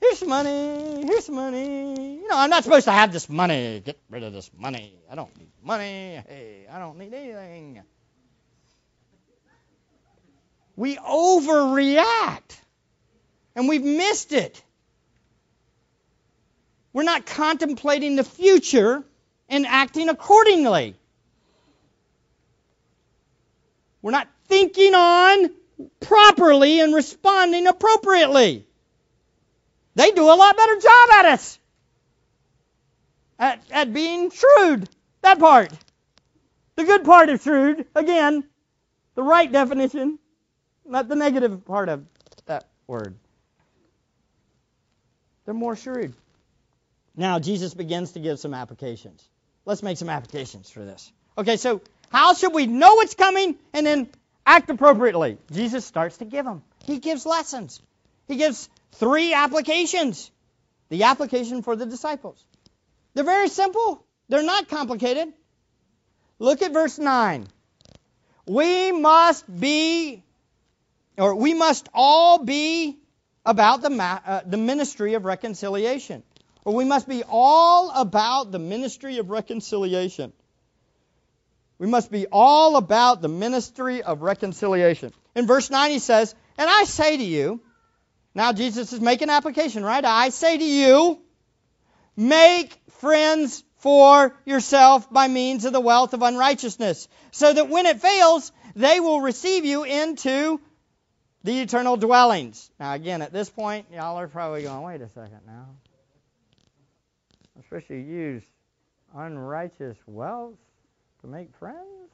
Here's 0.00 0.26
money. 0.26 1.04
Here's 1.06 1.30
money. 1.30 2.16
You 2.16 2.26
know, 2.26 2.36
I'm 2.36 2.50
not 2.50 2.64
supposed 2.64 2.86
to 2.86 2.90
have 2.92 3.12
this 3.12 3.28
money. 3.28 3.82
Get 3.84 4.00
rid 4.10 4.24
of 4.24 4.32
this 4.32 4.50
money. 4.58 4.98
I 5.08 5.14
don't 5.14 5.34
need 5.38 5.52
money. 5.62 6.20
Hey, 6.26 6.66
I 6.68 6.80
don't 6.80 6.98
need 6.98 7.14
anything. 7.14 7.80
We 10.74 10.96
overreact. 10.96 12.58
And 13.54 13.68
we've 13.68 13.84
missed 13.84 14.32
it. 14.32 14.60
We're 16.92 17.04
not 17.04 17.26
contemplating 17.26 18.16
the 18.16 18.24
future 18.24 19.04
and 19.52 19.66
acting 19.66 20.08
accordingly. 20.08 20.96
We're 24.00 24.10
not 24.10 24.26
thinking 24.48 24.94
on 24.94 25.50
properly 26.00 26.80
and 26.80 26.94
responding 26.94 27.66
appropriately. 27.66 28.66
They 29.94 30.10
do 30.10 30.24
a 30.24 30.34
lot 30.34 30.56
better 30.56 30.76
job 30.76 31.10
at 31.10 31.24
us. 31.26 31.58
At, 33.38 33.62
at 33.70 33.92
being 33.92 34.30
shrewd. 34.30 34.88
That 35.20 35.38
part. 35.38 35.70
The 36.76 36.84
good 36.84 37.04
part 37.04 37.28
of 37.28 37.42
shrewd, 37.42 37.84
again, 37.94 38.44
the 39.14 39.22
right 39.22 39.52
definition, 39.52 40.18
not 40.86 41.08
the 41.08 41.16
negative 41.16 41.66
part 41.66 41.90
of 41.90 42.06
that 42.46 42.66
word. 42.86 43.14
They're 45.44 45.52
more 45.52 45.76
shrewd. 45.76 46.14
Now, 47.14 47.38
Jesus 47.38 47.74
begins 47.74 48.12
to 48.12 48.20
give 48.20 48.40
some 48.40 48.54
applications. 48.54 49.28
Let's 49.64 49.82
make 49.82 49.98
some 49.98 50.08
applications 50.08 50.70
for 50.70 50.80
this. 50.84 51.12
Okay, 51.38 51.56
so 51.56 51.80
how 52.10 52.34
should 52.34 52.52
we 52.52 52.66
know 52.66 53.00
it's 53.00 53.14
coming 53.14 53.56
and 53.72 53.86
then 53.86 54.08
act 54.44 54.68
appropriately? 54.70 55.38
Jesus 55.50 55.84
starts 55.84 56.18
to 56.18 56.24
give 56.24 56.44
them. 56.44 56.62
He 56.84 56.98
gives 56.98 57.24
lessons. 57.24 57.80
He 58.26 58.36
gives 58.36 58.68
three 58.92 59.32
applications. 59.32 60.30
The 60.88 61.04
application 61.04 61.62
for 61.62 61.76
the 61.76 61.86
disciples. 61.86 62.44
They're 63.14 63.24
very 63.24 63.48
simple. 63.48 64.04
They're 64.28 64.42
not 64.42 64.68
complicated. 64.68 65.32
Look 66.38 66.60
at 66.62 66.72
verse 66.72 66.98
9. 66.98 67.46
We 68.46 68.92
must 68.92 69.60
be, 69.60 70.22
or 71.16 71.34
we 71.34 71.54
must 71.54 71.88
all 71.94 72.38
be 72.38 72.98
about 73.46 73.82
the, 73.82 73.90
uh, 74.02 74.40
the 74.44 74.56
ministry 74.56 75.14
of 75.14 75.24
reconciliation. 75.24 76.22
Or 76.64 76.74
we 76.74 76.84
must 76.84 77.08
be 77.08 77.24
all 77.28 77.90
about 77.90 78.52
the 78.52 78.58
ministry 78.58 79.18
of 79.18 79.30
reconciliation. 79.30 80.32
We 81.78 81.88
must 81.88 82.12
be 82.12 82.26
all 82.30 82.76
about 82.76 83.20
the 83.20 83.28
ministry 83.28 84.02
of 84.02 84.22
reconciliation. 84.22 85.12
In 85.34 85.46
verse 85.46 85.70
9, 85.70 85.90
he 85.90 85.98
says, 85.98 86.34
And 86.56 86.70
I 86.70 86.84
say 86.84 87.16
to 87.16 87.24
you, 87.24 87.60
now 88.34 88.52
Jesus 88.52 88.92
is 88.92 89.00
making 89.00 89.30
application, 89.30 89.84
right? 89.84 90.04
I 90.04 90.28
say 90.28 90.56
to 90.56 90.64
you, 90.64 91.20
make 92.16 92.78
friends 93.00 93.64
for 93.78 94.36
yourself 94.44 95.12
by 95.12 95.26
means 95.26 95.64
of 95.64 95.72
the 95.72 95.80
wealth 95.80 96.14
of 96.14 96.22
unrighteousness, 96.22 97.08
so 97.32 97.52
that 97.52 97.68
when 97.68 97.86
it 97.86 98.00
fails, 98.00 98.52
they 98.76 99.00
will 99.00 99.20
receive 99.20 99.64
you 99.64 99.82
into 99.82 100.60
the 101.42 101.60
eternal 101.60 101.96
dwellings. 101.96 102.70
Now, 102.78 102.94
again, 102.94 103.22
at 103.22 103.32
this 103.32 103.50
point, 103.50 103.86
y'all 103.92 104.20
are 104.20 104.28
probably 104.28 104.62
going, 104.62 104.82
wait 104.82 105.00
a 105.00 105.08
second 105.08 105.40
now 105.44 105.66
especially 107.72 108.02
use 108.02 108.42
unrighteous 109.16 109.96
wealth 110.06 110.58
to 111.22 111.26
make 111.26 111.48
friends? 111.56 112.10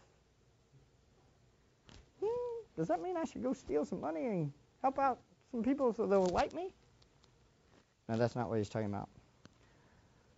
Hmm, 2.23 2.65
does 2.77 2.87
that 2.87 3.03
mean 3.03 3.17
I 3.17 3.25
should 3.25 3.43
go 3.43 3.53
steal 3.53 3.85
some 3.85 4.01
money 4.01 4.27
and 4.27 4.53
help 4.83 5.01
out 5.01 5.19
some 5.51 5.65
people 5.65 5.93
so 5.93 6.07
they'll 6.07 6.27
like 6.27 6.55
me? 6.55 6.71
No, 8.09 8.17
that's 8.17 8.37
not 8.37 8.49
what 8.49 8.59
he's 8.59 8.69
talking 8.69 8.87
about. 8.87 9.09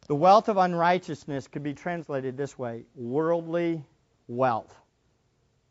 The 0.07 0.15
wealth 0.15 0.49
of 0.49 0.57
unrighteousness 0.57 1.49
could 1.49 1.63
be 1.63 1.75
translated 1.75 2.37
this 2.37 2.59
way 2.59 2.85
worldly 2.97 3.85
wealth. 4.27 4.75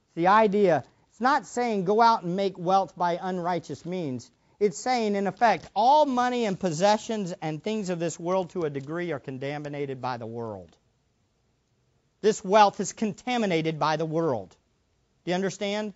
It's 0.05 0.15
the 0.15 0.27
idea, 0.27 0.83
it's 1.09 1.21
not 1.21 1.47
saying 1.47 1.85
go 1.85 2.01
out 2.01 2.21
and 2.21 2.35
make 2.35 2.57
wealth 2.57 2.95
by 2.95 3.17
unrighteous 3.19 3.83
means. 3.83 4.29
It's 4.59 4.77
saying, 4.77 5.15
in 5.15 5.25
effect, 5.27 5.69
all 5.73 6.05
money 6.05 6.45
and 6.45 6.59
possessions 6.59 7.33
and 7.41 7.63
things 7.63 7.89
of 7.89 7.99
this 7.99 8.19
world 8.19 8.49
to 8.51 8.63
a 8.63 8.69
degree 8.69 9.11
are 9.13 9.19
contaminated 9.19 10.01
by 10.01 10.17
the 10.17 10.25
world. 10.25 10.75
This 12.21 12.43
wealth 12.43 12.79
is 12.81 12.91
contaminated 12.91 13.79
by 13.79 13.95
the 13.95 14.05
world. 14.05 14.55
Do 15.23 15.31
you 15.31 15.35
understand? 15.35 15.93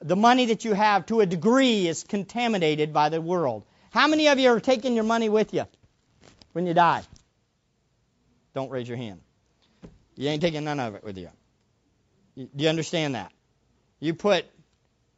The 0.00 0.16
money 0.16 0.46
that 0.46 0.66
you 0.66 0.74
have 0.74 1.06
to 1.06 1.20
a 1.20 1.26
degree 1.26 1.88
is 1.88 2.04
contaminated 2.04 2.92
by 2.92 3.08
the 3.08 3.22
world. 3.22 3.64
How 3.90 4.06
many 4.06 4.28
of 4.28 4.38
you 4.38 4.50
are 4.50 4.60
taking 4.60 4.94
your 4.94 5.04
money 5.04 5.30
with 5.30 5.54
you 5.54 5.64
when 6.52 6.66
you 6.66 6.74
die? 6.74 7.02
Don't 8.54 8.70
raise 8.70 8.86
your 8.86 8.98
hand. 8.98 9.20
You 10.16 10.28
ain't 10.28 10.42
taking 10.42 10.64
none 10.64 10.78
of 10.78 10.94
it 10.94 11.04
with 11.04 11.16
you. 11.16 11.30
Do 12.36 12.48
you 12.56 12.68
understand 12.68 13.14
that? 13.14 13.32
You 13.98 14.12
put 14.12 14.44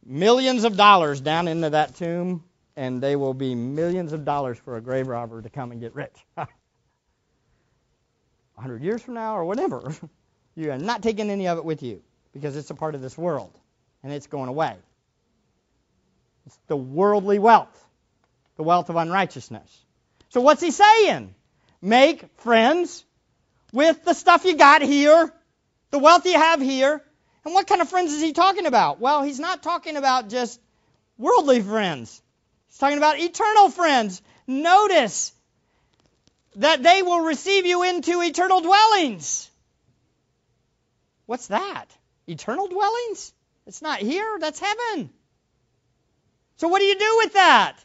millions 0.04 0.64
of 0.64 0.76
dollars 0.76 1.20
down 1.20 1.48
into 1.48 1.70
that 1.70 1.96
tomb, 1.96 2.44
and 2.76 3.02
they 3.02 3.16
will 3.16 3.34
be 3.34 3.54
millions 3.54 4.12
of 4.12 4.24
dollars 4.24 4.58
for 4.58 4.76
a 4.76 4.80
grave 4.80 5.08
robber 5.08 5.42
to 5.42 5.48
come 5.48 5.72
and 5.72 5.80
get 5.80 5.94
rich. 5.94 6.14
A 6.36 6.46
hundred 8.58 8.82
years 8.82 9.02
from 9.02 9.14
now, 9.14 9.36
or 9.36 9.44
whatever, 9.44 9.94
you 10.54 10.70
are 10.70 10.78
not 10.78 11.02
taking 11.02 11.30
any 11.30 11.48
of 11.48 11.58
it 11.58 11.64
with 11.64 11.82
you 11.82 12.02
because 12.32 12.56
it's 12.56 12.70
a 12.70 12.74
part 12.74 12.94
of 12.94 13.02
this 13.02 13.16
world, 13.16 13.58
and 14.02 14.12
it's 14.12 14.26
going 14.26 14.48
away. 14.48 14.76
It's 16.46 16.58
the 16.66 16.76
worldly 16.76 17.38
wealth, 17.38 17.86
the 18.56 18.62
wealth 18.62 18.88
of 18.88 18.96
unrighteousness. 18.96 19.84
So 20.30 20.40
what's 20.40 20.62
he 20.62 20.70
saying? 20.70 21.34
Make 21.82 22.24
friends 22.38 23.04
with 23.72 24.04
the 24.04 24.14
stuff 24.14 24.44
you 24.44 24.56
got 24.56 24.80
here, 24.82 25.32
the 25.90 25.98
wealth 25.98 26.24
you 26.24 26.34
have 26.34 26.60
here. 26.60 27.02
And 27.44 27.54
what 27.54 27.66
kind 27.66 27.80
of 27.80 27.88
friends 27.88 28.12
is 28.12 28.22
he 28.22 28.32
talking 28.32 28.66
about? 28.66 29.00
Well, 29.00 29.22
he's 29.22 29.38
not 29.38 29.62
talking 29.62 29.96
about 29.96 30.30
just 30.30 30.60
worldly 31.16 31.60
friends. 31.60 32.20
He's 32.76 32.80
talking 32.80 32.98
about 32.98 33.18
eternal 33.18 33.70
friends. 33.70 34.20
Notice 34.46 35.32
that 36.56 36.82
they 36.82 37.00
will 37.00 37.20
receive 37.20 37.64
you 37.64 37.84
into 37.84 38.20
eternal 38.20 38.60
dwellings. 38.60 39.50
What's 41.24 41.46
that? 41.46 41.86
Eternal 42.26 42.68
dwellings? 42.68 43.32
It's 43.66 43.80
not 43.80 44.00
here, 44.00 44.36
that's 44.40 44.60
heaven. 44.60 45.08
So 46.56 46.68
what 46.68 46.80
do 46.80 46.84
you 46.84 46.98
do 46.98 47.14
with 47.16 47.32
that? 47.32 47.82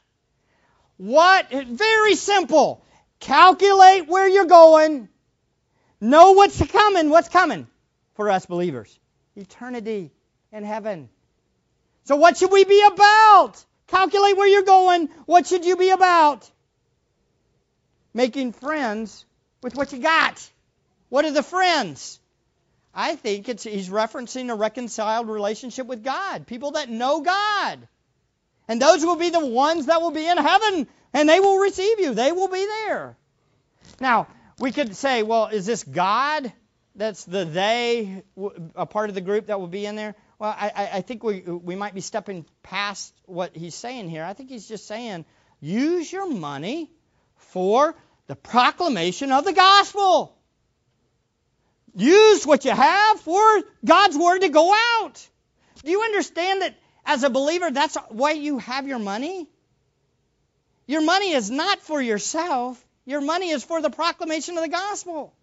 What? 0.98 1.50
Very 1.50 2.16
simple. 2.16 2.84
Calculate 3.22 4.10
where 4.10 4.28
you're 4.28 4.44
going. 4.44 5.08
Know 6.02 6.34
what's 6.34 6.62
coming. 6.70 7.10
What's 7.10 7.30
coming 7.30 7.66
for 8.16 8.30
us 8.30 8.46
believers? 8.46 9.00
Eternity 9.38 10.12
in 10.52 10.66
heaven. 10.66 11.08
So 12.04 12.18
what 12.18 12.36
should 12.36 12.52
we 12.52 12.66
be 12.66 12.86
about? 12.86 13.64
Calculate 13.92 14.38
where 14.38 14.48
you're 14.48 14.64
going. 14.64 15.10
What 15.26 15.46
should 15.46 15.66
you 15.66 15.76
be 15.76 15.90
about? 15.90 16.50
Making 18.14 18.54
friends 18.54 19.26
with 19.62 19.76
what 19.76 19.92
you 19.92 20.00
got. 20.00 20.50
What 21.10 21.26
are 21.26 21.32
the 21.32 21.44
friends? 21.44 22.20
I 22.96 23.16
think 23.16 23.50
it's 23.50 23.64
he's 23.64 23.90
referencing 23.90 24.50
a 24.50 24.56
reconciled 24.56 25.28
relationship 25.28 25.88
with 25.88 26.04
God. 26.04 26.48
People 26.48 26.72
that 26.72 26.90
know 26.90 27.22
God. 27.22 27.88
And 28.68 28.82
those 28.82 29.06
will 29.06 29.18
be 29.18 29.30
the 29.30 29.46
ones 29.46 29.88
that 29.88 30.02
will 30.02 30.12
be 30.12 30.26
in 30.26 30.38
heaven, 30.38 30.88
and 31.14 31.28
they 31.28 31.40
will 31.42 31.58
receive 31.58 32.00
you. 32.00 32.14
They 32.14 32.32
will 32.32 32.48
be 32.48 32.66
there. 32.66 33.18
Now, 34.00 34.28
we 34.60 34.72
could 34.72 34.96
say, 34.96 35.24
well, 35.24 35.48
is 35.48 35.66
this 35.66 35.84
God? 35.84 36.52
That's 36.96 37.26
the 37.26 37.46
they, 37.46 38.24
a 38.76 38.86
part 38.86 39.10
of 39.10 39.16
the 39.16 39.22
group 39.22 39.48
that 39.48 39.60
will 39.60 39.68
be 39.68 39.86
in 39.86 39.96
there. 39.96 40.16
Well, 40.42 40.56
I, 40.58 40.90
I 40.94 41.02
think 41.02 41.24
we 41.24 41.42
we 41.42 41.76
might 41.76 41.94
be 41.94 42.02
stepping 42.02 42.48
past 42.64 43.14
what 43.26 43.56
he's 43.56 43.76
saying 43.76 44.10
here. 44.10 44.24
I 44.24 44.34
think 44.34 44.50
he's 44.50 44.68
just 44.68 44.88
saying, 44.88 45.24
use 45.60 46.12
your 46.12 46.28
money 46.28 46.90
for 47.36 47.94
the 48.26 48.36
proclamation 48.36 49.32
of 49.32 49.46
the 49.46 49.54
gospel. 49.54 50.36
Use 51.94 52.48
what 52.48 52.66
you 52.66 52.72
have 52.72 53.20
for 53.20 53.62
God's 53.86 54.18
word 54.18 54.40
to 54.40 54.50
go 54.50 54.74
out. 54.74 55.30
Do 55.84 55.92
you 55.92 56.02
understand 56.02 56.64
that 56.64 56.76
as 57.06 57.22
a 57.22 57.30
believer, 57.30 57.70
that's 57.70 57.96
why 58.10 58.32
you 58.32 58.58
have 58.58 58.88
your 58.88 58.98
money. 58.98 59.48
Your 60.88 61.04
money 61.04 61.34
is 61.34 61.52
not 61.52 61.82
for 61.82 62.02
yourself, 62.02 62.84
your 63.06 63.22
money 63.22 63.52
is 63.52 63.64
for 63.64 63.80
the 63.80 63.92
proclamation 63.92 64.58
of 64.58 64.64
the 64.64 64.70
gospel. 64.72 65.36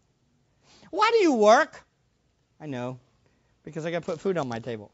Why 0.90 1.12
do 1.12 1.18
you 1.18 1.34
work? 1.34 1.84
I 2.60 2.66
know, 2.66 2.98
because 3.68 3.86
I 3.86 3.90
got 3.90 4.02
to 4.02 4.06
put 4.06 4.20
food 4.20 4.38
on 4.38 4.48
my 4.48 4.58
table. 4.58 4.90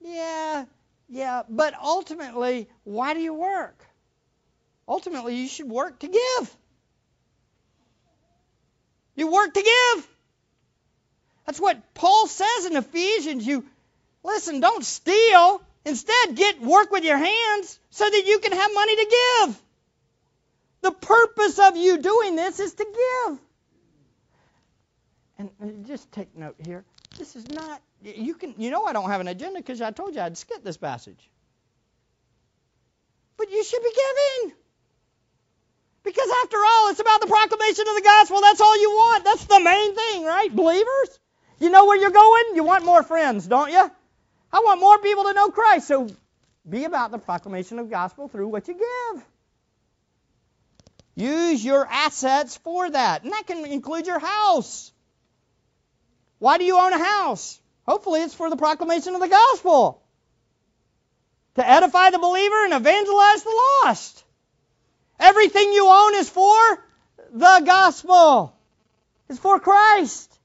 Yeah, 0.00 0.64
yeah, 1.08 1.42
but 1.48 1.74
ultimately, 1.74 2.68
why 2.84 3.14
do 3.14 3.20
you 3.20 3.34
work? 3.34 3.84
Ultimately, 4.86 5.36
you 5.36 5.48
should 5.48 5.68
work 5.68 5.98
to 6.00 6.08
give. 6.08 6.56
You 9.16 9.30
work 9.30 9.52
to 9.52 9.62
give. 9.62 10.08
That's 11.46 11.60
what 11.60 11.94
Paul 11.94 12.26
says 12.26 12.66
in 12.66 12.76
Ephesians. 12.76 13.46
You 13.46 13.64
Listen, 14.24 14.60
don't 14.60 14.84
steal. 14.84 15.62
Instead, 15.84 16.36
get 16.36 16.60
work 16.60 16.90
with 16.90 17.04
your 17.04 17.16
hands 17.16 17.78
so 17.90 18.08
that 18.08 18.26
you 18.26 18.38
can 18.40 18.52
have 18.52 18.74
money 18.74 18.96
to 18.96 19.06
give. 19.46 19.62
The 20.82 20.92
purpose 20.92 21.58
of 21.58 21.76
you 21.76 21.98
doing 21.98 22.36
this 22.36 22.60
is 22.60 22.74
to 22.74 22.84
give. 22.84 23.38
And 25.38 25.50
uh, 25.62 25.86
just 25.86 26.10
take 26.12 26.36
note 26.36 26.56
here. 26.64 26.84
This 27.18 27.36
is 27.36 27.48
not 27.48 27.82
you 28.02 28.34
can 28.34 28.54
you 28.58 28.70
know 28.70 28.84
I 28.84 28.92
don't 28.92 29.10
have 29.10 29.20
an 29.20 29.28
agenda 29.28 29.58
because 29.58 29.80
I 29.80 29.90
told 29.90 30.14
you 30.14 30.20
I'd 30.20 30.38
skip 30.38 30.62
this 30.62 30.76
passage. 30.76 31.28
But 33.36 33.50
you 33.50 33.62
should 33.64 33.82
be 33.82 33.92
giving. 33.94 34.56
Because 36.04 36.28
after 36.42 36.56
all, 36.56 36.90
it's 36.90 37.00
about 37.00 37.20
the 37.20 37.26
proclamation 37.26 37.86
of 37.86 37.94
the 37.94 38.02
gospel. 38.02 38.40
That's 38.40 38.60
all 38.60 38.80
you 38.80 38.90
want. 38.90 39.24
That's 39.24 39.44
the 39.44 39.60
main 39.60 39.94
thing, 39.94 40.24
right? 40.24 40.54
Believers? 40.54 41.20
You 41.60 41.70
know 41.70 41.86
where 41.86 41.98
you're 41.98 42.10
going? 42.10 42.44
You 42.54 42.64
want 42.64 42.84
more 42.84 43.02
friends, 43.02 43.46
don't 43.46 43.70
you? 43.70 43.90
I 44.52 44.60
want 44.60 44.80
more 44.80 44.98
people 44.98 45.24
to 45.24 45.34
know 45.34 45.50
Christ. 45.50 45.86
So 45.86 46.08
be 46.68 46.84
about 46.84 47.10
the 47.10 47.18
proclamation 47.18 47.78
of 47.78 47.90
gospel 47.90 48.28
through 48.28 48.48
what 48.48 48.68
you 48.68 48.74
give. 48.74 49.24
Use 51.16 51.64
your 51.64 51.86
assets 51.86 52.56
for 52.58 52.88
that. 52.90 53.24
And 53.24 53.32
that 53.32 53.46
can 53.46 53.66
include 53.66 54.06
your 54.06 54.20
house. 54.20 54.92
Why 56.38 56.58
do 56.58 56.64
you 56.64 56.78
own 56.78 56.92
a 56.92 57.02
house? 57.02 57.60
Hopefully, 57.86 58.22
it's 58.22 58.34
for 58.34 58.50
the 58.50 58.56
proclamation 58.56 59.14
of 59.14 59.20
the 59.20 59.28
gospel. 59.28 60.02
To 61.56 61.68
edify 61.68 62.10
the 62.10 62.18
believer 62.18 62.64
and 62.64 62.74
evangelize 62.74 63.42
the 63.42 63.62
lost. 63.84 64.24
Everything 65.18 65.72
you 65.72 65.88
own 65.88 66.14
is 66.14 66.28
for 66.28 66.84
the 67.32 67.62
gospel. 67.64 68.54
It's 69.28 69.38
for 69.38 69.58
Christ 69.58 70.38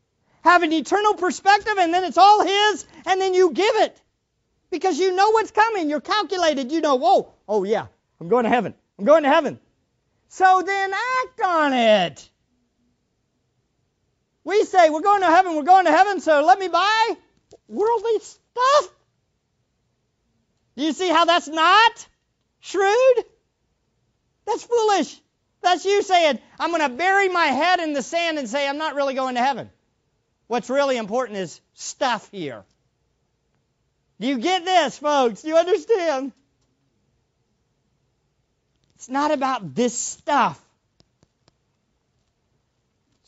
have 0.43 0.63
an 0.63 0.73
eternal 0.73 1.13
perspective, 1.15 1.75
and 1.79 1.93
then 1.93 2.03
it's 2.03 2.17
all 2.17 2.45
His, 2.45 2.85
and 3.05 3.19
then 3.19 3.33
you 3.33 3.51
give 3.51 3.75
it. 3.77 3.99
Because 4.69 4.99
you 4.99 5.15
know 5.15 5.31
what's 5.31 5.51
coming. 5.51 5.89
You're 5.89 6.01
calculated. 6.01 6.71
You 6.71 6.81
know, 6.81 6.95
whoa, 6.95 7.31
oh 7.47 7.63
yeah, 7.63 7.87
I'm 8.19 8.27
going 8.27 8.43
to 8.43 8.49
heaven. 8.49 8.73
I'm 8.99 9.05
going 9.05 9.23
to 9.23 9.29
heaven. 9.29 9.59
So 10.29 10.63
then 10.65 10.91
act 10.93 11.41
on 11.41 11.73
it. 11.73 12.29
We 14.43 14.63
say, 14.65 14.89
we're 14.89 15.01
going 15.01 15.21
to 15.21 15.27
heaven, 15.27 15.55
we're 15.55 15.63
going 15.63 15.85
to 15.85 15.91
heaven, 15.91 16.19
so 16.19 16.43
let 16.45 16.59
me 16.59 16.67
buy 16.67 17.15
worldly 17.67 18.19
stuff. 18.19 18.93
Do 20.75 20.83
you 20.83 20.93
see 20.93 21.09
how 21.09 21.25
that's 21.25 21.47
not 21.47 22.07
shrewd? 22.59 23.25
That's 24.45 24.63
foolish. 24.63 25.19
That's 25.61 25.85
you 25.85 26.01
saying, 26.01 26.39
I'm 26.59 26.71
going 26.71 26.81
to 26.81 26.95
bury 26.95 27.29
my 27.29 27.45
head 27.45 27.79
in 27.79 27.93
the 27.93 28.01
sand 28.01 28.37
and 28.37 28.49
say, 28.49 28.67
I'm 28.67 28.77
not 28.77 28.95
really 28.95 29.13
going 29.13 29.35
to 29.35 29.41
heaven. 29.41 29.69
What's 30.47 30.69
really 30.69 30.97
important 30.97 31.37
is 31.37 31.61
stuff 31.73 32.29
here. 32.31 32.63
Do 34.19 34.27
you 34.27 34.39
get 34.39 34.65
this, 34.65 34.97
folks? 34.97 35.41
Do 35.41 35.47
you 35.47 35.57
understand? 35.57 36.33
It's 38.95 39.09
not 39.09 39.31
about 39.31 39.73
this 39.73 39.97
stuff. 39.97 40.61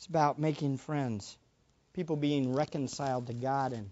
It's 0.06 0.10
about 0.10 0.38
making 0.38 0.76
friends, 0.76 1.36
people 1.92 2.14
being 2.14 2.52
reconciled 2.52 3.26
to 3.26 3.34
God 3.34 3.72
and 3.72 3.90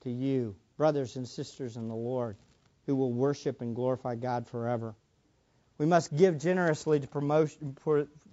to 0.00 0.10
you, 0.10 0.56
brothers 0.78 1.16
and 1.16 1.28
sisters 1.28 1.76
in 1.76 1.88
the 1.88 1.94
Lord, 1.94 2.38
who 2.86 2.96
will 2.96 3.12
worship 3.12 3.60
and 3.60 3.76
glorify 3.76 4.14
God 4.14 4.48
forever. 4.48 4.94
We 5.76 5.84
must 5.84 6.16
give 6.16 6.38
generously 6.38 7.00
to, 7.00 7.06
promotion, 7.06 7.76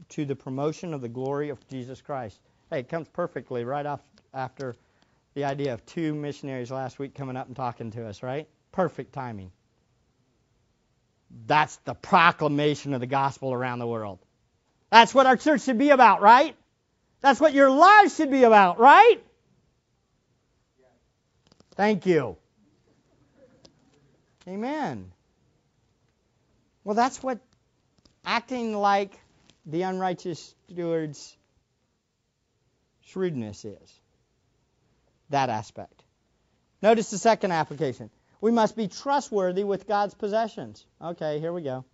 to 0.09 0.23
the 0.23 0.37
promotion 0.37 0.93
of 0.93 1.01
the 1.01 1.09
glory 1.09 1.49
of 1.49 1.59
Jesus 1.67 1.99
Christ. 1.99 2.39
Hey, 2.69 2.79
it 2.79 2.87
comes 2.87 3.09
perfectly 3.09 3.65
right 3.65 3.85
off 3.85 3.99
after 4.33 4.77
the 5.33 5.43
idea 5.43 5.73
of 5.73 5.85
two 5.85 6.15
missionaries 6.15 6.71
last 6.71 6.99
week 6.99 7.15
coming 7.15 7.35
up 7.35 7.47
and 7.47 7.55
talking 7.57 7.91
to 7.91 8.07
us, 8.07 8.23
right? 8.23 8.47
Perfect 8.71 9.11
timing. 9.11 9.51
That's 11.47 11.75
the 11.83 11.95
proclamation 11.95 12.93
of 12.93 13.01
the 13.01 13.07
gospel 13.07 13.51
around 13.51 13.79
the 13.79 13.87
world. 13.87 14.19
That's 14.89 15.13
what 15.13 15.25
our 15.25 15.35
church 15.35 15.63
should 15.63 15.77
be 15.77 15.89
about, 15.89 16.21
right? 16.21 16.55
That's 17.21 17.39
what 17.39 17.53
your 17.53 17.69
life 17.69 18.15
should 18.15 18.31
be 18.31 18.43
about, 18.43 18.79
right? 18.79 19.21
Thank 21.75 22.05
you. 22.05 22.37
Amen. 24.47 25.11
Well, 26.83 26.95
that's 26.95 27.21
what 27.21 27.39
acting 28.25 28.75
like 28.75 29.19
the 29.65 29.83
unrighteous 29.83 30.55
steward's 30.69 31.37
shrewdness 33.05 33.65
is 33.65 33.99
that 35.29 35.49
aspect. 35.49 36.03
Notice 36.81 37.11
the 37.11 37.17
second 37.17 37.51
application. 37.51 38.09
We 38.41 38.51
must 38.51 38.75
be 38.75 38.87
trustworthy 38.87 39.63
with 39.63 39.87
God's 39.87 40.13
possessions. 40.13 40.85
Okay, 41.01 41.39
here 41.39 41.51
we 41.51 41.61
go. 41.61 41.85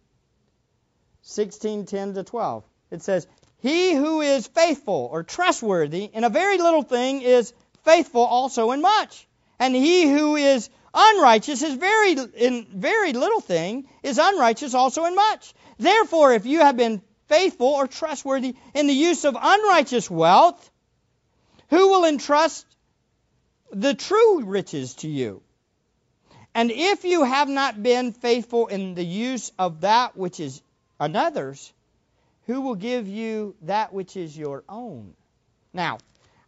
16:10 1.24 2.14
to 2.14 2.24
12. 2.24 2.64
It 2.92 3.02
says, 3.02 3.28
He 3.66 3.96
who 3.96 4.22
is 4.22 4.46
faithful 4.46 5.10
or 5.12 5.24
trustworthy 5.24 6.04
in 6.04 6.24
a 6.24 6.30
very 6.30 6.60
little 6.60 6.84
thing 6.84 7.24
is 7.24 7.52
faithful 7.84 8.22
also 8.22 8.70
in 8.70 8.82
much. 8.82 9.28
And 9.58 9.74
he 9.74 10.08
who 10.08 10.36
is 10.36 10.70
unrighteous 10.94 11.64
is 11.64 11.74
very 11.74 12.12
in 12.12 12.68
very 12.76 13.14
little 13.14 13.40
thing 13.40 13.88
is 14.04 14.20
unrighteous 14.20 14.76
also 14.76 15.06
in 15.06 15.16
much. 15.16 15.56
Therefore, 15.80 16.34
if 16.34 16.46
you 16.46 16.60
have 16.60 16.78
been 16.78 17.02
faithful 17.28 17.66
or 17.66 17.88
trustworthy 17.88 18.56
in 18.76 18.86
the 18.86 18.94
use 18.94 19.26
of 19.26 19.36
unrighteous 19.36 20.12
wealth, 20.12 20.70
who 21.72 21.88
will 21.90 22.06
entrust 22.06 22.68
the 23.72 23.96
true 23.96 24.44
riches 24.44 24.94
to 24.98 25.08
you? 25.08 25.42
And 26.54 26.70
if 26.70 27.04
you 27.04 27.24
have 27.24 27.50
not 27.50 27.82
been 27.82 28.12
faithful 28.12 28.68
in 28.68 28.94
the 28.94 29.04
use 29.04 29.52
of 29.58 29.82
that 29.82 30.16
which 30.16 30.40
is 30.40 30.62
another's, 31.00 31.74
who 32.46 32.62
will 32.62 32.76
give 32.76 33.08
you 33.08 33.56
that 33.64 33.94
which 33.94 34.16
is 34.18 34.38
your 34.38 34.64
own? 34.70 35.14
Now, 35.74 35.98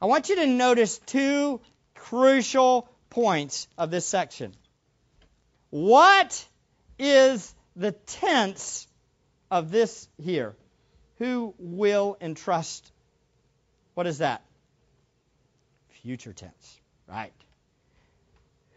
I 0.01 0.05
want 0.05 0.29
you 0.29 0.35
to 0.37 0.47
notice 0.47 0.99
two 0.99 1.59
crucial 1.95 2.89
points 3.09 3.67
of 3.77 3.91
this 3.91 4.05
section. 4.05 4.53
What 5.69 6.47
is 6.99 7.53
the 7.75 7.91
tense 7.91 8.87
of 9.49 9.71
this 9.71 10.07
here? 10.21 10.55
Who 11.17 11.55
will 11.57 12.17
entrust? 12.21 12.91
What 13.95 14.05
is 14.07 14.19
that? 14.19 14.43
Future 16.03 16.33
tense, 16.33 16.79
right? 17.07 17.33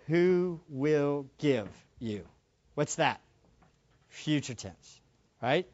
Who 0.07 0.61
will 0.69 1.27
give 1.39 1.69
you? 1.99 2.25
What's 2.75 2.97
that? 2.97 3.21
Future 4.09 4.55
tense, 4.55 5.01
right? 5.43 5.67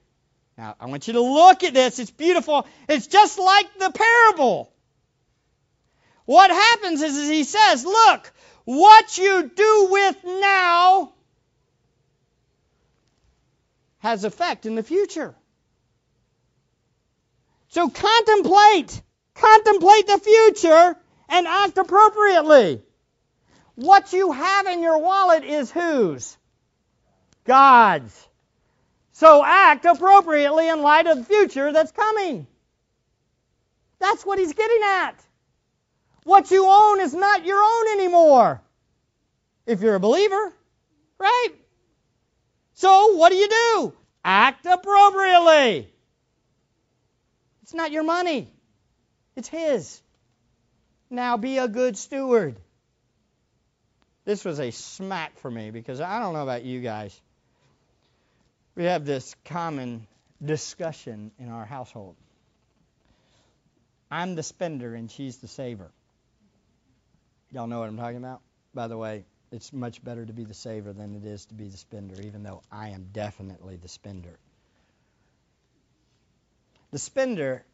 Now, 0.58 0.74
I 0.80 0.86
want 0.86 1.06
you 1.06 1.14
to 1.14 1.20
look 1.20 1.64
at 1.64 1.74
this. 1.74 1.98
It's 1.98 2.10
beautiful. 2.10 2.66
It's 2.88 3.06
just 3.06 3.38
like 3.38 3.78
the 3.78 3.90
parable. 3.90 4.72
What 6.24 6.50
happens 6.50 7.02
is, 7.02 7.16
is 7.16 7.28
he 7.28 7.44
says, 7.44 7.84
look, 7.84 8.32
what 8.64 9.18
you 9.18 9.50
do 9.54 9.88
with 9.90 10.16
now 10.24 11.12
has 13.98 14.24
effect 14.24 14.66
in 14.66 14.74
the 14.74 14.82
future. 14.82 15.34
So 17.68 17.88
contemplate, 17.88 19.02
contemplate 19.34 20.06
the 20.06 20.18
future 20.18 20.96
and 21.28 21.46
act 21.46 21.76
appropriately. 21.76 22.82
What 23.74 24.12
you 24.12 24.32
have 24.32 24.66
in 24.66 24.82
your 24.82 24.98
wallet 24.98 25.44
is 25.44 25.70
whose? 25.70 26.36
God's. 27.44 28.25
So 29.16 29.42
act 29.42 29.86
appropriately 29.86 30.68
in 30.68 30.82
light 30.82 31.06
of 31.06 31.16
the 31.16 31.24
future 31.24 31.72
that's 31.72 31.90
coming. 31.90 32.46
That's 33.98 34.26
what 34.26 34.38
he's 34.38 34.52
getting 34.52 34.82
at. 34.84 35.14
What 36.24 36.50
you 36.50 36.66
own 36.68 37.00
is 37.00 37.14
not 37.14 37.46
your 37.46 37.58
own 37.58 37.98
anymore. 37.98 38.60
If 39.64 39.80
you're 39.80 39.94
a 39.94 40.00
believer, 40.00 40.52
right? 41.18 41.48
So 42.74 43.16
what 43.16 43.30
do 43.30 43.36
you 43.36 43.48
do? 43.48 43.92
Act 44.22 44.66
appropriately. 44.66 45.90
It's 47.62 47.72
not 47.72 47.92
your 47.92 48.04
money. 48.04 48.52
It's 49.34 49.48
his. 49.48 50.02
Now 51.08 51.38
be 51.38 51.56
a 51.56 51.68
good 51.68 51.96
steward. 51.96 52.56
This 54.26 54.44
was 54.44 54.60
a 54.60 54.70
smack 54.72 55.38
for 55.38 55.50
me 55.50 55.70
because 55.70 56.02
I 56.02 56.20
don't 56.20 56.34
know 56.34 56.42
about 56.42 56.64
you 56.64 56.82
guys. 56.82 57.18
We 58.76 58.84
have 58.84 59.06
this 59.06 59.34
common 59.46 60.06
discussion 60.44 61.32
in 61.38 61.48
our 61.48 61.64
household. 61.64 62.14
I'm 64.10 64.34
the 64.34 64.42
spender 64.42 64.94
and 64.94 65.10
she's 65.10 65.38
the 65.38 65.48
saver. 65.48 65.90
Y'all 67.50 67.66
know 67.66 67.80
what 67.80 67.88
I'm 67.88 67.96
talking 67.96 68.18
about? 68.18 68.42
By 68.74 68.88
the 68.88 68.98
way, 68.98 69.24
it's 69.50 69.72
much 69.72 70.04
better 70.04 70.26
to 70.26 70.32
be 70.32 70.44
the 70.44 70.54
saver 70.54 70.92
than 70.92 71.14
it 71.16 71.24
is 71.24 71.46
to 71.46 71.54
be 71.54 71.68
the 71.68 71.76
spender, 71.76 72.20
even 72.22 72.42
though 72.42 72.62
I 72.70 72.90
am 72.90 73.08
definitely 73.12 73.76
the 73.76 73.88
spender. 73.88 74.38
The 76.90 76.98
spender 76.98 77.64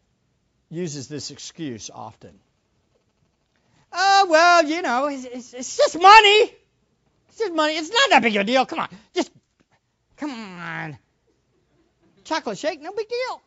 uses 0.70 1.08
this 1.08 1.30
excuse 1.30 1.90
often. 1.92 2.38
Oh, 3.92 4.26
well, 4.30 4.64
you 4.64 4.82
know, 4.82 5.06
it's, 5.06 5.24
it's, 5.24 5.54
it's 5.54 5.76
just 5.76 6.00
money. 6.00 6.54
It's 7.28 7.38
just 7.38 7.52
money. 7.52 7.74
It's 7.74 7.90
not 7.90 8.10
that 8.10 8.22
big 8.22 8.36
of 8.36 8.42
a 8.42 8.44
deal. 8.44 8.64
Come 8.64 8.78
on. 8.78 8.88
Just, 9.14 9.30
come 10.22 10.60
on. 10.60 10.98
Chocolate 12.24 12.58
shake, 12.58 12.80
no 12.80 12.92
big 12.92 13.08
deal. 13.08 13.42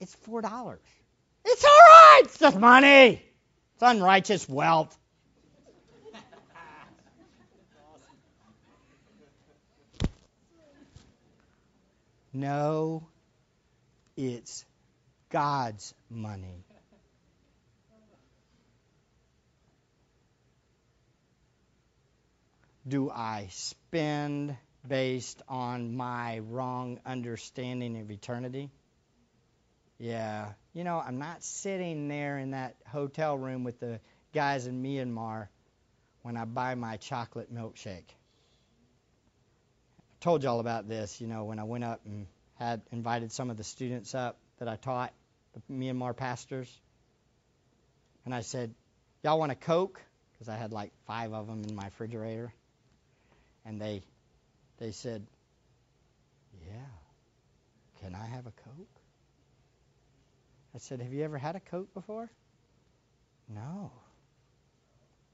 It's 0.00 0.14
$4. 0.28 0.76
It's 1.44 1.64
all 1.64 1.70
right. 1.70 2.20
It's 2.24 2.38
just 2.38 2.58
money. 2.58 3.22
It's 3.74 3.82
unrighteous 3.82 4.48
wealth. 4.48 4.98
No, 12.34 13.06
it's 14.16 14.64
God's 15.30 15.94
money. 16.10 16.64
Do 22.86 23.10
I 23.10 23.46
spend 23.50 24.56
based 24.86 25.40
on 25.48 25.94
my 25.96 26.40
wrong 26.40 26.98
understanding 27.06 28.00
of 28.00 28.10
eternity? 28.10 28.70
Yeah. 29.98 30.52
You 30.74 30.82
know, 30.82 30.98
I'm 30.98 31.18
not 31.18 31.44
sitting 31.44 32.08
there 32.08 32.38
in 32.38 32.50
that 32.50 32.74
hotel 32.88 33.38
room 33.38 33.62
with 33.62 33.78
the 33.78 34.00
guys 34.34 34.66
in 34.66 34.82
Myanmar 34.82 35.46
when 36.22 36.36
I 36.36 36.44
buy 36.44 36.74
my 36.74 36.96
chocolate 36.96 37.54
milkshake. 37.54 38.08
I 40.10 40.16
told 40.20 40.42
you 40.42 40.48
all 40.48 40.58
about 40.58 40.88
this, 40.88 41.20
you 41.20 41.28
know, 41.28 41.44
when 41.44 41.60
I 41.60 41.64
went 41.64 41.84
up 41.84 42.00
and 42.04 42.26
had 42.54 42.82
invited 42.90 43.30
some 43.30 43.50
of 43.50 43.56
the 43.56 43.64
students 43.64 44.14
up 44.14 44.38
that 44.58 44.66
I 44.66 44.74
taught, 44.74 45.12
the 45.52 45.60
Myanmar 45.72 46.16
pastors. 46.16 46.80
And 48.24 48.34
I 48.34 48.40
said, 48.40 48.74
Y'all 49.22 49.38
want 49.38 49.52
a 49.52 49.56
Coke? 49.56 50.00
Because 50.32 50.48
I 50.48 50.56
had 50.56 50.72
like 50.72 50.90
five 51.06 51.32
of 51.32 51.46
them 51.46 51.62
in 51.62 51.76
my 51.76 51.84
refrigerator. 51.84 52.52
And 53.64 53.80
they 53.80 54.02
they 54.78 54.92
said, 54.92 55.26
Yeah. 56.66 56.76
Can 58.00 58.14
I 58.14 58.26
have 58.26 58.46
a 58.46 58.50
Coke? 58.50 59.00
I 60.74 60.78
said, 60.78 61.00
Have 61.00 61.12
you 61.12 61.22
ever 61.24 61.38
had 61.38 61.56
a 61.56 61.60
Coke 61.60 61.92
before? 61.94 62.30
No. 63.48 63.92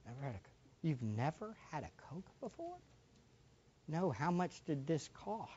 Never 0.06 0.20
had 0.22 0.34
a 0.34 0.38
Coke. 0.38 0.42
You've 0.82 1.02
never 1.02 1.56
had 1.70 1.84
a 1.84 1.90
Coke 2.10 2.28
before? 2.40 2.76
No. 3.86 4.10
How 4.10 4.30
much 4.30 4.52
did 4.66 4.86
this 4.86 5.08
cost? 5.14 5.48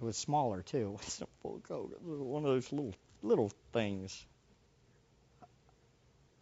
It 0.00 0.04
was 0.04 0.16
smaller 0.16 0.62
too. 0.62 0.78
It 1.00 1.04
wasn't 1.04 1.28
a 1.28 1.42
full 1.42 1.60
Coke. 1.68 1.92
It 1.92 2.02
was 2.02 2.18
one 2.20 2.44
of 2.44 2.50
those 2.50 2.72
little 2.72 2.94
little 3.22 3.50
things. 3.72 4.26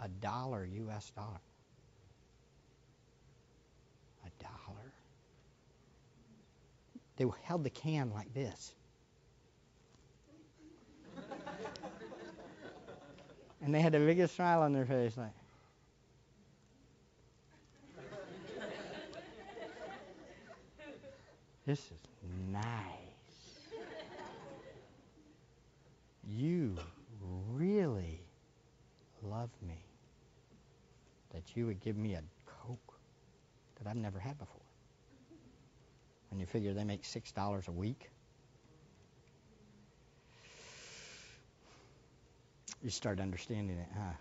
A 0.01 0.09
dollar 0.09 0.65
U.S. 0.65 1.11
dollar. 1.17 1.41
A 4.25 4.43
dollar. 4.43 4.93
They 7.19 7.27
held 7.43 7.65
the 7.65 7.71
can 7.71 8.13
like 8.15 8.33
this. 8.33 8.75
and 13.61 13.75
they 13.75 13.81
had 13.81 13.93
the 13.93 13.99
biggest 13.99 14.37
smile 14.37 14.63
on 14.63 14.73
their 14.73 14.87
face, 14.87 15.17
like. 15.17 15.33
This 21.67 21.81
is 21.81 22.01
nice. 22.51 22.63
You 26.25 26.77
really 27.53 28.21
love 29.23 29.51
me. 29.67 29.83
That 31.35 31.43
you 31.57 31.67
would 31.67 31.81
give 31.81 31.97
me 31.97 32.15
a 32.15 32.23
Coke 32.47 32.95
that 33.79 33.91
I've 33.91 33.97
never 33.97 34.21
had 34.21 34.39
before. 34.39 34.58
When 36.31 36.41
you 36.41 36.47
figure 36.47 36.75
they 36.75 36.85
make 36.85 37.03
$6 37.03 37.69
a 37.69 37.73
week. 37.73 38.11
you 42.83 42.91
start 42.91 43.21
understanding 43.21 43.77
it, 43.77 43.89
huh? 43.95 44.13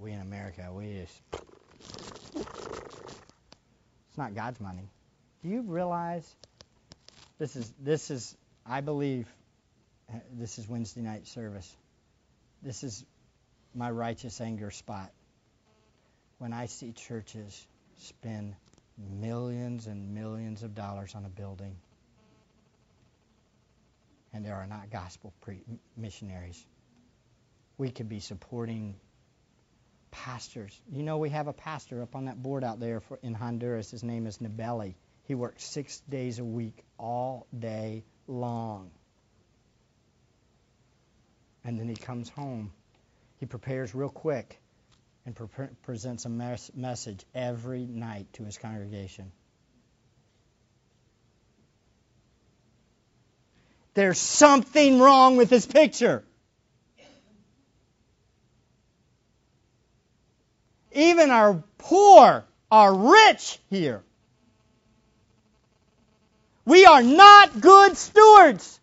We 0.00 0.12
in 0.12 0.20
America, 0.20 0.68
we 0.72 1.02
just. 1.02 1.22
It's 4.08 4.18
not 4.18 4.34
God's 4.34 4.60
money. 4.60 4.88
Do 5.42 5.48
you 5.48 5.62
realize 5.62 6.34
this 7.38 7.56
is 7.56 7.72
this 7.80 8.10
is 8.10 8.36
I 8.66 8.80
believe 8.80 9.26
this 10.32 10.58
is 10.58 10.68
Wednesday 10.68 11.00
night 11.00 11.26
service. 11.26 11.76
This 12.62 12.82
is 12.82 13.04
my 13.74 13.90
righteous 13.90 14.40
anger 14.40 14.70
spot. 14.70 15.10
When 16.38 16.52
I 16.52 16.66
see 16.66 16.92
churches 16.92 17.66
spend 17.98 18.54
millions 19.08 19.86
and 19.86 20.14
millions 20.14 20.62
of 20.62 20.74
dollars 20.74 21.14
on 21.14 21.24
a 21.24 21.28
building 21.28 21.76
and 24.32 24.44
there 24.44 24.54
are 24.54 24.66
not 24.66 24.90
gospel 24.90 25.32
pre- 25.40 25.64
missionaries. 25.96 26.64
We 27.78 27.90
could 27.90 28.08
be 28.08 28.20
supporting 28.20 28.96
pastors. 30.10 30.78
You 30.90 31.02
know, 31.02 31.18
we 31.18 31.30
have 31.30 31.48
a 31.48 31.52
pastor 31.52 32.02
up 32.02 32.14
on 32.14 32.26
that 32.26 32.40
board 32.40 32.62
out 32.62 32.78
there 32.80 33.00
for, 33.00 33.18
in 33.22 33.34
Honduras. 33.34 33.90
His 33.90 34.02
name 34.02 34.26
is 34.26 34.38
Nabelli. 34.38 34.94
He 35.24 35.34
works 35.34 35.64
six 35.64 36.00
days 36.08 36.38
a 36.38 36.44
week, 36.44 36.84
all 36.98 37.46
day 37.56 38.04
long. 38.26 38.90
And 41.64 41.78
then 41.78 41.88
he 41.88 41.96
comes 41.96 42.28
home. 42.28 42.72
He 43.38 43.46
prepares 43.46 43.94
real 43.94 44.08
quick 44.08 44.60
and 45.26 45.34
pre- 45.34 45.66
presents 45.82 46.24
a 46.24 46.28
mes- 46.28 46.70
message 46.74 47.24
every 47.34 47.84
night 47.84 48.26
to 48.34 48.44
his 48.44 48.58
congregation. 48.58 49.30
There's 53.94 54.18
something 54.18 55.00
wrong 55.00 55.36
with 55.36 55.50
this 55.50 55.66
picture. 55.66 56.24
Even 60.92 61.30
our 61.30 61.62
poor 61.78 62.44
are 62.70 62.94
rich 62.94 63.58
here. 63.68 64.02
We 66.64 66.84
are 66.86 67.02
not 67.02 67.60
good 67.60 67.96
stewards. 67.96 68.78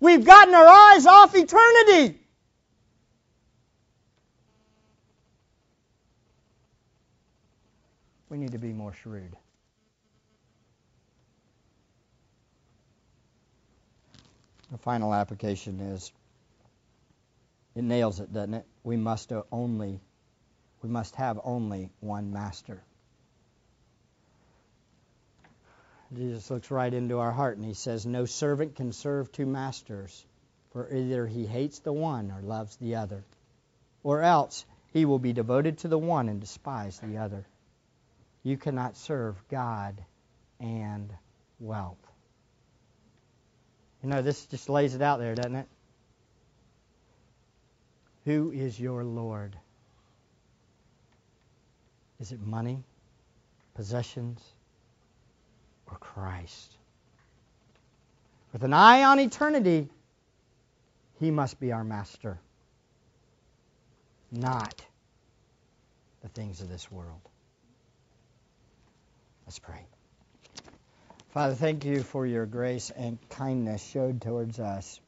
We've 0.00 0.24
gotten 0.24 0.54
our 0.54 0.66
eyes 0.66 1.06
off 1.06 1.34
eternity. 1.36 2.18
We 8.32 8.38
need 8.38 8.52
to 8.52 8.58
be 8.58 8.72
more 8.72 8.94
shrewd. 8.94 9.36
The 14.70 14.78
final 14.78 15.12
application 15.12 15.80
is 15.80 16.10
it 17.74 17.84
nails 17.84 18.20
it, 18.20 18.32
doesn't 18.32 18.54
it? 18.54 18.64
We 18.84 18.96
must 18.96 19.30
only 19.52 20.00
we 20.82 20.88
must 20.88 21.14
have 21.16 21.40
only 21.44 21.90
one 22.00 22.32
master. 22.32 22.82
Jesus 26.16 26.50
looks 26.50 26.70
right 26.70 26.94
into 26.94 27.18
our 27.18 27.32
heart 27.32 27.58
and 27.58 27.66
he 27.66 27.74
says, 27.74 28.06
No 28.06 28.24
servant 28.24 28.76
can 28.76 28.92
serve 28.92 29.30
two 29.30 29.44
masters, 29.44 30.24
for 30.70 30.90
either 30.90 31.26
he 31.26 31.44
hates 31.44 31.80
the 31.80 31.92
one 31.92 32.30
or 32.30 32.40
loves 32.40 32.76
the 32.76 32.94
other, 32.94 33.24
or 34.02 34.22
else 34.22 34.64
he 34.94 35.04
will 35.04 35.18
be 35.18 35.34
devoted 35.34 35.76
to 35.78 35.88
the 35.88 35.98
one 35.98 36.30
and 36.30 36.40
despise 36.40 36.98
the 36.98 37.18
other. 37.18 37.44
You 38.42 38.56
cannot 38.56 38.96
serve 38.96 39.36
God 39.48 40.02
and 40.60 41.12
wealth. 41.60 41.98
You 44.02 44.08
know, 44.08 44.22
this 44.22 44.46
just 44.46 44.68
lays 44.68 44.94
it 44.94 45.02
out 45.02 45.20
there, 45.20 45.34
doesn't 45.34 45.54
it? 45.54 45.68
Who 48.24 48.50
is 48.52 48.78
your 48.78 49.04
Lord? 49.04 49.56
Is 52.20 52.32
it 52.32 52.40
money, 52.40 52.82
possessions, 53.74 54.40
or 55.90 55.96
Christ? 55.98 56.76
With 58.52 58.64
an 58.64 58.72
eye 58.72 59.04
on 59.04 59.18
eternity, 59.18 59.88
He 61.18 61.30
must 61.30 61.58
be 61.58 61.72
our 61.72 61.84
master, 61.84 62.38
not 64.30 64.84
the 66.22 66.28
things 66.28 66.60
of 66.60 66.68
this 66.68 66.90
world. 66.90 67.20
Let's 69.52 69.58
pray. 69.58 69.84
Father, 71.34 71.54
thank 71.54 71.84
you 71.84 72.02
for 72.02 72.24
your 72.24 72.46
grace 72.46 72.88
and 72.88 73.18
kindness 73.28 73.86
showed 73.86 74.22
towards 74.22 74.58
us. 74.58 74.98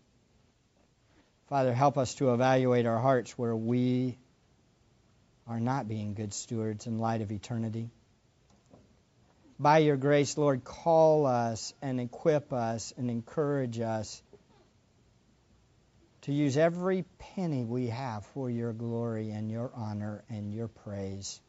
Father, 1.48 1.72
help 1.72 1.96
us 1.96 2.14
to 2.16 2.34
evaluate 2.34 2.84
our 2.84 2.98
hearts 2.98 3.38
where 3.38 3.56
we 3.56 4.18
are 5.48 5.60
not 5.60 5.88
being 5.88 6.12
good 6.12 6.34
stewards 6.34 6.86
in 6.86 6.98
light 6.98 7.22
of 7.22 7.32
eternity. 7.32 7.88
By 9.58 9.78
your 9.78 9.96
grace, 9.96 10.36
Lord, 10.36 10.62
call 10.62 11.24
us 11.24 11.72
and 11.80 11.98
equip 11.98 12.52
us 12.52 12.92
and 12.98 13.08
encourage 13.10 13.80
us 13.80 14.22
to 16.20 16.34
use 16.34 16.58
every 16.58 17.06
penny 17.18 17.64
we 17.64 17.86
have 17.86 18.26
for 18.34 18.50
your 18.50 18.74
glory 18.74 19.30
and 19.30 19.50
your 19.50 19.70
honor 19.74 20.22
and 20.28 20.52
your 20.52 20.68
praise 20.68 21.40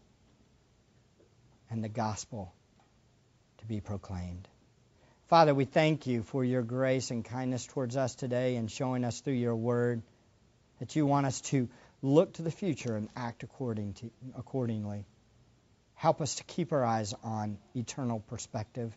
and 1.69 1.83
the 1.83 1.89
gospel 1.89 2.53
to 3.65 3.73
be 3.73 3.81
proclaimed. 3.81 4.47
Father, 5.27 5.53
we 5.55 5.65
thank 5.65 6.05
you 6.05 6.21
for 6.21 6.43
your 6.43 6.61
grace 6.61 7.09
and 7.09 7.25
kindness 7.25 7.65
towards 7.65 7.97
us 7.97 8.13
today 8.13 8.57
and 8.57 8.69
showing 8.69 9.03
us 9.03 9.21
through 9.21 9.33
your 9.33 9.55
word 9.55 10.03
that 10.79 10.95
you 10.95 11.05
want 11.05 11.25
us 11.25 11.41
to 11.41 11.67
look 12.01 12.33
to 12.33 12.43
the 12.43 12.51
future 12.51 12.95
and 12.95 13.09
act 13.15 13.41
according 13.41 13.93
to, 13.93 14.11
accordingly. 14.37 15.05
Help 15.95 16.21
us 16.21 16.35
to 16.35 16.43
keep 16.43 16.73
our 16.73 16.83
eyes 16.83 17.13
on 17.23 17.57
eternal 17.75 18.19
perspective 18.19 18.95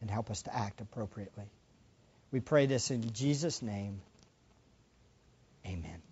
and 0.00 0.10
help 0.10 0.30
us 0.30 0.42
to 0.42 0.54
act 0.54 0.80
appropriately. 0.80 1.46
We 2.30 2.40
pray 2.40 2.66
this 2.66 2.90
in 2.90 3.12
Jesus' 3.12 3.62
name. 3.62 4.02
Amen. 5.64 6.07